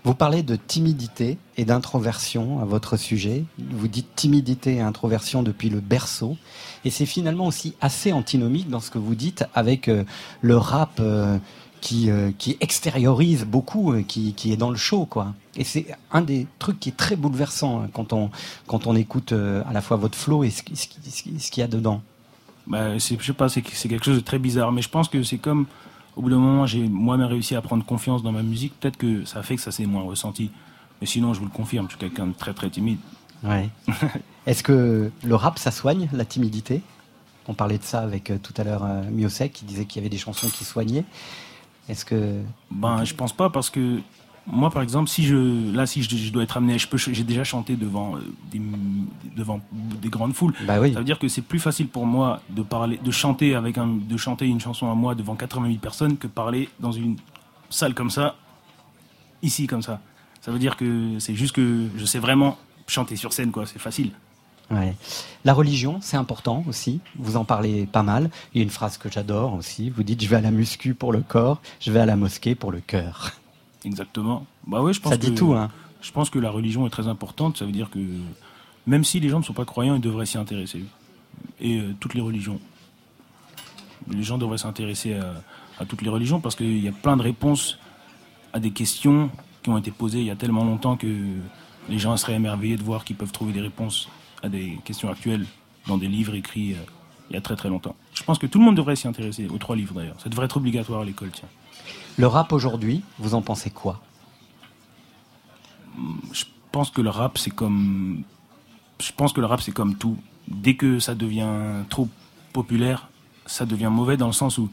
[0.07, 3.43] Vous parlez de timidité et d'introversion à votre sujet.
[3.59, 6.37] Vous dites timidité et introversion depuis le berceau.
[6.85, 10.05] Et c'est finalement aussi assez antinomique dans ce que vous dites avec euh,
[10.43, 11.39] le rap euh,
[11.81, 15.07] qui, euh, qui extériorise beaucoup, qui, qui est dans le show.
[15.07, 15.35] quoi.
[15.57, 18.31] Et c'est un des trucs qui est très bouleversant hein, quand, on,
[18.69, 21.65] quand on écoute à la fois votre flow et ce, ce ce ce qu'il y
[21.65, 22.01] a dedans.
[22.69, 25.39] Bah, je sais pas, c'est quelque chose de très bizarre, mais je pense que c'est
[25.39, 25.67] comme,
[26.17, 29.25] au bout d'un moment, j'ai moi-même réussi à prendre confiance dans ma musique, peut-être que
[29.25, 30.51] ça fait que ça s'est moins ressenti.
[31.01, 32.99] Mais sinon, je vous le confirme, je suis quelqu'un de très très timide.
[33.45, 33.69] Ouais.
[34.47, 36.81] Est-ce que le rap, ça soigne la timidité?
[37.49, 40.05] On parlait de ça avec euh, tout à l'heure euh, Miosek qui disait qu'il y
[40.05, 41.05] avait des chansons qui soignaient.
[41.89, 42.41] Est-ce que
[42.71, 44.01] Ben, je pense pas parce que
[44.47, 47.25] moi, par exemple, si je, là, si je, je dois être amené, je peux, j'ai
[47.25, 48.21] déjà chanté devant euh,
[48.53, 48.61] des,
[49.37, 50.55] devant des grandes foules.
[50.67, 50.93] Bah oui.
[50.93, 53.89] Ça veut dire que c'est plus facile pour moi de parler, de chanter avec un,
[53.89, 57.17] de chanter une chanson à moi devant 80 000 personnes que parler dans une
[57.71, 58.37] salle comme ça,
[59.43, 60.01] ici comme ça.
[60.41, 62.57] Ça veut dire que c'est juste que je sais vraiment
[62.87, 63.67] chanter sur scène, quoi.
[63.67, 64.13] C'est facile.
[64.71, 64.95] Ouais.
[65.45, 67.01] La religion, c'est important aussi.
[67.19, 68.31] Vous en parlez pas mal.
[68.55, 69.91] Il y a une phrase que j'adore aussi.
[69.91, 72.55] Vous dites Je vais à la muscu pour le corps, je vais à la mosquée
[72.55, 73.33] pour le cœur.
[73.87, 74.45] Exactement.
[74.67, 75.71] Bah ouais, je pense Ça dit que- tout, hein.
[76.03, 77.57] Je pense que la religion est très importante.
[77.57, 77.99] Ça veut dire que
[78.87, 80.85] même si les gens ne sont pas croyants, ils devraient s'y intéresser.
[81.61, 82.61] Et euh, toutes les religions.
[84.11, 85.35] Les gens devraient s'intéresser à,
[85.81, 87.79] à toutes les religions parce qu'il y a plein de réponses
[88.53, 89.31] à des questions
[89.63, 91.07] qui ont été posées il y a tellement longtemps que
[91.89, 94.09] les gens seraient émerveillés de voir qu'ils peuvent trouver des réponses
[94.43, 95.47] à des questions actuelles
[95.89, 96.77] dans des livres écrits euh,
[97.31, 97.97] il y a très très longtemps.
[98.15, 100.21] Je pense que tout le monde devrait s'y intéresser, aux trois livres d'ailleurs.
[100.21, 101.49] Ça devrait être obligatoire à l'école, tiens.
[102.17, 104.01] Le rap aujourd'hui, vous en pensez quoi?
[106.33, 108.23] Je pense que le rap c'est comme
[109.01, 110.17] je pense que le rap c'est comme tout.
[110.49, 112.09] Dès que ça devient trop
[112.53, 113.09] populaire
[113.47, 114.71] ça devient mauvais dans le sens où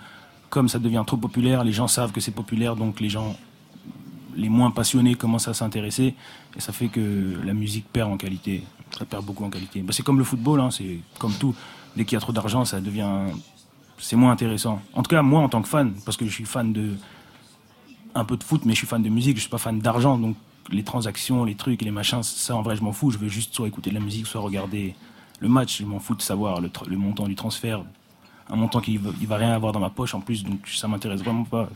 [0.49, 3.35] comme ça devient trop populaire les gens savent que c'est populaire donc les gens
[4.35, 6.15] les moins passionnés commencent à s'intéresser
[6.55, 8.63] et ça fait que la musique perd en qualité.
[8.97, 9.81] Ça perd beaucoup en qualité.
[9.81, 11.55] Bah, c'est comme le football hein, c'est comme tout.
[11.95, 13.09] Dès qu'il y a trop d'argent ça devient
[13.97, 14.81] c'est moins intéressant.
[14.93, 16.91] En tout cas moi en tant que fan parce que je suis fan de
[18.15, 20.17] un peu de foot, mais je suis fan de musique, je suis pas fan d'argent,
[20.17, 20.35] donc
[20.69, 23.53] les transactions, les trucs les machins, ça en vrai je m'en fous, je veux juste
[23.53, 24.95] soit écouter de la musique, soit regarder
[25.39, 27.83] le match, je m'en fous de savoir le, montant du transfert,
[28.49, 31.21] un montant qui va, va rien avoir dans ma poche en plus, donc ça m'intéresse
[31.21, 31.69] vraiment pas.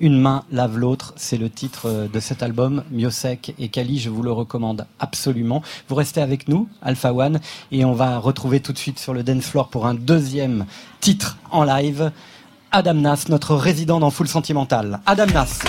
[0.00, 2.82] Une main lave l'autre, c'est le titre euh, de cet album.
[2.90, 5.62] Miosek et Kali, je vous le recommande absolument.
[5.88, 7.38] Vous restez avec nous, Alpha One,
[7.70, 10.66] et on va retrouver tout de suite sur le dance floor pour un deuxième
[11.00, 12.10] titre en live.
[12.72, 14.98] Adam Nas, notre résident dans Full Sentimental.
[15.06, 15.60] Adam Nas.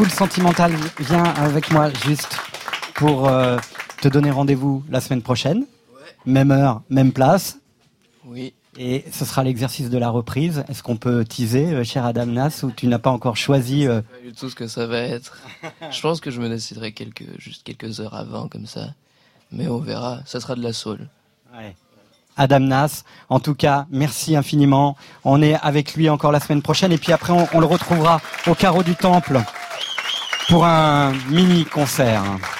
[0.00, 0.72] Dans Full Sentimental.
[0.98, 2.38] Viens avec moi juste
[2.94, 3.58] pour euh,
[4.00, 5.66] te donner rendez-vous la semaine prochaine.
[6.24, 7.58] Même heure, même place.
[8.24, 8.54] Oui.
[8.78, 10.64] Et ce sera l'exercice de la reprise.
[10.68, 14.00] Est-ce qu'on peut teaser, euh, cher Adam Nas, ou tu n'as pas encore choisi euh,
[14.00, 15.36] Pas du tout ce que ça va être.
[15.90, 18.94] Je pense que je me déciderai quelques, juste quelques heures avant, comme ça.
[19.52, 20.20] Mais on verra.
[20.24, 21.08] Ça sera de la soul.
[22.36, 23.02] Adam Nas.
[23.28, 24.96] En tout cas, merci infiniment.
[25.24, 28.20] On est avec lui encore la semaine prochaine et puis après on, on le retrouvera
[28.46, 29.42] au carreau du temple
[30.50, 32.59] pour un mini concert.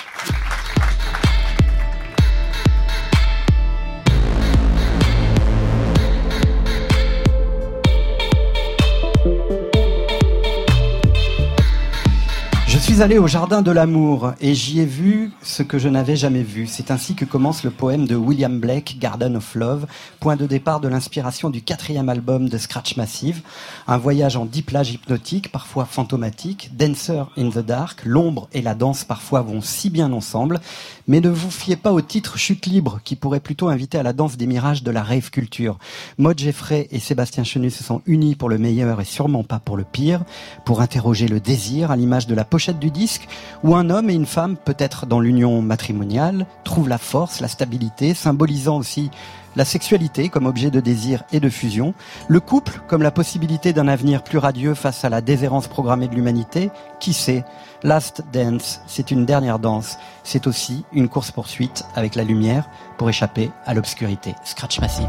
[13.01, 16.43] Suis allé au jardin de l'amour et j'y ai vu ce que je n'avais jamais
[16.43, 16.67] vu.
[16.67, 19.87] C'est ainsi que commence le poème de William Blake, Garden of Love,
[20.19, 23.41] point de départ de l'inspiration du quatrième album de Scratch Massive.
[23.87, 28.75] Un voyage en dix plages hypnotiques, parfois fantomatiques, Dancer in the Dark, l'ombre et la
[28.75, 30.61] danse parfois vont si bien ensemble.
[31.09, 34.13] Mais ne vous fiez pas au titre Chute libre, qui pourrait plutôt inviter à la
[34.13, 35.79] danse des mirages de la rave culture.
[36.19, 39.79] Maud Jeffrey et Sébastien Chenu se sont unis pour le meilleur et sûrement pas pour
[39.79, 40.23] le pire,
[40.67, 43.29] pour interroger le désir à l'image de la pochette du disque,
[43.63, 48.15] où un homme et une femme, peut-être dans l'union matrimoniale, trouvent la force, la stabilité,
[48.15, 49.11] symbolisant aussi
[49.57, 51.95] la sexualité comme objet de désir et de fusion,
[52.29, 56.15] le couple comme la possibilité d'un avenir plus radieux face à la déshérence programmée de
[56.15, 57.45] l'humanité, qui sait?
[57.83, 62.69] Last Dance, c'est une dernière danse, c'est aussi une course-poursuite avec la lumière
[62.99, 64.35] pour échapper à l'obscurité.
[64.45, 65.09] Scratch Massive.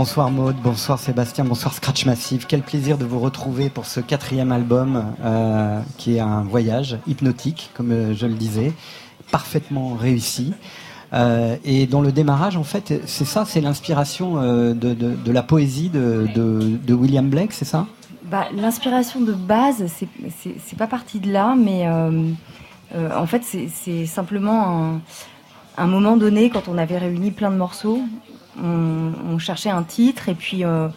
[0.00, 2.46] Bonsoir Maude, bonsoir Sébastien, bonsoir Scratch Massive.
[2.48, 7.68] Quel plaisir de vous retrouver pour ce quatrième album euh, qui est un voyage hypnotique,
[7.74, 8.72] comme euh, je le disais,
[9.30, 10.54] parfaitement réussi.
[11.12, 14.36] Euh, et dans le démarrage, en fait, c'est ça, c'est l'inspiration
[14.72, 17.86] de, la poésie de, William Blake, c'est ça?
[18.24, 24.98] Bah, L'inspiration de base, c'est- pas parti de là, mais en fait, c'est- simplement
[25.76, 28.00] un moment donné, quand on avait réuni plein de morceaux,
[28.62, 30.88] on, on cherchait un titre et puis euh,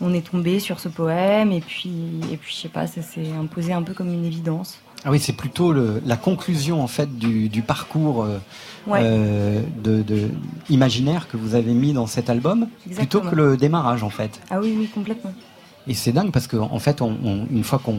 [0.00, 1.92] on est tombé sur ce poème et puis,
[2.32, 4.78] et puis je sais pas, ça s'est imposé un peu comme une évidence.
[5.04, 8.38] Ah oui, c'est plutôt le- la conclusion en fait du, du parcours euh,
[8.86, 9.00] Ouais.
[9.02, 10.30] euh, de, de-
[10.70, 12.66] imaginaire que vous avez mis dans cet album,
[12.96, 14.40] plutôt que le démarrage en fait.
[14.50, 15.32] Ah oui, oui, complètement.
[15.86, 17.98] Et c'est dingue parce qu'en en fait, on- on- une fois qu'on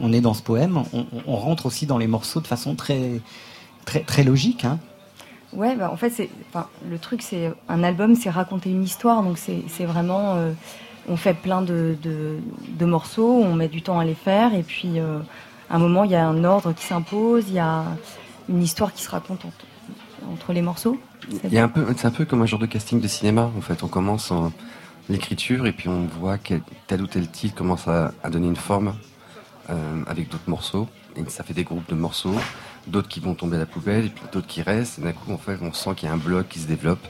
[0.00, 3.20] on est dans ce poème, on, on rentre aussi dans les morceaux de façon très,
[3.86, 4.64] très, très logique.
[4.66, 4.78] Hein.
[5.52, 9.22] Ouais, bah, en fait, c'est, enfin, le truc, c'est un album, c'est raconter une histoire,
[9.22, 10.52] donc c'est, vraiment, euh,
[11.08, 14.98] on fait plein de, de, morceaux, on met du temps à les faire, et puis
[14.98, 15.18] euh,
[15.70, 17.84] à un moment, il y a un ordre qui s'impose, il y a
[18.48, 19.44] une histoire qui se raconte
[20.30, 20.98] entre, les morceaux.
[21.50, 23.50] Y a un peu, c'est un peu comme un genre de casting de cinéma.
[23.56, 24.52] En fait, on commence en
[25.08, 26.54] l'écriture et puis on voit que
[26.86, 28.94] tel ou tel titre commence à, à donner une forme
[29.70, 30.88] euh, avec d'autres morceaux.
[31.14, 32.34] Et ça fait des groupes de morceaux,
[32.86, 34.98] d'autres qui vont tomber à la poubelle et puis d'autres qui restent.
[34.98, 37.04] Et d'un coup, en fait, on sent qu'il y a un bloc qui se développe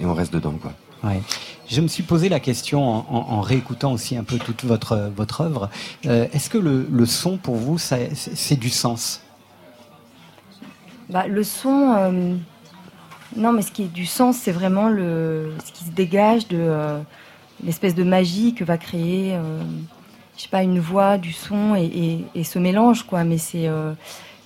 [0.00, 0.72] et on reste dedans, quoi.
[1.04, 1.20] Ouais.
[1.68, 5.10] Je me suis posé la question en, en- en réécoutant aussi un peu toute votre,
[5.16, 5.68] votre œuvre.
[6.06, 9.20] Euh, Est-ce que le, le son pour vous, ça- c'est c'est du sens?
[11.10, 12.34] Bah, le son, euh,
[13.36, 16.56] non, mais ce qui est du sens, c'est vraiment le, ce qui se dégage de
[16.60, 16.98] euh,
[17.64, 19.62] l'espèce de magie que va créer, euh,
[20.36, 23.24] je sais pas, une voix, du son et, et- et ce mélange, quoi.
[23.24, 23.92] Mais c'est euh,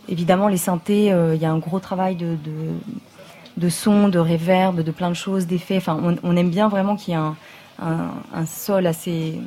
[0.09, 2.71] évidemment les synthés, euh, il y a un gros travail de, de,
[3.57, 5.77] de son, de réverb, de plein de choses, d'effets.
[5.79, 7.37] Enfin, on, on aime bien vraiment qu'il y ait un,
[7.83, 9.39] un, un sol assez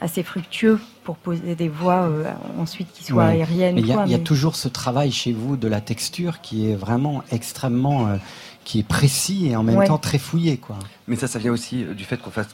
[0.00, 2.24] assez fructueux pour poser des voix euh,
[2.58, 3.30] ensuite qui soient Ouais.
[3.32, 3.76] aériennes.
[3.76, 6.74] Mais Il y, a- y toujours ce travail chez vous de la texture qui est
[6.74, 8.16] vraiment extrêmement, euh,
[8.64, 9.86] qui est précis et en même Ouais.
[9.86, 10.76] temps très fouillé, quoi.
[11.06, 12.48] Mais ça, ça vient aussi du fait qu'on fasse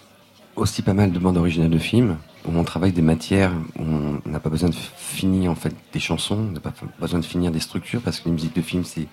[0.56, 4.22] aussi pas mal de bandes originales de films, où on travaille des matières, où on
[4.30, 7.50] n'a pas besoin de finir en fait des chansons, on n'a pas besoin de finir
[7.50, 9.06] des structures, parce que les musiques de film, c'est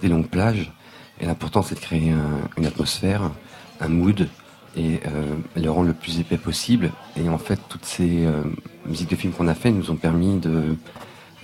[0.00, 0.72] des longues plages.
[1.20, 3.30] Et l'important, c'est de créer un- une atmosphère,
[3.80, 4.28] un mood,
[4.76, 6.90] et euh, le rendre le plus épais possible.
[7.16, 8.42] Et en fait, toutes ces euh,
[8.86, 10.76] musiques de films qu'on a fait nous ont permis de,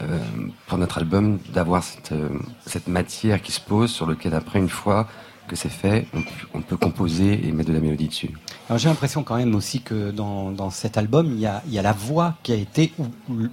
[0.00, 0.18] euh,
[0.66, 2.14] pour notre album, d'avoir cette,
[2.64, 5.06] cette matière qui se pose, sur lequel après, une fois
[5.48, 6.06] que c'est fait,
[6.54, 8.30] on, peut composer et mettre de la mélodie dessus.
[8.68, 11.72] Alors j'ai l'impression quand même aussi que dans, dans cet album, il y, a, il
[11.72, 13.48] y a la voix qui a été, ou, ou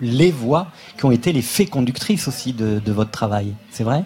[0.00, 3.54] les voix qui ont été les faits conductrices aussi de, de votre travail.
[3.70, 4.04] C'est vrai?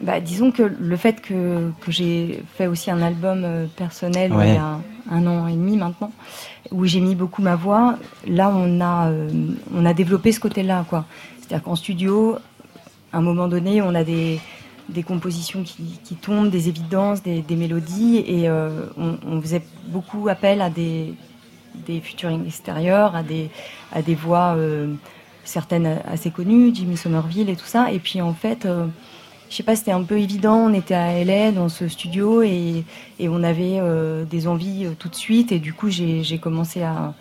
[0.00, 4.48] Bah, disons que le fait que, que j'ai fait aussi un album euh, personnel Ouais.
[4.48, 4.78] il y a
[5.10, 6.12] un an et demi maintenant,
[6.70, 9.28] où j'ai mis beaucoup ma voix, là on a, euh,
[9.74, 10.84] on a développé ce côté-là.
[10.88, 11.04] quoi.
[11.38, 12.36] C'est-à-dire qu'en studio,
[13.12, 14.40] à un moment donné, on a des,
[14.88, 20.60] des compositions qui, qui tombent, des évidences, des, mélodies, et euh, on, faisait beaucoup appel
[20.60, 21.14] à des,
[21.86, 24.94] des featuring extérieurs, à des, voix, euh,
[25.44, 27.92] certaines assez connues, Jimmy Somerville et tout ça.
[27.92, 28.86] Et puis en fait, euh,
[29.50, 30.56] je sais pas, c'était un peu évident.
[30.56, 32.84] On était à LA dans ce studio et,
[33.20, 35.52] on avait euh, des envies tout de suite.
[35.52, 37.14] Et du coup, j'ai commencé à,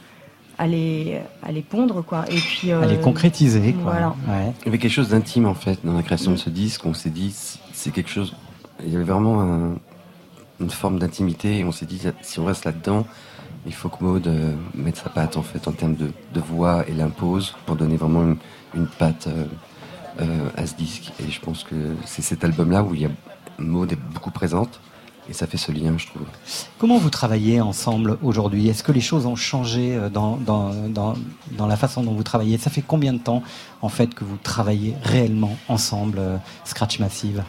[0.62, 2.26] à, les, à les pondre, quoi.
[2.30, 3.92] Et puis, À les euh, concrétiser, quoi.
[3.94, 4.10] Voilà.
[4.28, 4.54] Ouais.
[4.62, 6.86] Il y avait quelque chose d'intime en fait dans la création de ce disque.
[6.86, 7.36] On s'est dit,
[7.74, 8.36] c'est quelque chose.
[8.86, 9.76] Il y avait vraiment un-
[10.60, 13.08] une forme d'intimité et on s'est dit, si on reste là-dedans,
[13.66, 16.84] il faut que Maud euh, mette sa patte en fait en termes de, de voix
[16.88, 18.38] et l'impose pour donner vraiment une,
[18.76, 19.46] une patte euh,
[20.22, 21.12] euh, à ce disque.
[21.20, 21.76] Et je pense que
[22.06, 23.10] c'est cet album-là où il y a
[23.58, 24.80] Maud est beaucoup présente
[25.30, 26.23] et ça fait ce lien, je trouve.
[26.77, 28.68] Comment vous travaillez ensemble aujourd'hui?
[28.68, 31.14] Est-ce que les choses ont changé euh, dans, dans, dans,
[31.57, 32.57] dans la façon dont vous travaillez?
[32.57, 33.43] Ça fait combien de temps
[33.81, 37.43] en fait que vous travaillez réellement ensemble, euh, Scratch Massive?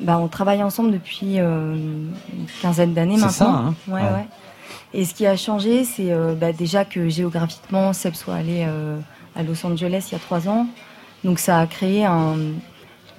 [0.00, 3.32] Bah, on travaille ensemble depuis euh, une quinzaine d'années C'est maintenant.
[3.32, 4.08] ça, hein ouais, Ouais.
[4.08, 4.26] ouais.
[4.94, 8.98] Et ce qui a changé, c'est euh, bah, déjà que géographiquement, Seb soit allé euh,
[9.36, 10.66] à Los Angeles il y a trois ans.
[11.24, 12.36] Donc ça a créé un,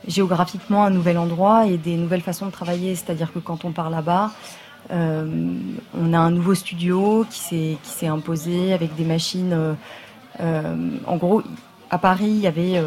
[0.08, 2.96] géographiquement un nouvel endroit et des nouvelles façons de travailler.
[2.96, 4.32] C'est-à-dire que quand on part là-bas,
[4.92, 5.26] euh,
[5.98, 9.54] on a un nouveau studio qui s'est imposé avec des machines.
[9.54, 9.74] euh,
[10.40, 11.42] euh, en gros,
[11.90, 12.82] à Paris, il y avait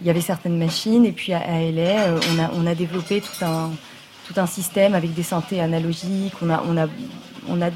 [0.00, 3.20] il y avait certaines machines et puis à, à LA, on a on a développé
[3.20, 3.70] tout un
[4.26, 6.34] tout un système avec des synthés analogiques.
[6.42, 6.86] On a on a
[7.48, 7.70] on a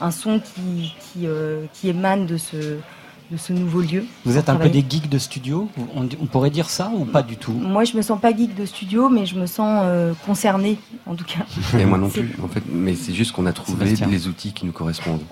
[0.00, 0.94] un son qui
[1.74, 2.78] qui émane de ce
[3.30, 4.04] de ce nouveau lieu.
[4.24, 7.22] Vous êtes un peu des geeks de studio on, on pourrait dire ça ou pas
[7.22, 10.12] du tout Moi, je me sens pas geek de studio, mais je me sens euh,
[10.26, 11.44] concernée, en tout cas.
[11.78, 12.62] Et moi non plus, en fait.
[12.70, 14.08] Mais c'est juste qu'on a trouvé Sébastien.
[14.08, 15.22] les outils qui nous correspondent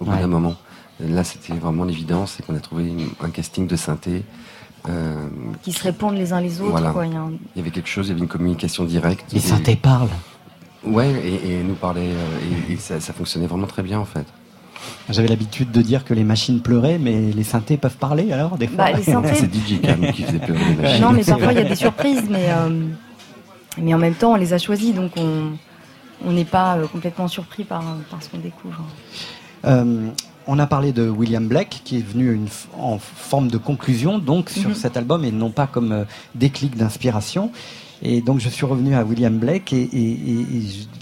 [0.00, 0.20] au bout Ouais.
[0.20, 0.54] d'un moment.
[1.00, 4.22] Là, c'était vraiment l'évidence, c'est qu'on a trouvé une- un casting de synthé.
[4.88, 5.14] euh,
[5.62, 6.70] Qui se répondent les uns les autres.
[6.70, 6.92] Voilà.
[6.92, 7.04] quoi.
[7.06, 9.24] Il y a un- Il y avait quelque chose, il y avait une communication directe.
[9.32, 10.08] Les Et- synthés parlent.
[10.86, 14.04] Ouais, et, et nous parler, euh, et, et ça, ça fonctionnait vraiment très bien en
[14.04, 14.24] fait.
[15.10, 18.66] J'avais l'habitude de dire que les machines pleuraient, mais les synthés peuvent parler alors des
[18.68, 18.76] fois.
[18.84, 21.00] Bah, les synthés- C'est DJ Cam qui faisait pleurer les machines.
[21.02, 22.84] Non, mais parfois il y a des surprises, mais, euh,
[23.80, 25.52] mais en même temps on les a choisis, donc on
[26.26, 28.82] on n'est pas euh, complètement surpris par, par ce qu'on découvre.
[29.64, 30.08] Euh,
[30.48, 34.18] on a parlé de William Blake, qui est venu une f- en forme de conclusion,
[34.18, 34.74] donc sur Mhm.
[34.74, 37.52] cet album, et non pas comme euh, déclic d'inspiration.
[38.02, 39.88] Et donc je suis revenu à William Blake, et,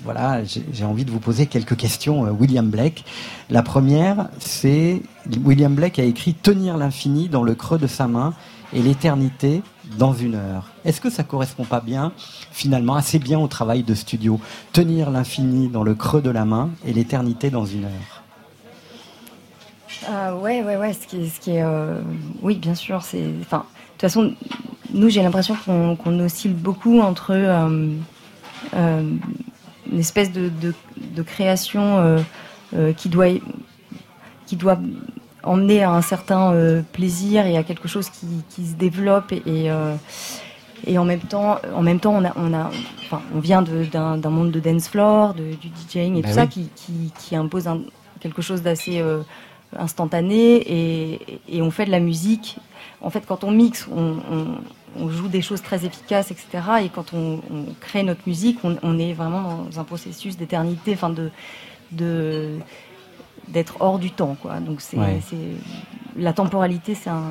[0.04, 2.26] voilà, j'ai envie de vous poser quelques questions.
[2.26, 3.04] euh, William Blake,
[3.50, 5.02] la première, c'est
[5.44, 8.34] William Blake a écrit Tenir l'infini dans le creux de sa main
[8.72, 9.62] et l'éternité
[9.98, 10.70] dans une heure.
[10.84, 12.12] Est-ce que ça correspond pas bien,
[12.50, 14.40] finalement, assez bien au travail de studio
[14.72, 18.22] Tenir l'infini dans le creux de la main et l'éternité dans une heure.
[20.08, 20.92] Euh, ouais, ouais, ouais.
[20.92, 22.00] Ce qui euh,
[22.42, 23.02] oui, bien sûr.
[23.02, 23.64] C'est, enfin,
[23.98, 24.32] toute façon,
[24.92, 27.88] nous, j'ai l'impression qu'on, oscille beaucoup entre euh,
[28.74, 29.02] euh,
[29.90, 30.74] une espèce de, de,
[31.14, 31.98] de création
[32.74, 33.26] euh, qui doit,
[34.46, 34.78] qui doit
[35.42, 36.52] emmener à un certain
[36.92, 39.70] plaisir et à quelque chose qui, qui se développe et,
[40.86, 42.70] et, en même temps, en même temps, on a, on a,
[43.04, 46.34] enfin, on vient de- d'un, monde de dance floor, de, du DJing et Bah tout
[46.34, 47.80] ça qui, qui, qui impose un-
[48.20, 49.00] quelque chose d'assez
[49.78, 52.58] instantané et, et on fait de la musique.
[53.06, 54.58] En fait, quand on mixe, on, on-
[54.98, 56.46] on joue des choses très efficaces, etc.
[56.84, 61.10] Et quand on, on crée notre musique, on, est vraiment dans un processus d'éternité, enfin
[61.10, 61.30] de,
[61.92, 62.58] de
[63.48, 64.58] d'être hors du temps, quoi.
[64.58, 65.20] Donc c'est, Ouais.
[66.16, 67.30] la temporalité, c'est un,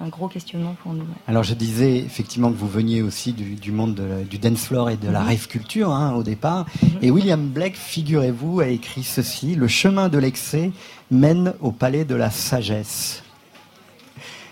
[0.00, 1.06] un gros questionnement pour nous.
[1.26, 4.90] Alors je disais effectivement que vous veniez aussi du, du monde de du dance floor
[4.90, 5.26] et de la Mhm.
[5.28, 6.66] rave culture hein, au départ.
[7.00, 10.70] Et William Blake, figurez-vous, a écrit ceci Le chemin de l'excès
[11.10, 13.22] mène au palais de la sagesse.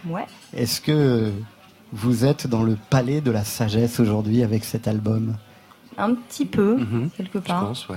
[0.09, 0.25] Ouais.
[0.55, 1.31] Est-ce que
[1.93, 5.37] vous êtes dans le palais de la sagesse aujourd'hui avec cet album
[5.99, 7.11] Un petit peu, Mhm.
[7.17, 7.67] quelque Je part.
[7.67, 7.97] pense, ouais.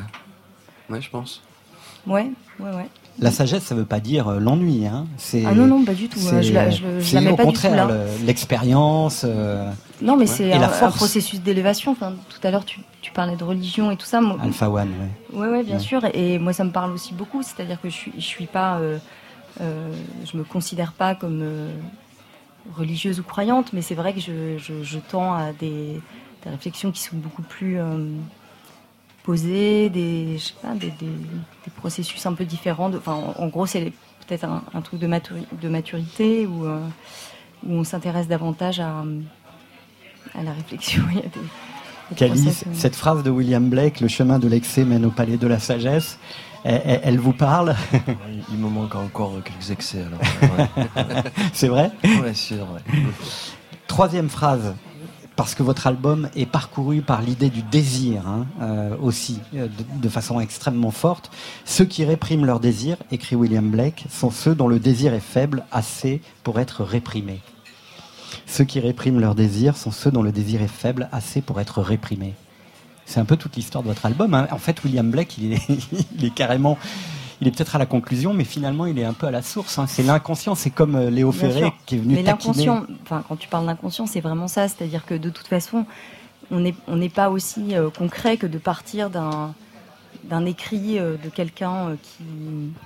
[0.89, 1.41] Ouais, je pense.
[2.05, 2.89] Ouais, ouais, ouais.
[3.19, 4.87] La sagesse, ça veut pas dire euh, l'ennui.
[4.87, 5.05] Hein.
[5.17, 6.17] C'est- Ah non, non, pas du tout.
[6.19, 7.93] c'est- Je la- je- je c'est la mets au pas du tout contraire là.
[8.19, 9.23] le- l'expérience.
[9.23, 9.69] euh,
[10.01, 10.25] Non, mais ouais.
[10.27, 11.91] c'est un, un processus d'élévation.
[11.91, 14.19] Enfin, tout à l'heure, tu, tu parlais de religion et tout ça.
[14.19, 14.89] Moi- Alpha One,
[15.31, 15.39] ouais.
[15.39, 15.79] Ouais, ouais, bien Ouais.
[15.79, 16.01] sûr.
[16.13, 17.43] Et moi, ça me parle aussi beaucoup.
[17.43, 18.97] C'est-à-dire que je suis, je suis pas, euh,
[19.61, 19.91] euh,
[20.29, 21.71] je me considère pas comme euh,
[22.75, 25.99] religieuse ou croyante, mais c'est vrai que je, je- je tends à des,
[26.43, 28.07] des réflexions qui sont beaucoup plus euh,
[29.23, 30.93] posées, des, je sais pas, des,
[31.77, 32.89] processus un peu différents.
[32.89, 33.91] de- Enfin, en, en gros, c'est
[34.27, 36.79] peut-être un, un truc de, maturi- de maturité où, euh,
[37.67, 39.03] où on s'intéresse davantage à,
[40.35, 41.03] à la réflexion.
[41.11, 41.29] Il y a des-
[42.11, 45.11] des Cali, process, euh, cette phrase de William Blake, le chemin de l'excès mène au
[45.11, 46.19] palais de la sagesse,
[46.63, 47.75] elle, vous parle?
[48.51, 50.19] Il me manque encore quelques excès alors.
[50.95, 51.31] ouais.
[51.53, 51.91] C'est vrai.
[53.87, 54.73] Troisième phrase,
[55.35, 60.01] parce que votre album est parcouru par l'idée du désir hein, euh, aussi, euh, de,
[60.01, 61.31] de façon extrêmement forte.
[61.65, 65.65] Ceux qui répriment leur désir, écrit William Blake, sont ceux dont le désir est faible
[65.71, 67.41] assez pour être réprimé.
[68.45, 71.81] Ceux qui répriment leur désir sont ceux dont le désir est faible assez pour être
[71.81, 72.35] réprimé.
[73.05, 74.33] C'est un peu toute l'histoire de votre album.
[74.33, 74.47] hein.
[74.51, 75.61] En fait, William Blake, il est,
[76.17, 76.77] il est carrément,
[77.41, 79.77] il est peut-être à la conclusion, mais finalement, il est un peu à la source.
[79.79, 79.85] hein.
[79.87, 80.55] C'est l'inconscient.
[80.55, 84.05] C'est comme euh, Léo Ferré qui est venu Mais l'inconscient, enfin, quand tu parles d'inconscient,
[84.07, 84.67] c'est vraiment ça.
[84.67, 85.85] C'est-à-dire que de toute façon,
[86.51, 89.53] on n'est on pas aussi euh, concret que de partir d'un
[90.25, 92.23] d'un écrit euh, de quelqu'un euh, qui,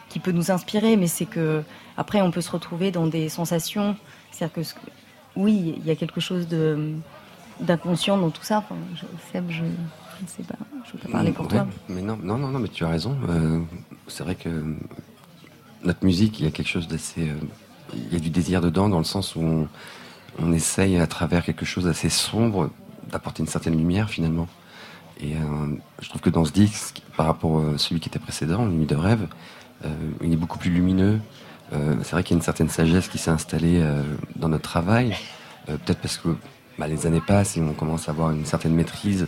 [0.10, 1.61] qui peut nous inspirer, mais c'est que
[1.95, 3.95] après on peut se retrouver dans des sensations.
[4.31, 4.73] C'est-à-dire que ce-
[5.35, 6.94] oui, il y a quelque chose de
[7.60, 8.60] d'inconscient dans tout ça.
[8.60, 9.64] Enfin, je, Seb, je,
[10.19, 11.68] je ne sais pas, je peux pas parler pour Ouais, toi.
[11.89, 13.18] Mais non, non, non, mais tu as raison.
[13.30, 13.60] Euh,
[14.07, 14.76] c'est vrai que
[15.84, 17.30] notre musique, il y a quelque chose d'assez.
[17.30, 17.35] euh,
[17.94, 19.68] il y a du désir dedans, dans le sens où on,
[20.39, 22.69] on essaye, à travers quelque chose d'assez sombre,
[23.11, 24.48] d'apporter une certaine lumière finalement.
[25.22, 25.39] Et euh,
[26.02, 28.95] je trouve que dans ce disque, par rapport à celui qui était précédent, Nuit de
[28.95, 29.27] rêve,
[30.23, 31.19] il est beaucoup plus lumineux.
[31.72, 33.84] C'est vrai qu'il y a une certaine sagesse qui s'est installée
[34.35, 35.15] dans notre travail.
[35.68, 36.30] Peut-être parce que
[36.80, 39.27] bah, les années passent et on commence à avoir une certaine maîtrise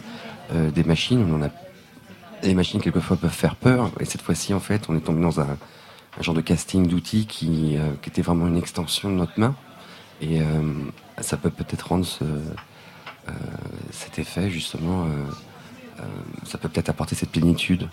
[0.52, 1.24] euh, des machines.
[1.30, 1.50] On en a
[2.42, 5.42] les machines quelquefois peuvent faire peur et cette fois-ci en fait on est tombé dans
[5.42, 5.58] un,
[6.22, 9.56] genre de casting d'outils qui, euh, qui était vraiment une extension de notre main
[10.22, 10.46] et euh,
[11.20, 12.24] ça peut peut-être rendre ce,
[13.92, 15.06] cet effet justement
[16.46, 17.88] ça peut peut-être apporter cette plénitude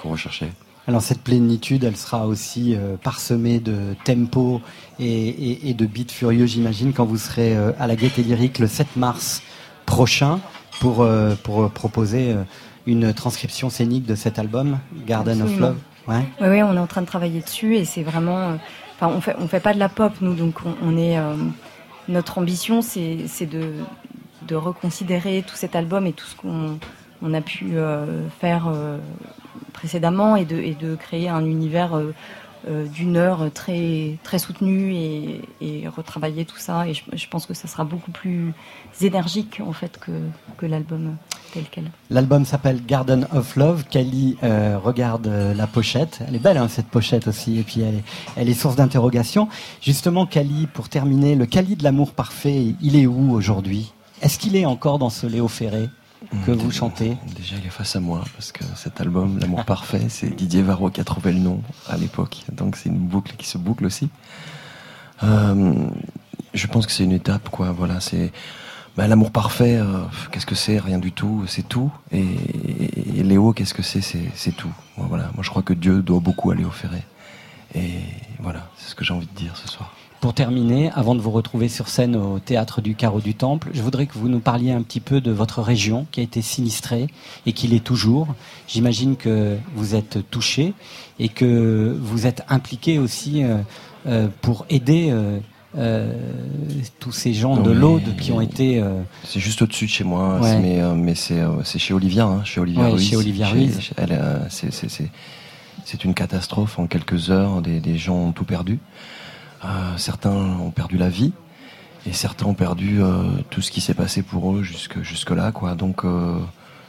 [0.00, 0.50] qu'on recherchait.
[0.86, 4.62] Alors cette plénitude, elle sera aussi parsemée de tempo
[4.98, 9.42] et, de beats furieux, j'imagine, quand vous serez à la Gaîté Lyrique le 7 mars
[9.84, 10.40] prochain
[10.80, 12.42] pour, euh, pour proposer euh,
[12.86, 15.58] une transcription scénique de cet album, Garden of.
[15.58, 15.76] Love.
[16.06, 16.22] Ouais.
[16.40, 18.38] Oui, oui, on est en train de travailler dessus et c'est vraiment.
[18.38, 18.56] euh,
[18.96, 21.18] Enfin, on fait, on fait pas de la pop, nous, donc on, on est.
[22.08, 23.72] notre ambition, c'est c'est de,
[24.46, 26.78] de reconsidérer tout cet album et tout ce qu'on
[27.20, 28.98] on a pu euh, faire euh,
[29.72, 32.14] précédemment et de, et de créer un univers euh,
[32.66, 36.88] euh, d'une heure très, très soutenu et, et retravailler tout ça.
[36.88, 38.52] Et je, pense que ça sera beaucoup plus
[39.02, 40.12] énergique en fait que,
[40.56, 41.16] que l'album
[41.52, 41.90] tel quel.
[42.10, 43.84] L'album s'appelle Garden of Love.
[43.90, 46.20] Kali euh, regarde euh, la pochette.
[46.26, 47.58] Elle est belle hein, cette pochette aussi.
[47.58, 48.04] Et puis elle est,
[48.36, 49.48] elle est source d'interrogation.
[49.82, 53.92] Justement, Kali, pour terminer, le Kali de l'amour parfait, il est où aujourd'hui?
[54.22, 55.88] Est-ce qu'il est encore dans ce Léo Ferré?
[56.46, 60.06] Que vous chantez Déjà, il est face à moi, parce que cet album, L'amour parfait,
[60.08, 62.38] c'est Didier Varro qui a trouvé le nom à l'époque.
[62.52, 64.08] Donc c'est une boucle qui se boucle aussi.
[65.22, 65.74] Euh,
[66.52, 67.72] je pense que c'est une étape, quoi.
[67.72, 68.32] Voilà, c'est.
[68.96, 70.78] bah, L'amour parfait, euh, qu'est-ce que c'est?
[70.78, 71.90] Rien du tout, c'est tout.
[72.12, 72.24] Et,
[73.22, 74.00] Léo, qu'est-ce que c'est?
[74.00, 74.72] C'est c'est tout.
[74.96, 75.30] Moi, Voilà.
[75.34, 77.02] Moi, je crois que Dieu doit beaucoup à Léo Ferré.
[77.74, 78.00] Et
[78.38, 79.92] voilà, c'est ce que j'ai envie de dire ce soir.
[80.24, 83.82] Pour terminer, avant de vous retrouver sur scène au théâtre du Carreau du Temple, je
[83.82, 87.08] voudrais que vous nous parliez un petit peu de votre région qui a été sinistrée
[87.44, 88.28] et qui l'est toujours.
[88.66, 90.72] J'imagine que vous êtes touché
[91.18, 93.58] et que vous êtes impliqué aussi euh,
[94.06, 95.12] euh, pour aider
[95.76, 96.14] euh,
[97.00, 98.80] tous ces gens de l'Aude qui ont été.
[98.80, 100.58] euh, C'est juste au-dessus de chez moi, Ouais.
[100.58, 103.10] mais, euh, mais c'est chez Olivia, hein, chez Olivia Ouais, Ruiz.
[103.10, 103.78] chez Olivia Ruiz.
[103.78, 104.18] chez- elle,
[104.48, 106.78] c'est- une catastrophe.
[106.78, 108.78] En quelques heures, des, des gens ont tout perdu.
[109.64, 111.32] Euh, certains ont perdu la vie
[112.06, 115.52] et certains ont perdu euh, tout ce qui s'est passé pour eux jusque jusque là,
[115.52, 115.74] quoi.
[115.74, 116.38] Donc euh,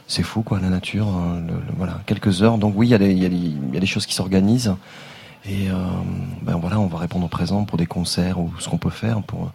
[0.06, 1.08] c'est fou, quoi, la nature.
[1.08, 1.42] hein,
[1.76, 2.58] voilà, quelques heures.
[2.58, 2.98] Donc oui, il y, a
[3.80, 4.74] des- choses qui s'organisent.
[5.48, 5.68] Et
[6.42, 9.22] ben voilà, on va répondre au présent pour des concerts ou ce qu'on peut faire
[9.22, 9.52] pour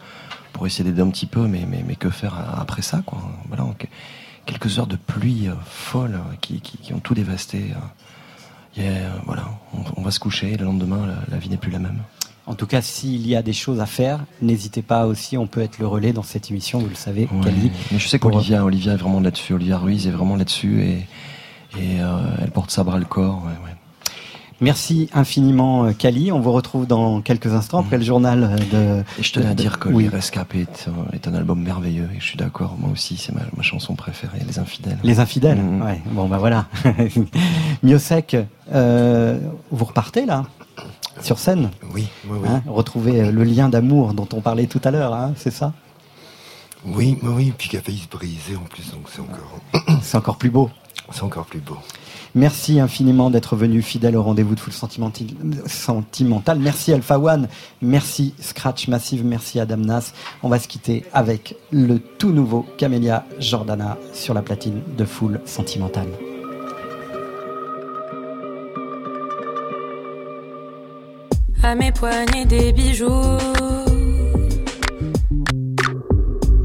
[0.54, 3.20] pour essayer d'aider un petit peu, mais, mais, mais que faire après ça, quoi.
[3.48, 3.66] Voilà,
[4.46, 7.74] quelques heures de pluie folle qui, qui, ont tout dévasté.
[8.78, 9.10] euh.
[9.26, 9.44] Voilà,
[9.98, 12.00] on, va se coucher, et le lendemain, la vie n'est plus la même.
[12.52, 15.62] En tout cas, s'il y a des choses à faire, n'hésitez pas aussi, on peut
[15.62, 17.72] être le relais dans cette émission, vous le savez, Ouais, Kali.
[17.92, 21.08] Mais je sais Pour- qu'Olivia Olivia est vraiment là-dessus, Olivia Ruiz est vraiment là-dessus et,
[21.80, 23.42] et euh, elle porte ça bras le corps.
[23.46, 23.76] ouais, ouais.
[24.60, 26.32] Merci infiniment, euh, Kali.
[26.32, 29.04] On vous retrouve dans quelques instants après le journal euh, de.
[29.20, 30.04] Et je tenais à dire que oui.
[30.04, 33.34] Les Rescapés est, un- est un album merveilleux et je suis d'accord, moi aussi, c'est
[33.34, 35.00] ma, ma chanson préférée, Les Infidèles.
[35.04, 35.58] Les infidèles.
[35.84, 36.00] Ouais.
[36.12, 36.68] Bon, bah voilà.
[37.84, 38.38] Miosec,
[38.74, 39.40] euh,
[39.72, 40.46] vous repartez là
[41.22, 41.72] sur scène.
[41.94, 42.48] Oui, oui, oui.
[42.50, 45.74] Hein, retrouver euh, le lien d'amour dont on parlait tout à l'heure, hein, c'est ça?
[46.86, 50.00] Oui, oui, oui, puis qui a failli se briser en plus, donc c'est encore.
[50.02, 50.70] C'est encore plus beau.
[51.12, 51.78] C'est encore plus beau.
[52.34, 55.28] Merci infiniment d'être venu fidèle au rendez-vous de Full Sentimental.
[55.66, 56.60] Sentimental.
[56.60, 57.50] Merci Alpha One,
[57.82, 60.14] merci Scratch Massive, merci Adam Nas.
[60.42, 65.42] On va se quitter avec le tout nouveau Camélia Jordana sur la platine de Full
[65.46, 66.08] Sentimental.
[71.64, 73.38] À mes poignets des bijoux.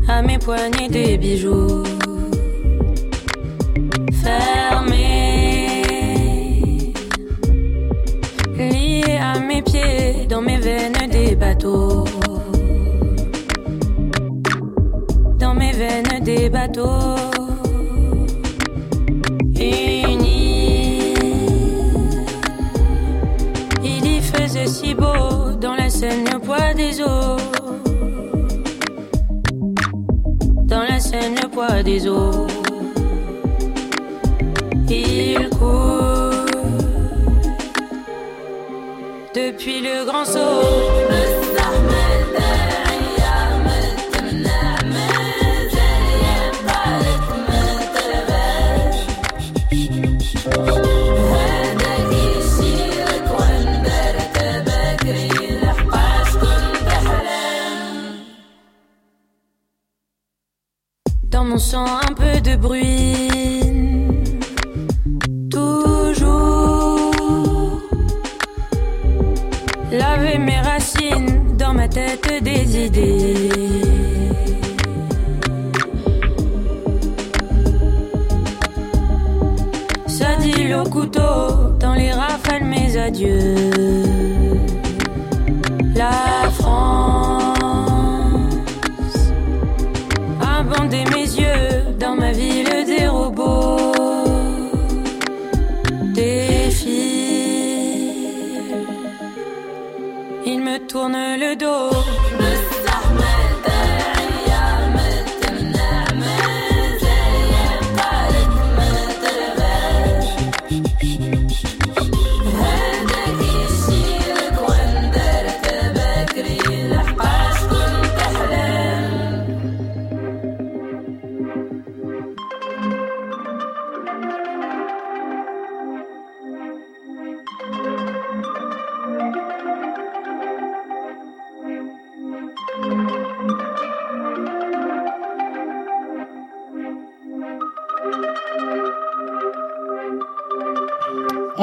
[0.09, 1.83] À mes poignets des bijoux.
[4.23, 5.83] Fermés.
[8.57, 12.05] Liés à mes pieds, dans mes veines des bateaux.
[15.39, 17.36] Dans mes veines des bateaux.
[25.61, 27.37] Dans la Seine, le poids des eaux.
[30.65, 32.47] Dans la Seine, le poids des eaux.
[34.89, 36.47] Il court
[39.35, 40.87] depuis le grand saut.
[61.69, 63.29] Sang, un peu de bruit.
[65.51, 67.11] Toujours.
[69.91, 73.51] Laver mes racines dans ma tête des idées.
[80.07, 84.06] Ça dit le couteau dans les rafales, mes adieux.
[91.05, 93.93] Mes yeux dans ma ville des robots.
[96.15, 96.87] Des fils,
[100.45, 102.06] ils me tournent le dos.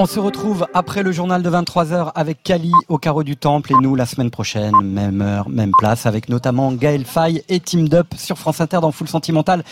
[0.03, 3.75] On se retrouve après le journal de 23h avec Kali au carreau du temple et
[3.81, 8.07] nous la semaine prochaine, même heure, même place, avec notamment Gaël Faye et Team Dup
[8.17, 9.61] sur France Inter dans Full Sentimental.